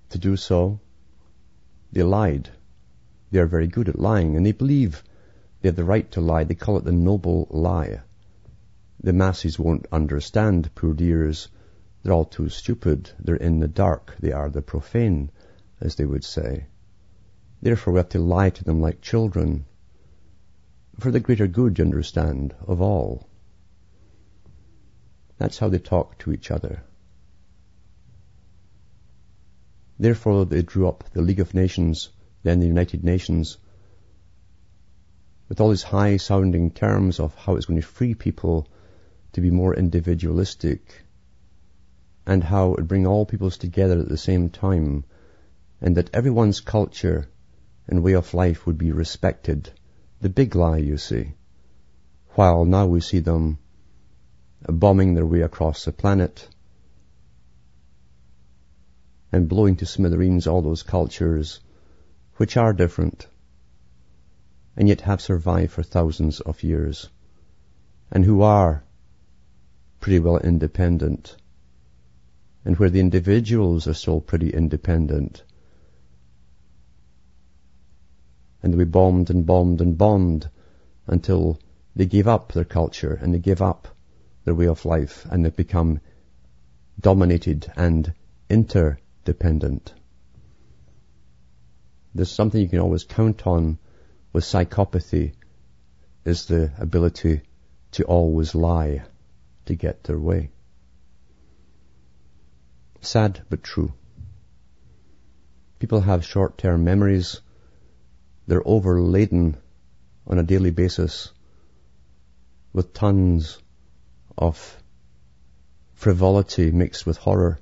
To 0.10 0.18
do 0.18 0.36
so, 0.36 0.80
they 1.92 2.04
lied. 2.04 2.50
They 3.32 3.40
are 3.40 3.46
very 3.46 3.68
good 3.68 3.88
at 3.88 4.00
lying, 4.00 4.36
and 4.36 4.46
they 4.46 4.52
believe 4.52 5.04
they 5.62 5.70
have 5.70 5.76
the 5.76 5.86
right 5.86 6.12
to 6.12 6.22
lie. 6.22 6.44
They 6.44 6.56
call 6.56 6.78
it 6.78 6.84
the 6.84 6.92
noble 6.92 7.48
lie. 7.50 8.02
The 9.04 9.14
masses 9.14 9.58
won't 9.58 9.88
understand, 9.92 10.74
poor 10.76 10.94
dears. 10.94 11.50
They're 12.04 12.14
all 12.14 12.26
too 12.26 12.50
stupid. 12.50 13.10
They're 13.20 13.36
in 13.36 13.60
the 13.60 13.68
dark. 13.68 14.16
They 14.20 14.32
are 14.32 14.50
the 14.50 14.62
profane, 14.62 15.32
as 15.80 15.96
they 15.96 16.06
would 16.06 16.24
say. 16.24 16.68
Therefore 17.62 17.94
we 17.94 18.00
have 18.00 18.10
to 18.10 18.20
lie 18.20 18.52
to 18.52 18.64
them 18.64 18.80
like 18.80 19.02
children 19.02 19.66
for 21.00 21.10
the 21.10 21.20
greater 21.20 21.48
good, 21.48 21.80
you 21.80 21.86
understand, 21.86 22.54
of 22.68 22.80
all. 22.80 23.28
That's 25.38 25.58
how 25.58 25.70
they 25.70 25.80
talk 25.80 26.20
to 26.20 26.32
each 26.32 26.52
other. 26.52 26.84
Therefore, 29.98 30.46
they 30.46 30.62
drew 30.62 30.88
up 30.88 31.06
the 31.14 31.24
League 31.24 31.40
of 31.40 31.56
Nations, 31.56 32.10
then 32.44 32.60
the 32.60 32.68
United 32.68 33.04
Nations, 33.04 33.58
with 35.50 35.60
all 35.60 35.70
these 35.70 35.84
high 35.84 36.18
sounding 36.18 36.70
terms 36.70 37.20
of 37.20 37.34
how 37.36 37.56
it's 37.56 37.66
going 37.66 37.82
to 37.82 37.88
free 37.88 38.14
people 38.14 38.68
to 39.34 39.42
be 39.42 39.52
more 39.52 39.76
individualistic 39.76 41.04
and 42.26 42.44
how 42.44 42.74
it 42.74 42.78
would 42.78 42.88
bring 42.88 43.08
all 43.08 43.26
peoples 43.26 43.58
together 43.58 44.00
at 44.00 44.10
the 44.10 44.18
same 44.18 44.50
time 44.50 45.04
and 45.80 45.98
that 45.98 46.10
everyone's 46.14 46.60
culture 46.60 47.28
and 47.88 48.04
way 48.04 48.14
of 48.14 48.34
life 48.34 48.66
would 48.66 48.78
be 48.78 48.92
respected. 48.92 49.72
The 50.20 50.30
big 50.30 50.56
lie, 50.56 50.78
you 50.78 50.98
see. 50.98 51.34
While 52.36 52.66
now 52.66 52.88
we 52.88 53.02
see 53.02 53.20
them 53.20 53.58
bombing 54.68 55.16
their 55.16 55.26
way 55.26 55.42
across 55.42 55.86
the 55.86 55.92
planet 55.92 56.48
and 59.32 59.50
blowing 59.50 59.78
to 59.78 59.86
smithereens 59.86 60.46
all 60.46 60.62
those 60.62 60.84
cultures 60.84 61.60
which 62.36 62.58
are 62.58 62.74
different 62.74 63.28
and 64.78 64.88
yet 64.88 65.02
have 65.02 65.22
survived 65.22 65.72
for 65.72 65.84
thousands 65.84 66.40
of 66.42 66.64
years 66.64 67.10
and 68.12 68.24
who 68.24 68.42
are 68.42 68.84
pretty 70.02 70.20
well 70.20 70.38
independent. 70.38 71.38
And 72.66 72.78
where 72.78 72.90
the 72.90 73.00
individuals 73.00 73.88
are 73.88 73.94
still 73.94 74.20
pretty 74.20 74.50
independent. 74.50 75.44
And 78.62 78.76
we 78.76 78.84
be 78.84 78.90
bombed 78.90 79.30
and 79.30 79.46
bombed 79.46 79.80
and 79.80 79.98
bombed 79.98 80.50
until 81.08 81.60
they 81.96 82.06
gave 82.06 82.28
up 82.28 82.52
their 82.52 82.66
culture 82.66 83.14
and 83.14 83.34
they 83.34 83.40
gave 83.40 83.62
up 83.62 83.88
their 84.44 84.56
way 84.56 84.68
of 84.68 84.86
life 84.86 85.26
and 85.30 85.46
they've 85.46 85.56
become 85.56 86.00
dominated 87.00 87.72
and 87.76 88.14
interdependent. 88.50 89.94
There's 92.14 92.32
something 92.32 92.62
you 92.62 92.70
can 92.70 92.80
always 92.80 93.04
count 93.04 93.48
on 93.48 93.78
with 94.34 94.44
psychopathy 94.44 95.34
is 96.26 96.46
the 96.46 96.72
ability 96.78 97.42
to 97.92 98.04
always 98.04 98.54
lie 98.54 99.04
to 99.72 99.76
get 99.76 100.04
their 100.04 100.20
way. 100.20 100.50
Sad 103.00 103.42
but 103.50 103.64
true. 103.64 103.94
People 105.80 106.02
have 106.02 106.26
short-term 106.26 106.84
memories. 106.84 107.40
They're 108.48 108.68
overladen 108.68 109.56
on 110.28 110.40
a 110.40 110.44
daily 110.44 110.72
basis 110.72 111.32
with 112.74 112.94
tons 112.94 113.60
of 114.38 114.78
frivolity 115.94 116.72
mixed 116.72 117.06
with 117.06 117.16
horror 117.16 117.58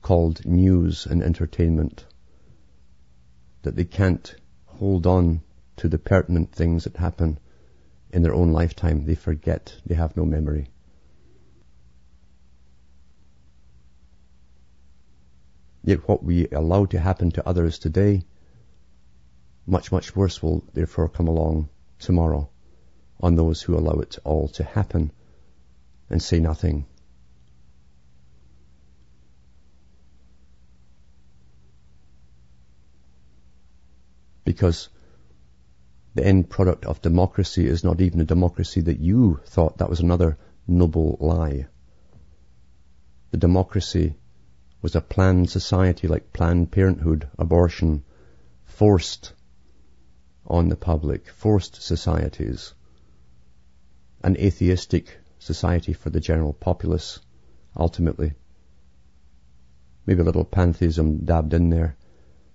called 0.00 0.46
news 0.46 1.06
and 1.06 1.24
entertainment. 1.24 2.06
That 3.62 3.74
they 3.74 3.84
can't 3.84 4.32
hold 4.66 5.08
on 5.08 5.40
to 5.78 5.88
the 5.88 5.98
pertinent 5.98 6.52
things 6.52 6.84
that 6.84 6.96
happen 6.96 7.40
in 8.10 8.22
their 8.22 8.34
own 8.34 8.52
lifetime. 8.52 9.06
They 9.06 9.16
forget. 9.16 9.74
They 9.84 9.96
have 9.96 10.16
no 10.16 10.24
memory. 10.24 10.68
Yet 15.84 16.06
what 16.08 16.22
we 16.22 16.48
allow 16.48 16.86
to 16.86 16.98
happen 16.98 17.32
to 17.32 17.48
others 17.48 17.78
today, 17.78 18.22
much, 19.66 19.90
much 19.90 20.14
worse 20.14 20.42
will 20.42 20.64
therefore 20.72 21.08
come 21.08 21.28
along 21.28 21.68
tomorrow 21.98 22.48
on 23.20 23.34
those 23.36 23.62
who 23.62 23.76
allow 23.76 24.00
it 24.00 24.18
all 24.24 24.48
to 24.48 24.64
happen 24.64 25.12
and 26.08 26.22
say 26.22 26.38
nothing. 26.38 26.86
Because 34.44 34.88
the 36.14 36.26
end 36.26 36.50
product 36.50 36.84
of 36.84 37.00
democracy 37.00 37.66
is 37.66 37.82
not 37.82 38.00
even 38.00 38.20
a 38.20 38.24
democracy 38.24 38.82
that 38.82 38.98
you 38.98 39.40
thought 39.46 39.78
that 39.78 39.88
was 39.88 40.00
another 40.00 40.36
noble 40.66 41.16
lie. 41.20 41.66
The 43.30 43.38
democracy 43.38 44.14
was 44.82 44.96
a 44.96 45.00
planned 45.00 45.48
society 45.48 46.08
like 46.08 46.32
Planned 46.32 46.72
Parenthood, 46.72 47.28
abortion, 47.38 48.02
forced 48.64 49.32
on 50.44 50.68
the 50.68 50.76
public, 50.76 51.28
forced 51.28 51.80
societies, 51.80 52.74
an 54.24 54.36
atheistic 54.36 55.18
society 55.38 55.92
for 55.92 56.10
the 56.10 56.18
general 56.18 56.52
populace, 56.52 57.20
ultimately. 57.76 58.34
Maybe 60.04 60.20
a 60.20 60.24
little 60.24 60.44
pantheism 60.44 61.18
dabbed 61.24 61.54
in 61.54 61.70
there 61.70 61.96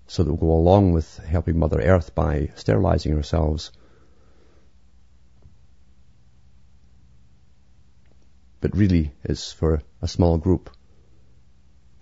so 0.06 0.22
that 0.22 0.30
we'll 0.30 0.50
go 0.50 0.58
along 0.58 0.92
with 0.92 1.16
helping 1.18 1.58
Mother 1.58 1.80
Earth 1.80 2.14
by 2.14 2.50
sterilizing 2.56 3.14
ourselves. 3.14 3.72
But 8.60 8.76
really, 8.76 9.14
it's 9.24 9.50
for 9.50 9.82
a 10.02 10.08
small 10.08 10.36
group 10.36 10.70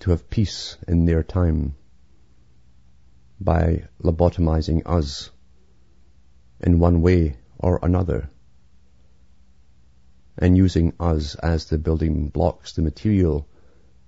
to 0.00 0.10
have 0.10 0.30
peace 0.30 0.76
in 0.86 1.04
their 1.04 1.22
time 1.22 1.74
by 3.40 3.84
lobotomizing 4.02 4.82
us 4.86 5.30
in 6.60 6.78
one 6.78 7.02
way 7.02 7.36
or 7.58 7.78
another 7.82 8.30
and 10.38 10.56
using 10.56 10.92
us 11.00 11.34
as 11.36 11.66
the 11.66 11.78
building 11.78 12.28
blocks, 12.28 12.72
the 12.72 12.82
material 12.82 13.48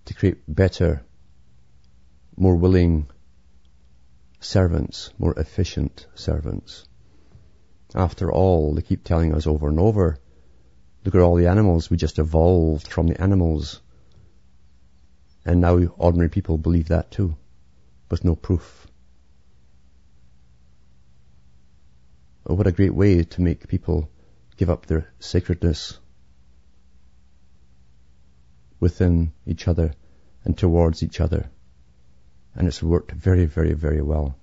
to 0.04 0.14
create 0.14 0.38
better, 0.46 1.02
more 2.36 2.56
willing 2.56 3.08
servants, 4.40 5.10
more 5.18 5.38
efficient 5.38 6.06
servants. 6.14 6.84
After 7.94 8.30
all, 8.30 8.74
they 8.74 8.82
keep 8.82 9.04
telling 9.04 9.34
us 9.34 9.46
over 9.46 9.68
and 9.68 9.80
over, 9.80 10.18
look 11.04 11.14
at 11.14 11.20
all 11.20 11.36
the 11.36 11.46
animals, 11.46 11.90
we 11.90 11.96
just 11.96 12.18
evolved 12.18 12.88
from 12.88 13.06
the 13.06 13.20
animals. 13.20 13.80
And 15.48 15.62
now 15.62 15.78
ordinary 15.96 16.28
people 16.28 16.58
believe 16.58 16.88
that 16.88 17.10
too, 17.10 17.34
with 18.10 18.22
no 18.22 18.36
proof. 18.36 18.86
Oh, 22.46 22.52
what 22.52 22.66
a 22.66 22.72
great 22.72 22.94
way 22.94 23.24
to 23.24 23.40
make 23.40 23.66
people 23.66 24.10
give 24.58 24.68
up 24.68 24.84
their 24.84 25.10
sacredness 25.20 25.98
within 28.78 29.32
each 29.46 29.66
other 29.66 29.94
and 30.44 30.56
towards 30.56 31.02
each 31.02 31.18
other 31.18 31.48
and 32.54 32.68
it's 32.68 32.82
worked 32.82 33.12
very, 33.12 33.46
very, 33.46 33.72
very 33.72 34.02
well. 34.02 34.36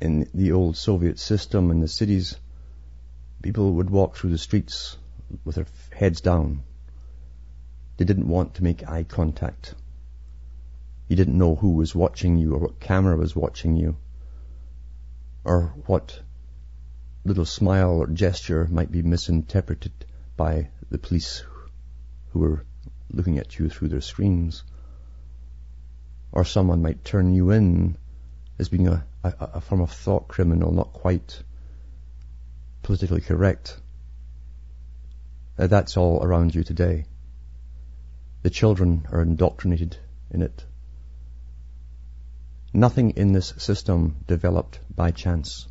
In 0.00 0.28
the 0.32 0.52
old 0.52 0.76
Soviet 0.76 1.18
system 1.18 1.72
in 1.72 1.80
the 1.80 1.88
cities, 1.88 2.36
people 3.42 3.74
would 3.74 3.90
walk 3.90 4.14
through 4.14 4.30
the 4.30 4.38
streets 4.38 4.96
with 5.44 5.56
their 5.56 5.66
heads 5.92 6.20
down. 6.20 6.62
They 7.96 8.04
didn't 8.04 8.28
want 8.28 8.54
to 8.54 8.62
make 8.62 8.88
eye 8.88 9.02
contact. 9.02 9.74
You 11.08 11.16
didn't 11.16 11.36
know 11.36 11.56
who 11.56 11.72
was 11.72 11.96
watching 11.96 12.38
you 12.38 12.54
or 12.54 12.58
what 12.60 12.78
camera 12.78 13.16
was 13.16 13.34
watching 13.34 13.74
you 13.74 13.96
or 15.42 15.74
what 15.86 16.20
little 17.24 17.44
smile 17.44 17.90
or 17.90 18.06
gesture 18.06 18.68
might 18.70 18.92
be 18.92 19.02
misinterpreted 19.02 19.92
by 20.36 20.70
the 20.90 20.98
police 20.98 21.42
who 22.30 22.38
were 22.38 22.64
looking 23.10 23.38
at 23.38 23.58
you 23.58 23.68
through 23.68 23.88
their 23.88 24.00
screens. 24.00 24.62
Or 26.30 26.44
someone 26.44 26.82
might 26.82 27.04
turn 27.04 27.34
you 27.34 27.50
in 27.50 27.96
as 28.58 28.68
being 28.68 28.88
a, 28.88 29.04
a, 29.22 29.32
a 29.54 29.60
form 29.60 29.80
of 29.80 29.90
thought 29.90 30.28
criminal, 30.28 30.72
not 30.72 30.92
quite 30.92 31.42
politically 32.82 33.20
correct. 33.20 33.78
Uh, 35.58 35.66
that's 35.66 35.96
all 35.96 36.22
around 36.22 36.54
you 36.54 36.62
today. 36.62 37.04
The 38.42 38.50
children 38.50 39.06
are 39.10 39.22
indoctrinated 39.22 39.96
in 40.30 40.42
it. 40.42 40.64
Nothing 42.72 43.10
in 43.10 43.32
this 43.32 43.54
system 43.58 44.24
developed 44.26 44.78
by 44.94 45.10
chance. 45.10 45.66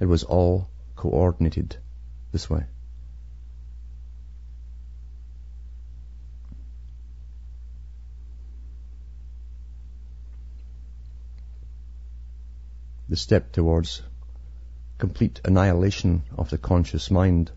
It 0.00 0.06
was 0.06 0.24
all 0.24 0.68
coordinated 0.96 1.76
this 2.32 2.50
way. 2.50 2.64
The 13.08 13.16
step 13.16 13.52
towards 13.52 14.02
complete 14.98 15.40
annihilation 15.44 16.22
of 16.36 16.50
the 16.50 16.58
conscious 16.58 17.10
mind 17.10 17.50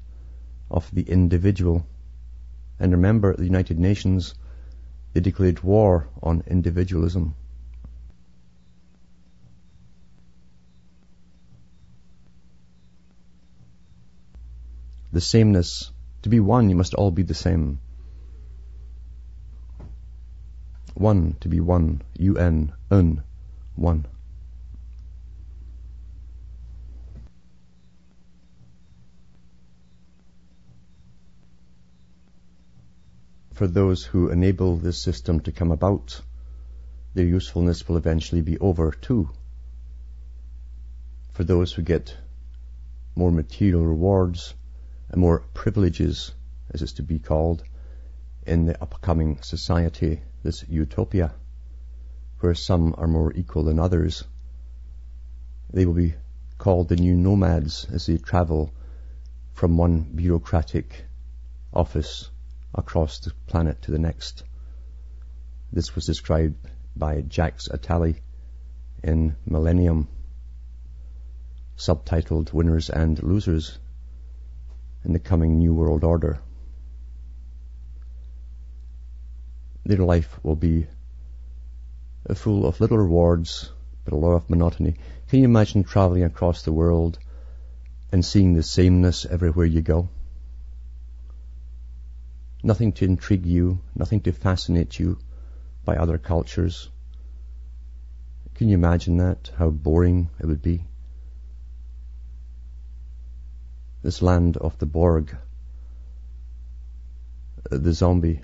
of 0.70 0.90
the 0.92 1.04
individual 1.04 1.86
And 2.80 2.92
remember, 2.92 3.36
the 3.36 3.46
United 3.46 3.80
Nations, 3.80 4.36
they 5.14 5.20
declared 5.20 5.64
war 5.64 6.08
on 6.22 6.44
individualism. 6.46 7.34
The 15.12 15.22
sameness. 15.22 15.92
To 16.24 16.30
be 16.30 16.40
one, 16.40 16.70
you 16.70 16.76
must 16.76 16.94
all 16.94 17.10
be 17.10 17.24
the 17.24 17.34
same. 17.34 17.80
One, 20.94 21.36
to 21.40 21.48
be 21.48 21.60
one. 21.60 22.02
UN, 22.20 22.74
un, 22.92 23.24
one. 23.76 24.06
For 33.58 33.66
those 33.66 34.04
who 34.04 34.30
enable 34.30 34.78
this 34.78 35.02
system 35.02 35.40
to 35.40 35.52
come 35.52 35.72
about, 35.72 36.22
their 37.16 37.26
usefulness 37.26 37.88
will 37.88 37.98
eventually 37.98 38.44
be 38.44 38.56
over 38.60 38.92
too. 38.92 39.32
For 41.32 41.44
those 41.44 41.74
who 41.74 41.82
get 41.82 42.16
more 43.16 43.32
material 43.32 43.84
rewards 43.84 44.54
and 45.10 45.20
more 45.20 45.40
privileges, 45.56 46.36
as 46.70 46.84
it's 46.84 46.94
to 46.94 47.02
be 47.02 47.18
called, 47.18 47.64
in 48.46 48.68
the 48.68 48.80
upcoming 48.80 49.40
society, 49.42 50.22
this 50.44 50.64
utopia, 50.70 51.34
where 52.42 52.54
some 52.54 52.94
are 52.96 53.08
more 53.08 53.34
equal 53.34 53.64
than 53.64 53.80
others, 53.80 54.24
they 55.74 55.88
will 55.88 55.96
be 55.96 56.14
called 56.60 56.90
the 56.90 56.96
new 56.96 57.16
nomads 57.16 57.88
as 57.92 58.06
they 58.06 58.18
travel 58.18 58.72
from 59.54 59.78
one 59.78 60.04
bureaucratic 60.14 61.06
office 61.74 62.30
across 62.78 63.20
the 63.20 63.32
planet 63.48 63.82
to 63.82 63.92
the 63.92 64.00
next. 64.00 64.44
This 65.74 65.96
was 65.96 66.06
described 66.06 66.56
by 66.96 67.24
Jacques 67.28 67.60
Attali 67.72 68.20
in 69.04 69.36
Millennium, 69.46 70.08
subtitled 71.78 72.54
Winners 72.54 72.90
and 72.90 73.22
Losers 73.22 73.78
in 75.04 75.14
the 75.14 75.20
Coming 75.20 75.58
New 75.58 75.74
World 75.74 76.04
Order. 76.04 76.40
Their 79.86 79.98
life 79.98 80.40
will 80.44 80.56
be 80.56 80.88
full 82.36 82.66
of 82.66 82.82
little 82.82 82.98
rewards, 82.98 83.72
but 84.04 84.14
a 84.14 84.18
lot 84.18 84.36
of 84.36 84.50
monotony. 84.50 84.96
Can 85.30 85.40
you 85.40 85.46
imagine 85.46 85.84
traveling 85.84 86.24
across 86.24 86.64
the 86.64 86.74
world 86.74 87.20
and 88.12 88.24
seeing 88.24 88.54
the 88.54 88.64
sameness 88.64 89.26
everywhere 89.26 89.66
you 89.66 89.82
go? 89.82 90.10
Nothing 92.64 92.92
to 92.94 93.06
intrigue 93.06 93.46
you, 93.46 93.82
nothing 93.96 94.22
to 94.22 94.32
fascinate 94.32 95.00
you 95.00 95.18
by 95.86 95.96
other 95.96 96.18
cultures. 96.18 96.90
Can 98.56 98.70
you 98.70 98.76
imagine 98.76 99.18
that? 99.18 99.52
How 99.56 99.70
boring 99.70 100.30
it 100.40 100.46
would 100.46 100.62
be? 100.62 100.84
This 104.02 104.22
land 104.22 104.58
of 104.58 104.78
the 104.80 104.86
Borg, 104.86 105.36
uh, 107.72 107.78
the 107.78 107.94
zombie, 107.94 108.42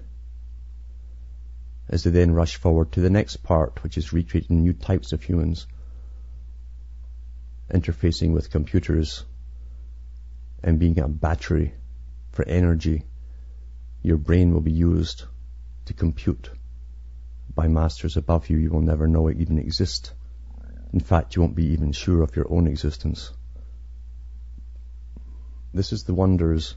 as 1.89 2.03
they 2.03 2.11
then 2.11 2.31
rush 2.31 2.55
forward 2.55 2.91
to 2.93 3.01
the 3.01 3.09
next 3.09 3.37
part, 3.37 3.83
which 3.83 3.97
is 3.97 4.13
recreating 4.13 4.61
new 4.61 4.73
types 4.73 5.13
of 5.13 5.23
humans, 5.23 5.67
interfacing 7.71 8.33
with 8.33 8.51
computers 8.51 9.25
and 10.63 10.79
being 10.79 10.99
a 10.99 11.07
battery 11.07 11.73
for 12.31 12.45
energy 12.47 13.03
your 14.03 14.17
brain 14.17 14.53
will 14.53 14.61
be 14.61 14.71
used 14.71 15.23
to 15.85 15.93
compute 15.93 16.49
by 17.55 17.67
masters 17.67 18.17
above 18.17 18.49
you. 18.49 18.57
You 18.57 18.69
will 18.69 18.81
never 18.81 19.07
know 19.07 19.27
it 19.27 19.39
even 19.39 19.57
exist. 19.57 20.13
In 20.91 20.99
fact, 20.99 21.35
you 21.35 21.41
won't 21.41 21.55
be 21.55 21.67
even 21.67 21.93
sure 21.93 22.21
of 22.21 22.35
your 22.35 22.51
own 22.51 22.67
existence. 22.67 23.31
This 25.73 25.93
is 25.93 26.03
the 26.03 26.13
wonders 26.13 26.75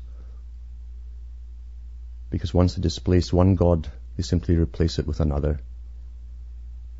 because 2.30 2.54
once 2.54 2.74
they 2.74 2.82
displace 2.82 3.32
one 3.32 3.54
God, 3.54 3.88
they 4.16 4.22
simply 4.22 4.56
replace 4.56 4.98
it 4.98 5.06
with 5.06 5.20
another. 5.20 5.60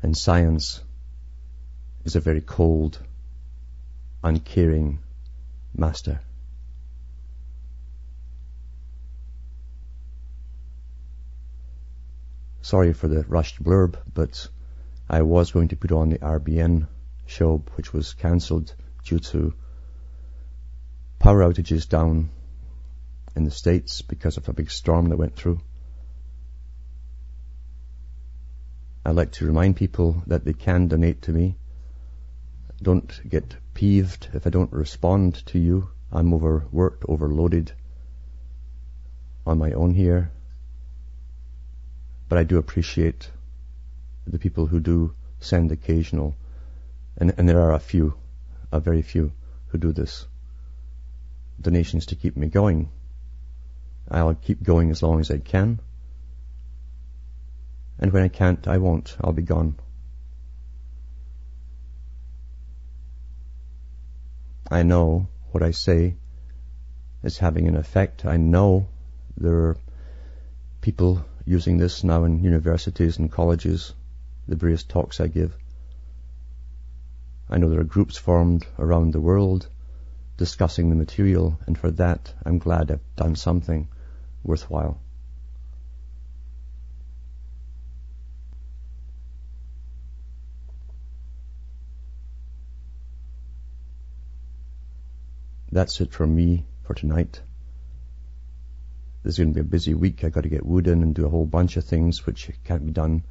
And 0.03 0.15
science 0.15 0.81
is 2.05 2.15
a 2.15 2.19
very 2.19 2.41
cold, 2.41 2.99
uncaring 4.23 4.99
master. 5.75 6.21
Sorry 12.67 12.91
for 12.91 13.07
the 13.07 13.23
rushed 13.29 13.63
blurb, 13.63 13.97
but 14.13 14.49
I 15.09 15.21
was 15.21 15.53
going 15.53 15.69
to 15.69 15.77
put 15.77 15.93
on 15.93 16.09
the 16.09 16.17
RBN 16.19 16.89
show, 17.25 17.63
which 17.75 17.93
was 17.93 18.13
cancelled 18.13 18.75
due 19.05 19.19
to 19.19 19.53
power 21.17 21.39
outages 21.43 21.87
down 21.87 22.29
in 23.37 23.45
the 23.45 23.51
States 23.51 24.01
because 24.01 24.35
of 24.35 24.49
a 24.49 24.53
big 24.53 24.69
storm 24.69 25.07
that 25.07 25.15
went 25.15 25.37
through. 25.37 25.61
I'd 29.05 29.15
like 29.15 29.31
to 29.39 29.45
remind 29.45 29.77
people 29.77 30.21
that 30.27 30.43
they 30.43 30.51
can 30.51 30.89
donate 30.89 31.21
to 31.21 31.31
me. 31.31 31.55
Don't 32.81 33.21
get 33.29 33.55
peeved 33.75 34.27
if 34.33 34.45
I 34.45 34.49
don't 34.49 34.73
respond 34.73 35.35
to 35.45 35.57
you. 35.57 35.87
I'm 36.11 36.33
overworked, 36.33 37.05
overloaded 37.07 37.71
on 39.45 39.57
my 39.57 39.71
own 39.71 39.93
here. 39.93 40.33
But 42.29 42.37
I 42.37 42.43
do 42.43 42.57
appreciate 42.57 43.31
the 44.25 44.39
people 44.39 44.67
who 44.67 44.79
do 44.79 45.15
send 45.39 45.71
occasional, 45.71 46.35
and, 47.17 47.33
and 47.37 47.47
there 47.47 47.61
are 47.61 47.73
a 47.73 47.79
few, 47.79 48.15
a 48.71 48.79
very 48.79 49.01
few, 49.01 49.31
who 49.67 49.77
do 49.77 49.91
this. 49.93 50.25
Donations 51.59 52.07
to 52.07 52.15
keep 52.15 52.35
me 52.35 52.47
going. 52.47 52.89
I'll 54.09 54.35
keep 54.35 54.61
going 54.63 54.91
as 54.91 55.01
long 55.01 55.19
as 55.19 55.31
I 55.31 55.37
can. 55.37 55.79
And 57.99 58.11
when 58.13 58.23
I 58.23 58.27
can't, 58.27 58.67
I 58.67 58.77
won't. 58.77 59.15
I'll 59.21 59.33
be 59.33 59.41
gone. 59.41 59.75
I 64.69 64.83
know 64.83 65.27
what 65.51 65.63
I 65.63 65.71
say 65.71 66.15
is 67.23 67.37
having 67.37 67.67
an 67.67 67.77
effect. 67.77 68.25
I 68.25 68.37
know 68.37 68.87
there 69.37 69.55
are 69.55 69.77
people 70.81 71.25
using 71.47 71.77
this 71.77 72.03
now 72.03 72.25
in 72.25 72.43
universities 72.43 73.17
and 73.17 73.31
colleges, 73.31 73.93
the 74.49 74.55
various 74.57 74.83
talks 74.83 75.21
I 75.21 75.27
give. 75.27 75.55
I 77.49 77.57
know 77.57 77.69
there 77.69 77.79
are 77.79 77.85
groups 77.85 78.17
formed 78.17 78.67
around 78.77 79.13
the 79.13 79.21
world 79.21 79.69
discussing 80.35 80.89
the 80.89 80.95
material, 80.95 81.57
and 81.65 81.77
for 81.77 81.89
that 81.91 82.33
I'm 82.45 82.57
glad 82.57 82.91
I've 82.91 83.15
done 83.15 83.35
something 83.37 83.87
worthwhile. 84.43 84.99
That's 95.71 96.01
it 96.01 96.11
from 96.11 96.35
me 96.35 96.65
for 96.83 96.93
tonight. 96.93 97.41
This 99.27 99.33
is 99.33 99.39
going 99.39 99.53
to 99.55 99.55
be 99.55 99.67
a 99.67 99.69
busy 99.69 99.93
week. 99.93 100.23
I've 100.23 100.31
got 100.31 100.43
to 100.43 100.49
get 100.49 100.65
wood 100.65 100.87
in 100.87 101.03
and 101.03 101.13
do 101.13 101.25
a 101.25 101.29
whole 101.29 101.45
bunch 101.45 101.75
of 101.75 101.83
things 101.83 102.25
which 102.25 102.49
can't 102.63 102.85
be 102.85 102.93
done 102.93 103.25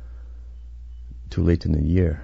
too 1.31 1.43
late 1.43 1.65
in 1.65 1.73
the 1.73 1.83
year. 1.83 2.23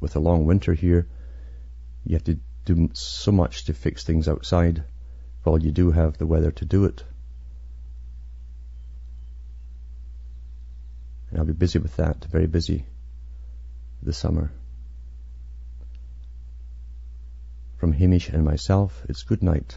With 0.00 0.16
a 0.16 0.18
long 0.18 0.46
winter 0.46 0.72
here, 0.72 1.06
you 2.06 2.14
have 2.14 2.24
to 2.24 2.38
do 2.64 2.88
so 2.94 3.32
much 3.32 3.66
to 3.66 3.74
fix 3.74 4.02
things 4.02 4.28
outside 4.28 4.82
while 5.42 5.62
you 5.62 5.70
do 5.70 5.90
have 5.90 6.16
the 6.16 6.24
weather 6.24 6.52
to 6.52 6.64
do 6.64 6.86
it. 6.86 7.04
And 11.28 11.38
I'll 11.38 11.44
be 11.44 11.52
busy 11.52 11.80
with 11.80 11.96
that, 11.96 12.24
very 12.24 12.46
busy 12.46 12.86
this 14.02 14.16
summer. 14.16 14.50
From 17.76 17.92
Hamish 17.92 18.30
and 18.30 18.42
myself, 18.42 19.04
it's 19.10 19.22
good 19.22 19.42
night 19.42 19.76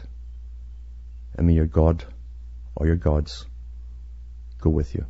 and 1.36 1.46
may 1.46 1.54
your 1.54 1.66
God 1.66 2.04
or 2.76 2.86
your 2.86 2.96
gods 2.96 3.46
go 4.60 4.70
with 4.70 4.94
you. 4.94 5.06